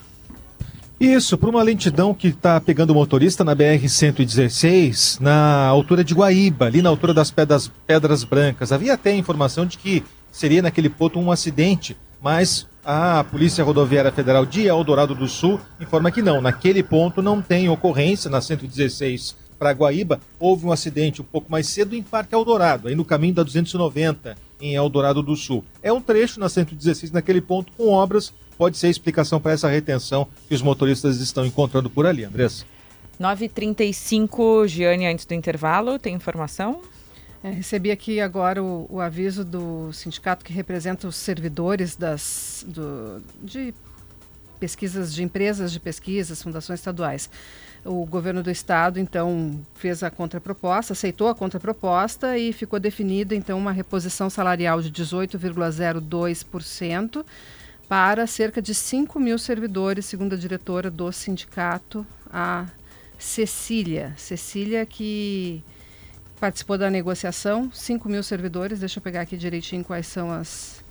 [1.00, 6.66] Isso, por uma lentidão que está pegando o motorista na BR-116, na altura de Guaíba,
[6.66, 8.72] ali na altura das pedras, pedras Brancas.
[8.72, 14.46] Havia até informação de que seria naquele ponto um acidente, mas a Polícia Rodoviária Federal
[14.46, 19.74] de Eldorado do Sul informa que não, naquele ponto não tem ocorrência na 116 para
[19.74, 23.44] Guaíba, houve um acidente um pouco mais cedo em Parque Eldorado, aí no caminho da
[23.44, 25.64] 290, em Eldorado do Sul.
[25.84, 28.34] É um trecho na 116, naquele ponto, com obras.
[28.58, 32.66] Pode ser a explicação para essa retenção que os motoristas estão encontrando por ali, Andressa.
[33.22, 36.82] 9h35, Giane, antes do intervalo, tem informação?
[37.44, 43.22] É, recebi aqui agora o, o, aviso do sindicato que representa os servidores das, do,
[43.44, 43.76] de
[44.60, 47.30] pesquisas de empresas de pesquisas, fundações estaduais.
[47.84, 53.58] O governo do estado, então, fez a contraproposta, aceitou a contraproposta e ficou definida, então,
[53.58, 57.26] uma reposição salarial de 18,02%
[57.90, 62.68] para cerca de 5 mil servidores, segundo a diretora do sindicato, a
[63.18, 64.14] Cecília.
[64.16, 65.64] Cecília que
[66.40, 70.82] participou da negociação, 5 mil servidores, deixa eu pegar aqui direitinho quais são as,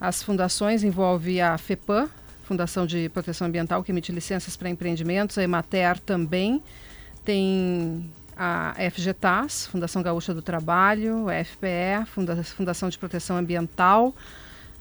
[0.00, 2.10] as fundações, envolve a FEPAM,
[2.44, 6.62] Fundação de Proteção Ambiental, que emite licenças para empreendimentos, a Emater também
[7.24, 12.06] tem a FGTAS, Fundação Gaúcha do Trabalho, a FPE,
[12.56, 14.14] Fundação de Proteção Ambiental,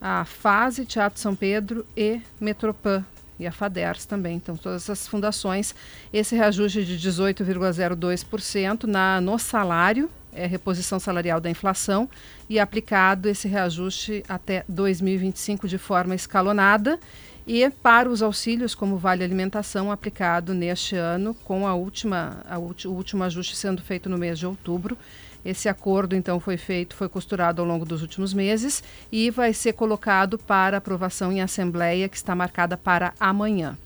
[0.01, 3.05] a FASE, Teatro São Pedro e Metropan
[3.39, 4.35] e a FADERS também.
[4.35, 5.73] Então, todas essas fundações,
[6.11, 12.09] esse reajuste de 18,02% na no salário, é reposição salarial da inflação,
[12.49, 16.99] e aplicado esse reajuste até 2025 de forma escalonada.
[17.45, 22.73] E para os auxílios, como Vale Alimentação, aplicado neste ano, com a última, a o
[22.85, 24.97] último ajuste sendo feito no mês de outubro.
[25.43, 29.73] Esse acordo, então, foi feito, foi costurado ao longo dos últimos meses e vai ser
[29.73, 33.77] colocado para aprovação em assembleia, que está marcada para amanhã.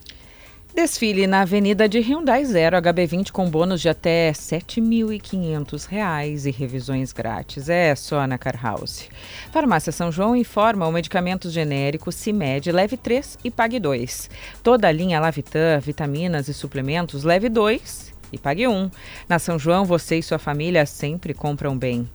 [0.78, 7.12] Desfile na Avenida de Hyundai Zero HB20 com bônus de até R$ 7.500 e revisões
[7.12, 7.68] grátis.
[7.68, 9.10] É só na Car House.
[9.52, 14.30] Farmácia São João informa o medicamento genérico CIMED leve 3 e pague 2.
[14.62, 18.90] Toda a linha Lavitan, vitaminas e suplementos leve 2 e pague um.
[19.28, 22.10] Na São João, você e sua família sempre compram bem.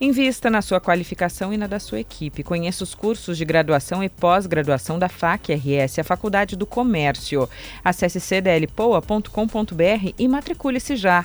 [0.00, 2.42] Invista na sua qualificação e na da sua equipe.
[2.42, 7.48] Conheça os cursos de graduação e pós-graduação da FAC RS, a Faculdade do Comércio.
[7.84, 11.24] Acesse cdlpoa.com.br e matricule-se já.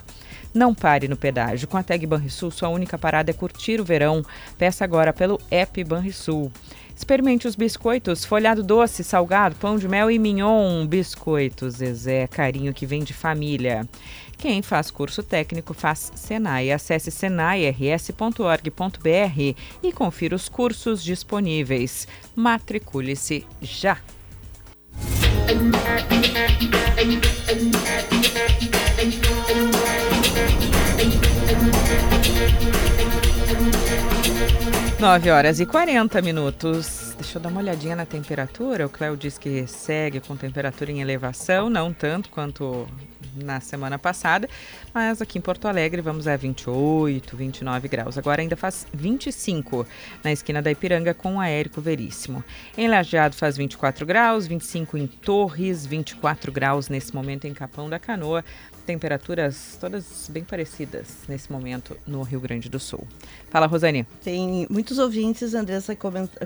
[0.54, 1.68] Não pare no pedágio.
[1.68, 4.24] Com a Tag Banrisul, sua única parada é curtir o verão.
[4.58, 6.52] Peça agora pelo app Banrisul.
[6.96, 10.86] Experimente os biscoitos, folhado doce, salgado, pão de mel e mignon.
[10.86, 13.88] Biscoitos, Zezé, carinho que vem de família.
[14.44, 16.70] Quem faz curso técnico faz Senai.
[16.70, 22.06] Acesse senairs.org.br e confira os cursos disponíveis.
[22.36, 23.98] Matricule-se já!
[35.04, 37.14] Nove horas e 40 minutos.
[37.18, 38.86] Deixa eu dar uma olhadinha na temperatura.
[38.86, 42.88] O Cléo diz que segue com temperatura em elevação, não tanto quanto
[43.36, 44.48] na semana passada,
[44.94, 48.18] mas aqui em Porto Alegre vamos a 28, 29 graus.
[48.18, 49.86] Agora ainda faz 25
[50.24, 52.44] na esquina da Ipiranga com o Aérico Veríssimo.
[52.78, 58.00] Em Lajeado faz 24 graus, 25 em Torres, 24 graus nesse momento em Capão da
[58.00, 58.44] Canoa
[58.86, 63.08] temperaturas todas bem parecidas nesse momento no Rio Grande do Sul.
[63.50, 64.06] Fala, Rosane.
[64.24, 65.98] Tem muitos ouvintes, Andressa,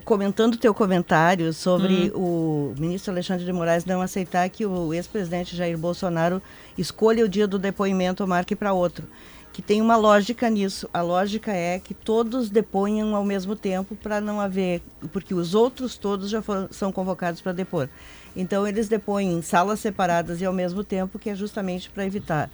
[0.03, 2.73] comentando teu comentário sobre hum.
[2.73, 6.41] o ministro Alexandre de Moraes não aceitar que o ex-presidente Jair Bolsonaro
[6.77, 9.07] escolha o dia do depoimento ou marque para outro.
[9.51, 10.87] Que tem uma lógica nisso.
[10.93, 14.81] A lógica é que todos deponham ao mesmo tempo para não haver,
[15.11, 17.89] porque os outros todos já foram, são convocados para depor.
[18.37, 22.49] Então, eles depõem em salas separadas e ao mesmo tempo, que é justamente para evitar.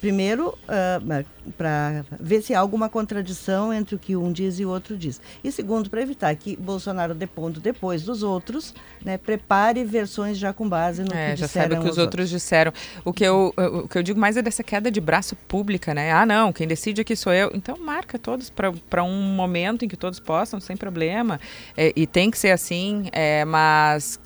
[0.00, 1.24] Primeiro, uh, ah,
[1.56, 5.20] para ver se há alguma contradição entre o que um diz e o outro diz.
[5.42, 10.68] E segundo, para evitar que Bolsonaro, depondo depois dos outros, né, prepare versões já com
[10.68, 12.72] base no é, que já disseram sabe o que os outros, outros disseram.
[13.04, 16.12] O que, eu, o que eu digo mais é dessa queda de braço pública, né?
[16.12, 17.50] Ah, não, quem decide aqui sou eu.
[17.54, 21.40] Então, marca todos para um momento em que todos possam, sem problema.
[21.74, 24.20] É, e tem que ser assim, é, mas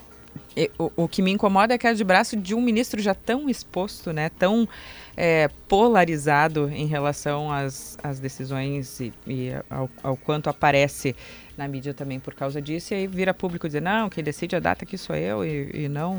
[0.78, 3.48] o, o, que me incomoda é a queda de braço de um ministro já tão
[3.48, 4.68] exposto, né, tão
[5.16, 11.14] é, polarizado em relação às, às decisões e, e ao, ao, quanto aparece
[11.56, 14.60] na mídia também por causa disso, e aí vira público dizer, não, quem decide a
[14.60, 16.16] data aqui sou eu e, e não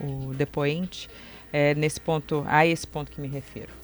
[0.00, 1.08] o, o depoente.
[1.52, 3.83] É nesse ponto, a esse ponto que me refiro.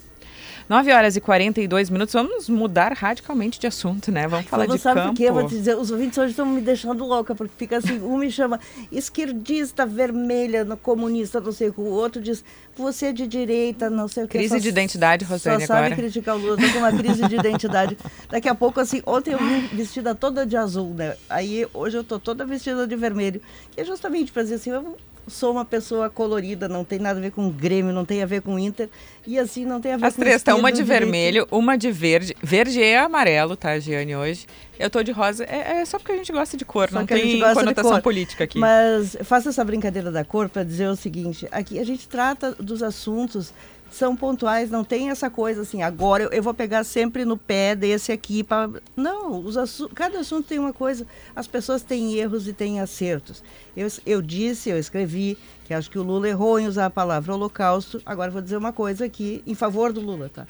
[0.71, 2.15] 9 horas e 42 minutos.
[2.15, 4.29] Vamos mudar radicalmente de assunto, né?
[4.29, 5.09] Vamos falar Você de sabe campo.
[5.09, 5.25] por quê?
[5.25, 8.17] Eu vou te dizer, os ouvintes hoje estão me deixando louca, porque fica assim, um
[8.17, 8.61] me chama
[8.93, 12.45] esquerdista, vermelha, comunista, não sei o que, o outro diz,
[12.77, 14.39] você é de direita, não sei o que.
[14.39, 15.89] Crise só, de identidade, Rosane, só agora.
[15.89, 17.99] sabe criticar o Lula, com uma crise de identidade.
[18.29, 21.17] Daqui a pouco, assim, ontem eu vim vestida toda de azul, né?
[21.29, 23.43] Aí hoje eu tô toda vestida de vermelho,
[23.73, 24.97] que é justamente para dizer assim, eu
[25.31, 28.43] sou uma pessoa colorida, não tem nada a ver com Grêmio, não tem a ver
[28.43, 28.89] com Inter.
[29.27, 31.79] E assim não tem a ver As com As três estão, uma de vermelho, uma
[31.79, 32.37] de verde.
[32.43, 34.47] Verde e amarelo, tá, Giane, hoje.
[34.79, 35.45] Eu tô de rosa.
[35.45, 38.59] É, é só porque a gente gosta de cor, só não tem conotação política aqui.
[38.59, 42.83] Mas faço essa brincadeira da cor para dizer o seguinte: aqui a gente trata dos
[42.83, 43.53] assuntos
[43.91, 47.75] são pontuais, não tem essa coisa assim, agora eu, eu vou pegar sempre no pé
[47.75, 52.47] desse aqui para não, os assu cada assunto tem uma coisa, as pessoas têm erros
[52.47, 53.43] e têm acertos.
[53.77, 57.35] Eu, eu disse, eu escrevi que acho que o Lula errou em usar a palavra
[57.35, 58.01] holocausto.
[58.05, 60.47] Agora vou dizer uma coisa aqui em favor do Lula, tá?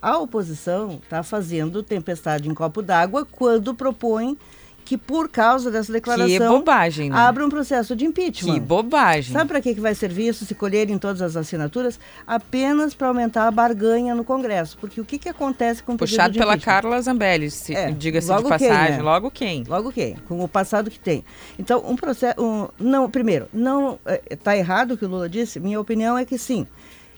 [0.00, 4.36] A oposição está fazendo tempestade em copo d'água quando propõe
[4.84, 7.16] que por causa dessa declaração que bobagem, né?
[7.16, 8.54] abre um processo de impeachment.
[8.54, 9.32] Que bobagem.
[9.32, 11.98] Sabe para que, que vai servir isso se colherem todas as assinaturas?
[12.26, 14.76] Apenas para aumentar a barganha no Congresso.
[14.78, 18.68] Porque o que, que acontece com o Puxado pela Carla Zambelli, é, diga-se de passagem.
[18.68, 19.02] Quem, né?
[19.02, 19.64] Logo quem?
[19.64, 20.16] Logo quem?
[20.28, 21.24] Com o passado que tem.
[21.58, 22.40] Então, um processo...
[22.42, 23.98] Um, não, primeiro, não
[24.30, 25.60] está é, errado o que o Lula disse?
[25.60, 26.66] Minha opinião é que sim.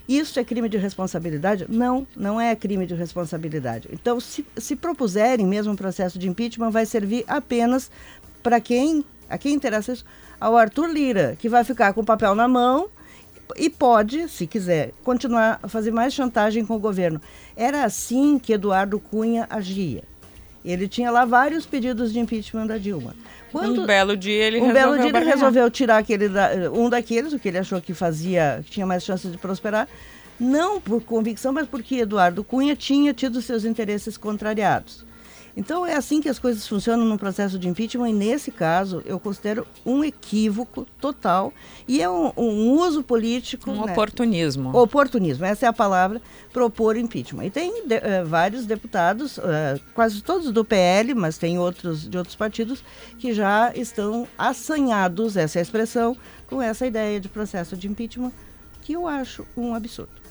[0.08, 1.66] Isso é crime de responsabilidade?
[1.68, 3.88] Não, não é crime de responsabilidade.
[3.92, 7.90] Então, se, se propuserem mesmo um processo de impeachment, vai servir apenas
[8.42, 10.04] para quem, a quem interessa isso,
[10.38, 12.88] ao Arthur Lira, que vai ficar com o papel na mão
[13.56, 17.20] e pode, se quiser, continuar a fazer mais chantagem com o governo.
[17.56, 20.02] Era assim que Eduardo Cunha agia.
[20.64, 23.14] Ele tinha lá vários pedidos de impeachment da Dilma.
[23.52, 26.28] Quando, um belo dia ele um resolveu belo dia ele resolveu tirar aquele
[26.72, 29.86] um daqueles, o que ele achou que fazia, que tinha mais chances de prosperar,
[30.40, 35.04] não por convicção, mas porque Eduardo Cunha tinha tido seus interesses contrariados.
[35.56, 39.20] Então é assim que as coisas funcionam no processo de impeachment e nesse caso eu
[39.20, 41.52] considero um equívoco total
[41.86, 43.70] e é um, um uso político.
[43.70, 43.92] Um né?
[43.92, 44.76] oportunismo.
[44.76, 46.20] Oportunismo, essa é a palavra,
[46.52, 47.44] propor impeachment.
[47.44, 52.18] E tem de, uh, vários deputados, uh, quase todos do PL, mas tem outros de
[52.18, 52.82] outros partidos,
[53.18, 56.16] que já estão assanhados, essa é a expressão,
[56.48, 58.32] com essa ideia de processo de impeachment,
[58.82, 60.23] que eu acho um absurdo.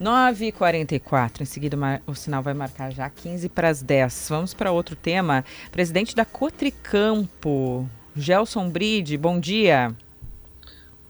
[0.00, 4.26] 9h44, em seguida o sinal vai marcar já 15 para as 10.
[4.28, 5.44] Vamos para outro tema.
[5.72, 9.94] Presidente da Cotricampo, Gelson Bride, bom dia.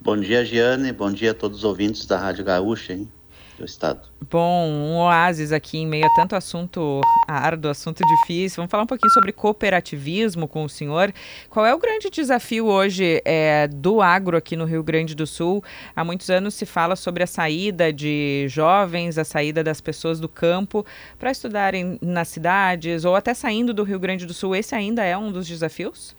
[0.00, 3.10] Bom dia, Giane, bom dia a todos os ouvintes da Rádio Gaúcha, hein?
[3.56, 4.08] Do Estado.
[4.30, 8.56] Bom, um oásis aqui em meio a tanto assunto árduo, assunto difícil.
[8.56, 11.12] Vamos falar um pouquinho sobre cooperativismo com o senhor.
[11.48, 15.62] Qual é o grande desafio hoje é, do agro aqui no Rio Grande do Sul?
[15.94, 20.28] Há muitos anos se fala sobre a saída de jovens, a saída das pessoas do
[20.28, 20.84] campo
[21.18, 24.54] para estudarem nas cidades ou até saindo do Rio Grande do Sul.
[24.54, 26.14] Esse ainda é um dos desafios?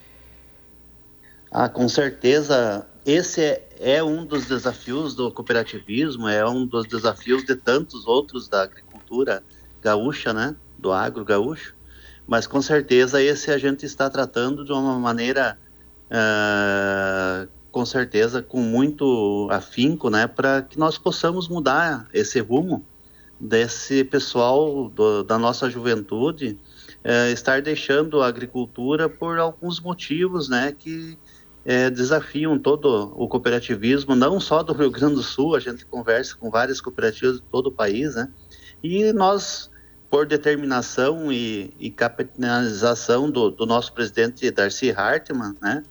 [1.51, 7.45] Ah, com certeza esse é, é, um dos desafios do cooperativismo, é um dos desafios
[7.45, 9.41] de tantos outros da agricultura
[9.81, 10.57] gaúcha, né?
[10.77, 11.73] Do agro gaúcho.
[12.27, 15.57] Mas com certeza esse a gente está tratando de uma maneira,
[16.11, 20.27] uh, com certeza, com muito afinco, né?
[20.27, 22.85] Para que nós possamos mudar esse rumo
[23.39, 26.59] desse pessoal do, da nossa juventude
[27.05, 30.75] uh, estar deixando a agricultura por alguns motivos, né?
[30.77, 31.17] Que
[31.67, 36.33] é, desafiam todo o cooperativismo, não só do Rio Grande do Sul, a gente conversa
[36.33, 38.29] com várias cooperativas de todo o país, né?
[38.81, 39.69] E nós,
[40.09, 45.83] por determinação e, e capitalização do, do, nosso presidente Darcy Hartmann, né?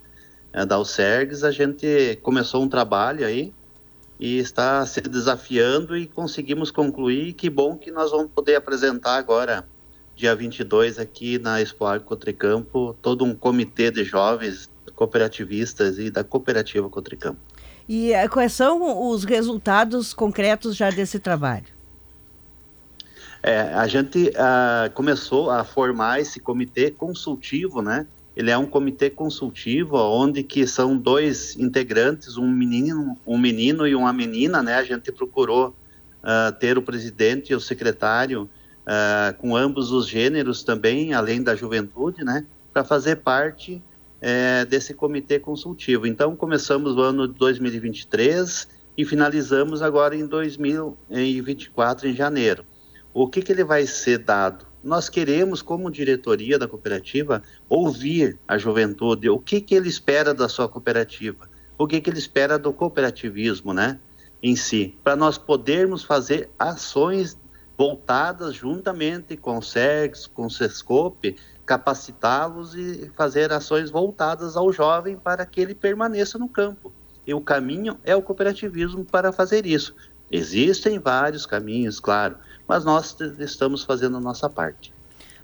[0.50, 3.52] É, da Alcergues, a gente começou um trabalho aí
[4.18, 7.34] e está se desafiando e conseguimos concluir.
[7.34, 9.68] Que bom que nós vamos poder apresentar agora,
[10.14, 16.24] dia 22, aqui na Expo Agro Cotricampo, todo um comitê de jovens cooperativistas e da
[16.24, 17.38] cooperativa Cotricampo.
[17.88, 21.76] E eh, quais são os resultados concretos já desse trabalho?
[23.42, 28.04] É, a gente uh, começou a formar esse comitê consultivo, né?
[28.34, 33.94] Ele é um comitê consultivo onde que são dois integrantes, um menino, um menino e
[33.94, 34.74] uma menina, né?
[34.74, 38.50] A gente procurou uh, ter o presidente e o secretário
[38.82, 42.44] uh, com ambos os gêneros também, além da juventude, né?
[42.72, 43.80] Para fazer parte
[44.28, 46.04] é, desse comitê consultivo.
[46.04, 48.66] Então, começamos o ano de 2023
[48.98, 52.64] e finalizamos agora em 2024, em janeiro.
[53.14, 54.66] O que, que ele vai ser dado?
[54.82, 60.48] Nós queremos, como diretoria da cooperativa, ouvir a juventude, o que, que ele espera da
[60.48, 61.48] sua cooperativa,
[61.78, 64.00] o que, que ele espera do cooperativismo, né,
[64.42, 67.38] em si, para nós podermos fazer ações
[67.78, 71.36] voltadas juntamente com o SERGS, com o SESCOP,
[71.66, 76.92] capacitá-los e fazer ações voltadas ao jovem para que ele permaneça no campo.
[77.26, 79.94] E o caminho é o cooperativismo para fazer isso.
[80.30, 82.36] Existem vários caminhos, claro,
[82.66, 84.94] mas nós estamos fazendo a nossa parte.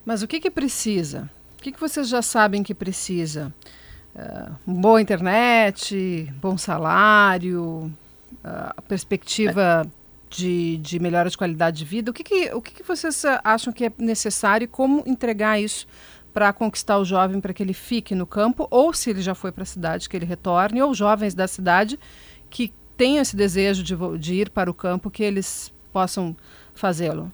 [0.05, 1.29] Mas o que, que precisa?
[1.59, 3.53] O que, que vocês já sabem que precisa?
[4.15, 7.93] Uh, boa internet, bom salário,
[8.45, 10.02] uh, perspectiva é
[10.33, 12.11] de, de melhora de qualidade de vida.
[12.11, 15.87] O que, que, o que, que vocês acham que é necessário e como entregar isso
[16.33, 19.53] para conquistar o jovem para que ele fique no campo, ou se ele já foi
[19.53, 21.99] para a cidade, que ele retorne, ou jovens da cidade
[22.49, 26.35] que tenham esse desejo de, de ir para o campo, que eles possam
[26.75, 27.31] fazê-lo?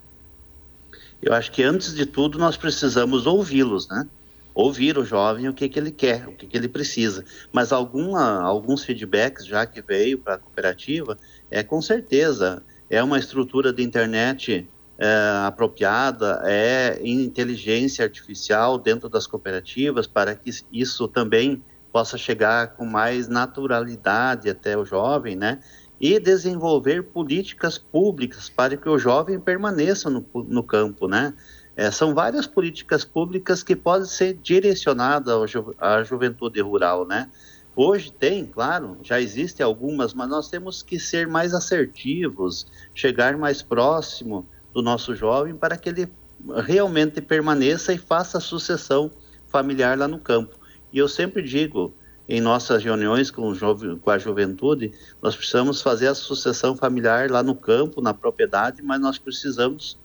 [1.23, 4.07] Eu acho que antes de tudo nós precisamos ouvi-los, né?
[4.53, 7.25] Ouvir o jovem o que, que ele quer, o que, que ele precisa.
[7.53, 11.17] Mas alguma, alguns feedbacks já que veio para a cooperativa,
[11.49, 19.27] é com certeza é uma estrutura de internet é, apropriada, é inteligência artificial dentro das
[19.27, 21.63] cooperativas para que isso também
[21.93, 25.61] possa chegar com mais naturalidade até o jovem, né?
[26.01, 31.35] E desenvolver políticas públicas para que o jovem permaneça no, no campo, né?
[31.77, 37.31] É, são várias políticas públicas que podem ser direcionadas ju à juventude rural, né?
[37.81, 43.63] Hoje tem, claro, já existem algumas, mas nós temos que ser mais assertivos, chegar mais
[43.63, 44.45] próximo
[44.75, 46.09] do nosso jovem para que ele
[46.57, 49.13] realmente permaneça e faça a sucessão
[49.47, 50.59] familiar lá no campo.
[50.93, 51.95] E eu sempre digo,
[52.29, 53.53] em nossas reuniões com,
[54.01, 54.91] com, a juventude,
[55.23, 59.97] nós precisamos fazer a sucessão familiar lá no campo, na propriedade, mas nós precisamos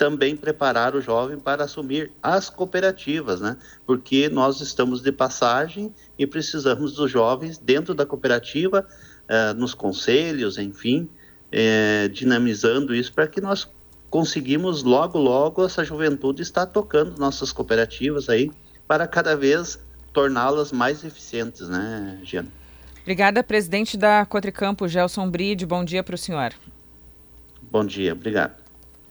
[0.00, 3.58] também preparar o jovem para assumir as cooperativas, né?
[3.84, 8.86] Porque nós estamos de passagem e precisamos dos jovens dentro da cooperativa,
[9.28, 11.06] eh, nos conselhos, enfim,
[11.52, 13.68] eh, dinamizando isso para que nós
[14.08, 18.50] conseguimos logo, logo essa juventude estar tocando nossas cooperativas aí
[18.88, 19.78] para cada vez
[20.14, 22.48] torná-las mais eficientes, né, Giana?
[23.02, 25.66] Obrigada, presidente da Cotricampo, Gelson Bride.
[25.66, 26.54] Bom dia para o senhor.
[27.70, 28.59] Bom dia, obrigado.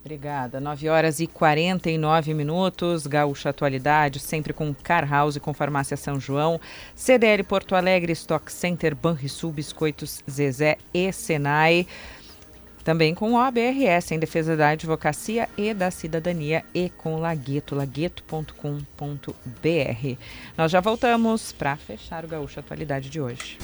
[0.10, 0.60] Obrigada.
[0.60, 3.06] 9 horas e 49 minutos.
[3.06, 6.60] Gaúcha Atualidade, sempre com Car House com Farmácia São João,
[6.96, 11.86] CDL Porto Alegre, Stock Center, Banrisul, Biscoitos Zezé e Senai.
[12.84, 20.18] Também com o OBRS, em defesa da advocacia e da cidadania, e com Lagueto, lagueto.com.br.
[20.58, 23.60] Nós já voltamos para fechar o Gaúcha Atualidade de hoje.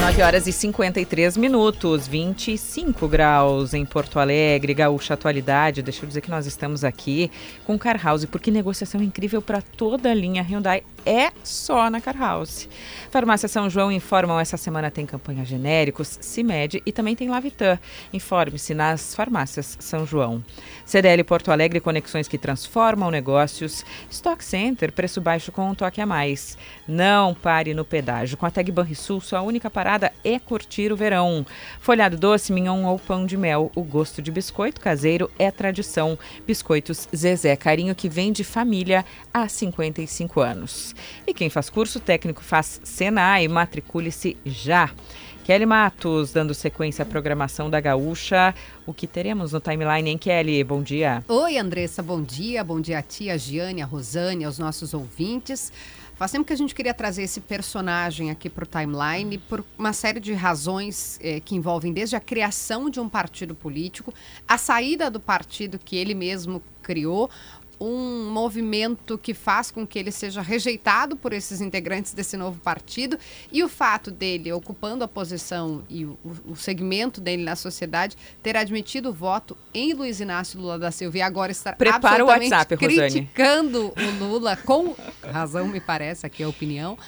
[0.00, 5.82] 9 horas e 53 minutos, 25 graus em Porto Alegre, Gaúcha Atualidade.
[5.82, 7.30] Deixa eu dizer que nós estamos aqui
[7.66, 12.16] com Car House, porque negociação incrível para toda a linha Hyundai é só na Car
[12.16, 12.68] House.
[13.10, 17.78] Farmácia São João informam essa semana tem campanha genéricos, CIMED e também tem Lavitan.
[18.12, 20.44] Informe-se nas farmácias São João.
[20.86, 23.84] CDL Porto Alegre, conexões que transformam negócios.
[24.10, 26.56] Stock Center, preço baixo com um toque a mais.
[26.86, 28.36] Não pare no pedágio.
[28.36, 31.46] Com a Tag Banrisul, sua única parada é curtir o verão.
[31.80, 33.70] Folhado doce, mignon ou pão de mel.
[33.74, 36.18] O gosto de biscoito caseiro é tradição.
[36.46, 40.89] Biscoitos Zezé, carinho que vem de família há 55 anos.
[41.26, 44.90] E quem faz curso técnico faz Senai, matricule-se já.
[45.44, 48.54] Kelly Matos, dando sequência à programação da Gaúcha.
[48.86, 50.62] O que teremos no timeline, hein, Kelly?
[50.62, 51.24] Bom dia.
[51.26, 52.62] Oi, Andressa, bom dia.
[52.62, 55.72] Bom dia a tia, a Giane, a Rosane, aos nossos ouvintes.
[56.20, 59.94] Faz tempo que a gente queria trazer esse personagem aqui para o timeline por uma
[59.94, 64.12] série de razões eh, que envolvem desde a criação de um partido político,
[64.46, 67.30] a saída do partido que ele mesmo criou,
[67.80, 73.18] um movimento que faz com que ele seja rejeitado por esses integrantes desse novo partido
[73.50, 78.56] e o fato dele ocupando a posição e o, o segmento dele na sociedade ter
[78.56, 82.52] admitido o voto em Luiz Inácio Lula da Silva e agora estar Prepara absolutamente o
[82.52, 86.98] WhatsApp, criticando o Lula com razão, me parece, aqui é a opinião.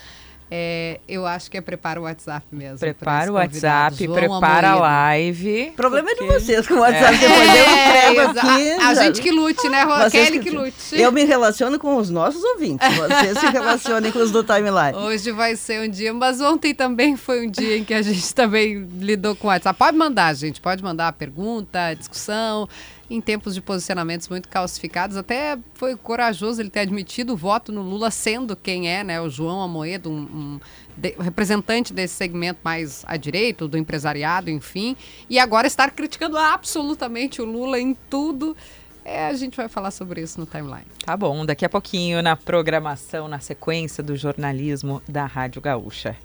[0.54, 2.78] É, eu acho que é prepara o WhatsApp mesmo.
[2.78, 4.84] Prepara o WhatsApp, João prepara Amoedo.
[4.84, 5.68] a live.
[5.70, 6.24] O problema porque...
[6.24, 7.16] é de vocês com o WhatsApp.
[7.16, 8.70] Depois é, eu entrego aqui.
[8.72, 11.00] A, gente que lute, né, Kelly que, que lute.
[11.00, 12.86] Eu me relaciono com os nossos ouvintes.
[12.86, 14.94] Vocês se relacionem com os do timeline.
[14.94, 18.34] Hoje vai ser um dia, mas ontem também foi um dia em que a gente
[18.34, 19.78] também lidou com o WhatsApp.
[19.78, 20.60] Pode mandar, gente.
[20.60, 22.68] Pode mandar a pergunta, a discussão
[23.10, 25.16] em tempos de posicionamentos muito calcificados.
[25.16, 29.20] Até foi corajoso ele ter admitido o voto no Lula, sendo quem é, né?
[29.20, 30.60] O João Amoedo, um, um
[30.96, 34.96] de, representante desse segmento mais à direita, do empresariado, enfim.
[35.28, 38.56] E agora estar criticando absolutamente o Lula em tudo.
[39.04, 40.86] É, a gente vai falar sobre isso no timeline.
[41.04, 46.16] Tá bom, daqui a pouquinho na programação, na sequência do jornalismo da Rádio Gaúcha.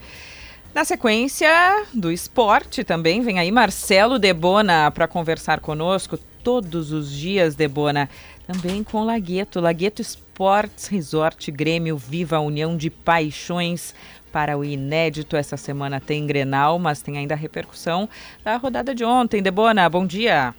[0.75, 1.49] Na sequência
[1.91, 8.09] do esporte também vem aí Marcelo Debona para conversar conosco todos os dias, Debona.
[8.47, 13.93] Também com Lagueto, Lagueto Sports Resort Grêmio Viva a União de Paixões.
[14.31, 18.07] Para o inédito, essa semana tem Grenal, mas tem ainda a repercussão
[18.45, 19.43] da rodada de ontem.
[19.43, 20.55] Debona, bom dia.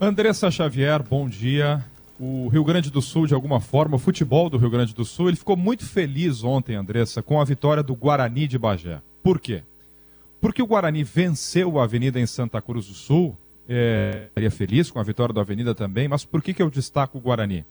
[0.00, 1.84] Andressa Xavier, bom dia.
[2.18, 5.28] O Rio Grande do Sul, de alguma forma, o futebol do Rio Grande do Sul,
[5.28, 9.00] ele ficou muito feliz ontem, Andressa, com a vitória do Guarani de Bagé.
[9.22, 9.62] Por quê?
[10.40, 13.38] Porque o Guarani venceu a Avenida em Santa Cruz do Sul
[13.72, 17.18] é, estaria feliz com a vitória da Avenida também, mas por que, que eu destaco
[17.18, 17.64] o Guarani?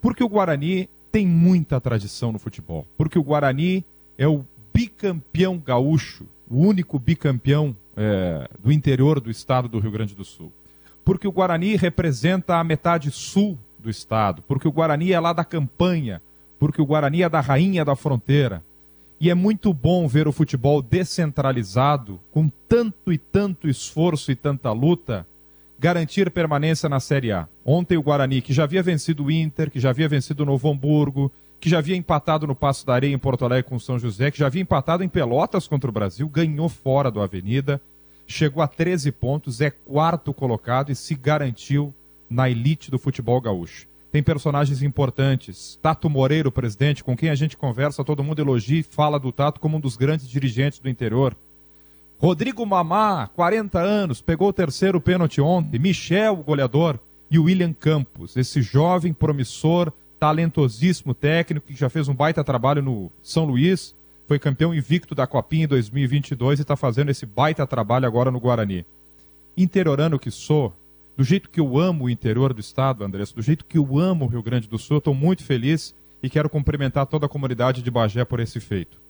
[0.00, 2.86] Porque o Guarani tem muita tradição no futebol.
[2.96, 3.84] Porque o Guarani
[4.16, 10.14] é o bicampeão gaúcho, o único bicampeão é, do interior do estado do Rio Grande
[10.14, 10.52] do Sul.
[11.04, 14.40] Porque o Guarani representa a metade sul do estado.
[14.42, 16.22] Porque o Guarani é lá da campanha.
[16.60, 18.64] Porque o Guarani é da rainha da fronteira.
[19.24, 24.70] E é muito bom ver o futebol descentralizado, com tanto e tanto esforço e tanta
[24.70, 25.26] luta,
[25.78, 27.48] garantir permanência na Série A.
[27.64, 30.70] Ontem o Guarani, que já havia vencido o Inter, que já havia vencido o Novo
[30.70, 33.98] Hamburgo, que já havia empatado no Passo da Areia em Porto Alegre com o São
[33.98, 37.80] José, que já havia empatado em Pelotas contra o Brasil, ganhou fora do Avenida,
[38.26, 41.94] chegou a 13 pontos, é quarto colocado e se garantiu
[42.28, 43.86] na elite do futebol gaúcho.
[44.14, 45.76] Tem personagens importantes.
[45.82, 49.32] Tato Moreira, o presidente, com quem a gente conversa, todo mundo elogia e fala do
[49.32, 51.36] Tato como um dos grandes dirigentes do interior.
[52.16, 55.80] Rodrigo Mamá, 40 anos, pegou o terceiro pênalti ontem.
[55.80, 57.00] Michel, o goleador.
[57.28, 63.10] E William Campos, esse jovem, promissor, talentosíssimo técnico que já fez um baita trabalho no
[63.20, 63.96] São Luís,
[64.28, 68.38] foi campeão invicto da Copinha em 2022 e está fazendo esse baita trabalho agora no
[68.38, 68.86] Guarani.
[69.56, 70.72] Interiorano que sou,
[71.16, 74.24] do jeito que eu amo o interior do estado, Andressa, do jeito que eu amo
[74.24, 77.90] o Rio Grande do Sul, estou muito feliz e quero cumprimentar toda a comunidade de
[77.90, 79.00] Bagé por esse feito.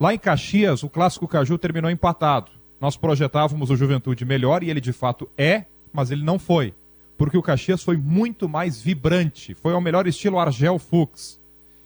[0.00, 2.50] Lá em Caxias, o clássico Caju terminou empatado.
[2.80, 6.74] Nós projetávamos o Juventude melhor e ele de fato é, mas ele não foi.
[7.16, 11.40] Porque o Caxias foi muito mais vibrante, foi ao melhor estilo Argel Fux.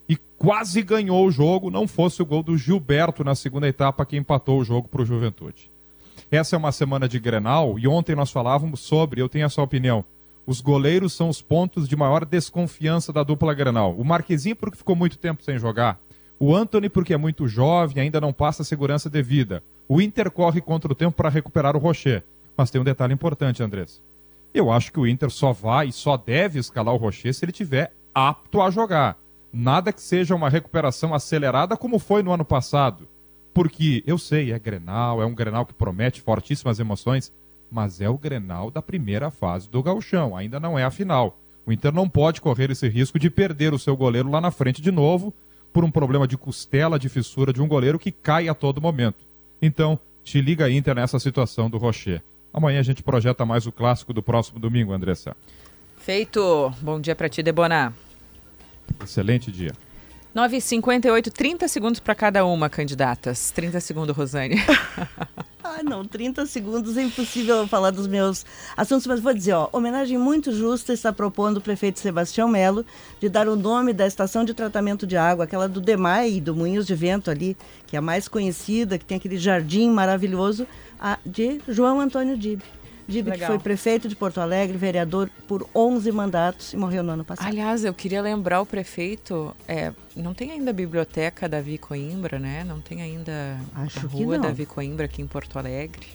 [0.08, 4.16] E quase ganhou o jogo, não fosse o gol do Gilberto na segunda etapa que
[4.16, 5.70] empatou o jogo para o Juventude.
[6.30, 10.04] Essa é uma semana de Grenal e ontem nós falávamos sobre, eu tenho essa opinião,
[10.46, 13.94] os goleiros são os pontos de maior desconfiança da dupla Grenal.
[13.96, 15.98] O Marquezinho porque ficou muito tempo sem jogar.
[16.38, 19.62] O Anthony porque é muito jovem, ainda não passa a segurança devida.
[19.88, 22.22] O Inter corre contra o tempo para recuperar o Rocher.
[22.54, 24.02] Mas tem um detalhe importante, Andrés.
[24.52, 27.52] Eu acho que o Inter só vai e só deve escalar o Rocher se ele
[27.52, 29.18] tiver apto a jogar.
[29.50, 33.08] Nada que seja uma recuperação acelerada como foi no ano passado
[33.52, 37.32] porque eu sei, é Grenal, é um Grenal que promete fortíssimas emoções,
[37.70, 41.38] mas é o Grenal da primeira fase do gauchão, ainda não é a final.
[41.66, 44.80] O Inter não pode correr esse risco de perder o seu goleiro lá na frente
[44.80, 45.34] de novo
[45.72, 49.26] por um problema de costela, de fissura de um goleiro que cai a todo momento.
[49.60, 52.22] Então, te liga Inter nessa situação do Rocher.
[52.52, 55.36] Amanhã a gente projeta mais o clássico do próximo domingo, Andressa.
[55.98, 56.72] Feito.
[56.80, 57.92] Bom dia para ti, Debona.
[59.02, 59.72] Excelente dia.
[60.38, 63.50] 9h58, 30 segundos para cada uma, candidatas.
[63.50, 64.54] 30 segundos, Rosane.
[65.64, 68.46] ah, não, 30 segundos é impossível falar dos meus
[68.76, 72.86] assuntos, mas vou dizer, ó, homenagem muito justa está propondo o prefeito Sebastião Melo
[73.18, 76.86] de dar o nome da estação de tratamento de água, aquela do Demai, do Moinhos
[76.86, 80.68] de Vento ali, que é a mais conhecida, que tem aquele jardim maravilhoso,
[81.00, 82.38] a de João Antônio
[83.08, 83.24] Dib.
[83.24, 87.24] Dib, que foi prefeito de Porto Alegre, vereador por 11 mandatos e morreu no ano
[87.24, 87.46] passado.
[87.46, 92.64] Aliás, eu queria lembrar o prefeito, é, não tem ainda a biblioteca Davi Coimbra, né?
[92.64, 96.06] Não tem ainda Acho a rua Davi Coimbra aqui em Porto Alegre.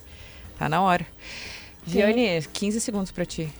[0.58, 1.06] Tá na hora.
[1.86, 3.52] Giane, 15 segundos para ti.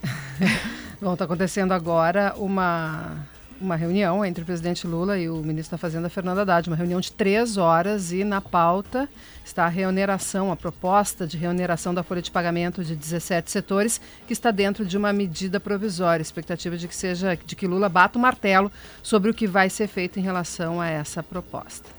[1.02, 3.28] Bom, está acontecendo agora uma
[3.64, 7.00] uma reunião entre o presidente Lula e o ministro da Fazenda, Fernando Haddad, uma reunião
[7.00, 9.08] de três horas e na pauta
[9.46, 14.34] está a reoneração, a proposta de reoneração da folha de pagamento de 17 setores, que
[14.34, 16.22] está dentro de uma medida provisória.
[16.22, 18.72] Expectativa de que seja de que Lula bata o martelo
[19.02, 21.90] sobre o que vai ser feito em relação a essa proposta.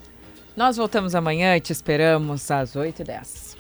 [0.57, 3.54] Nós voltamos amanhã e te esperamos às 8h10.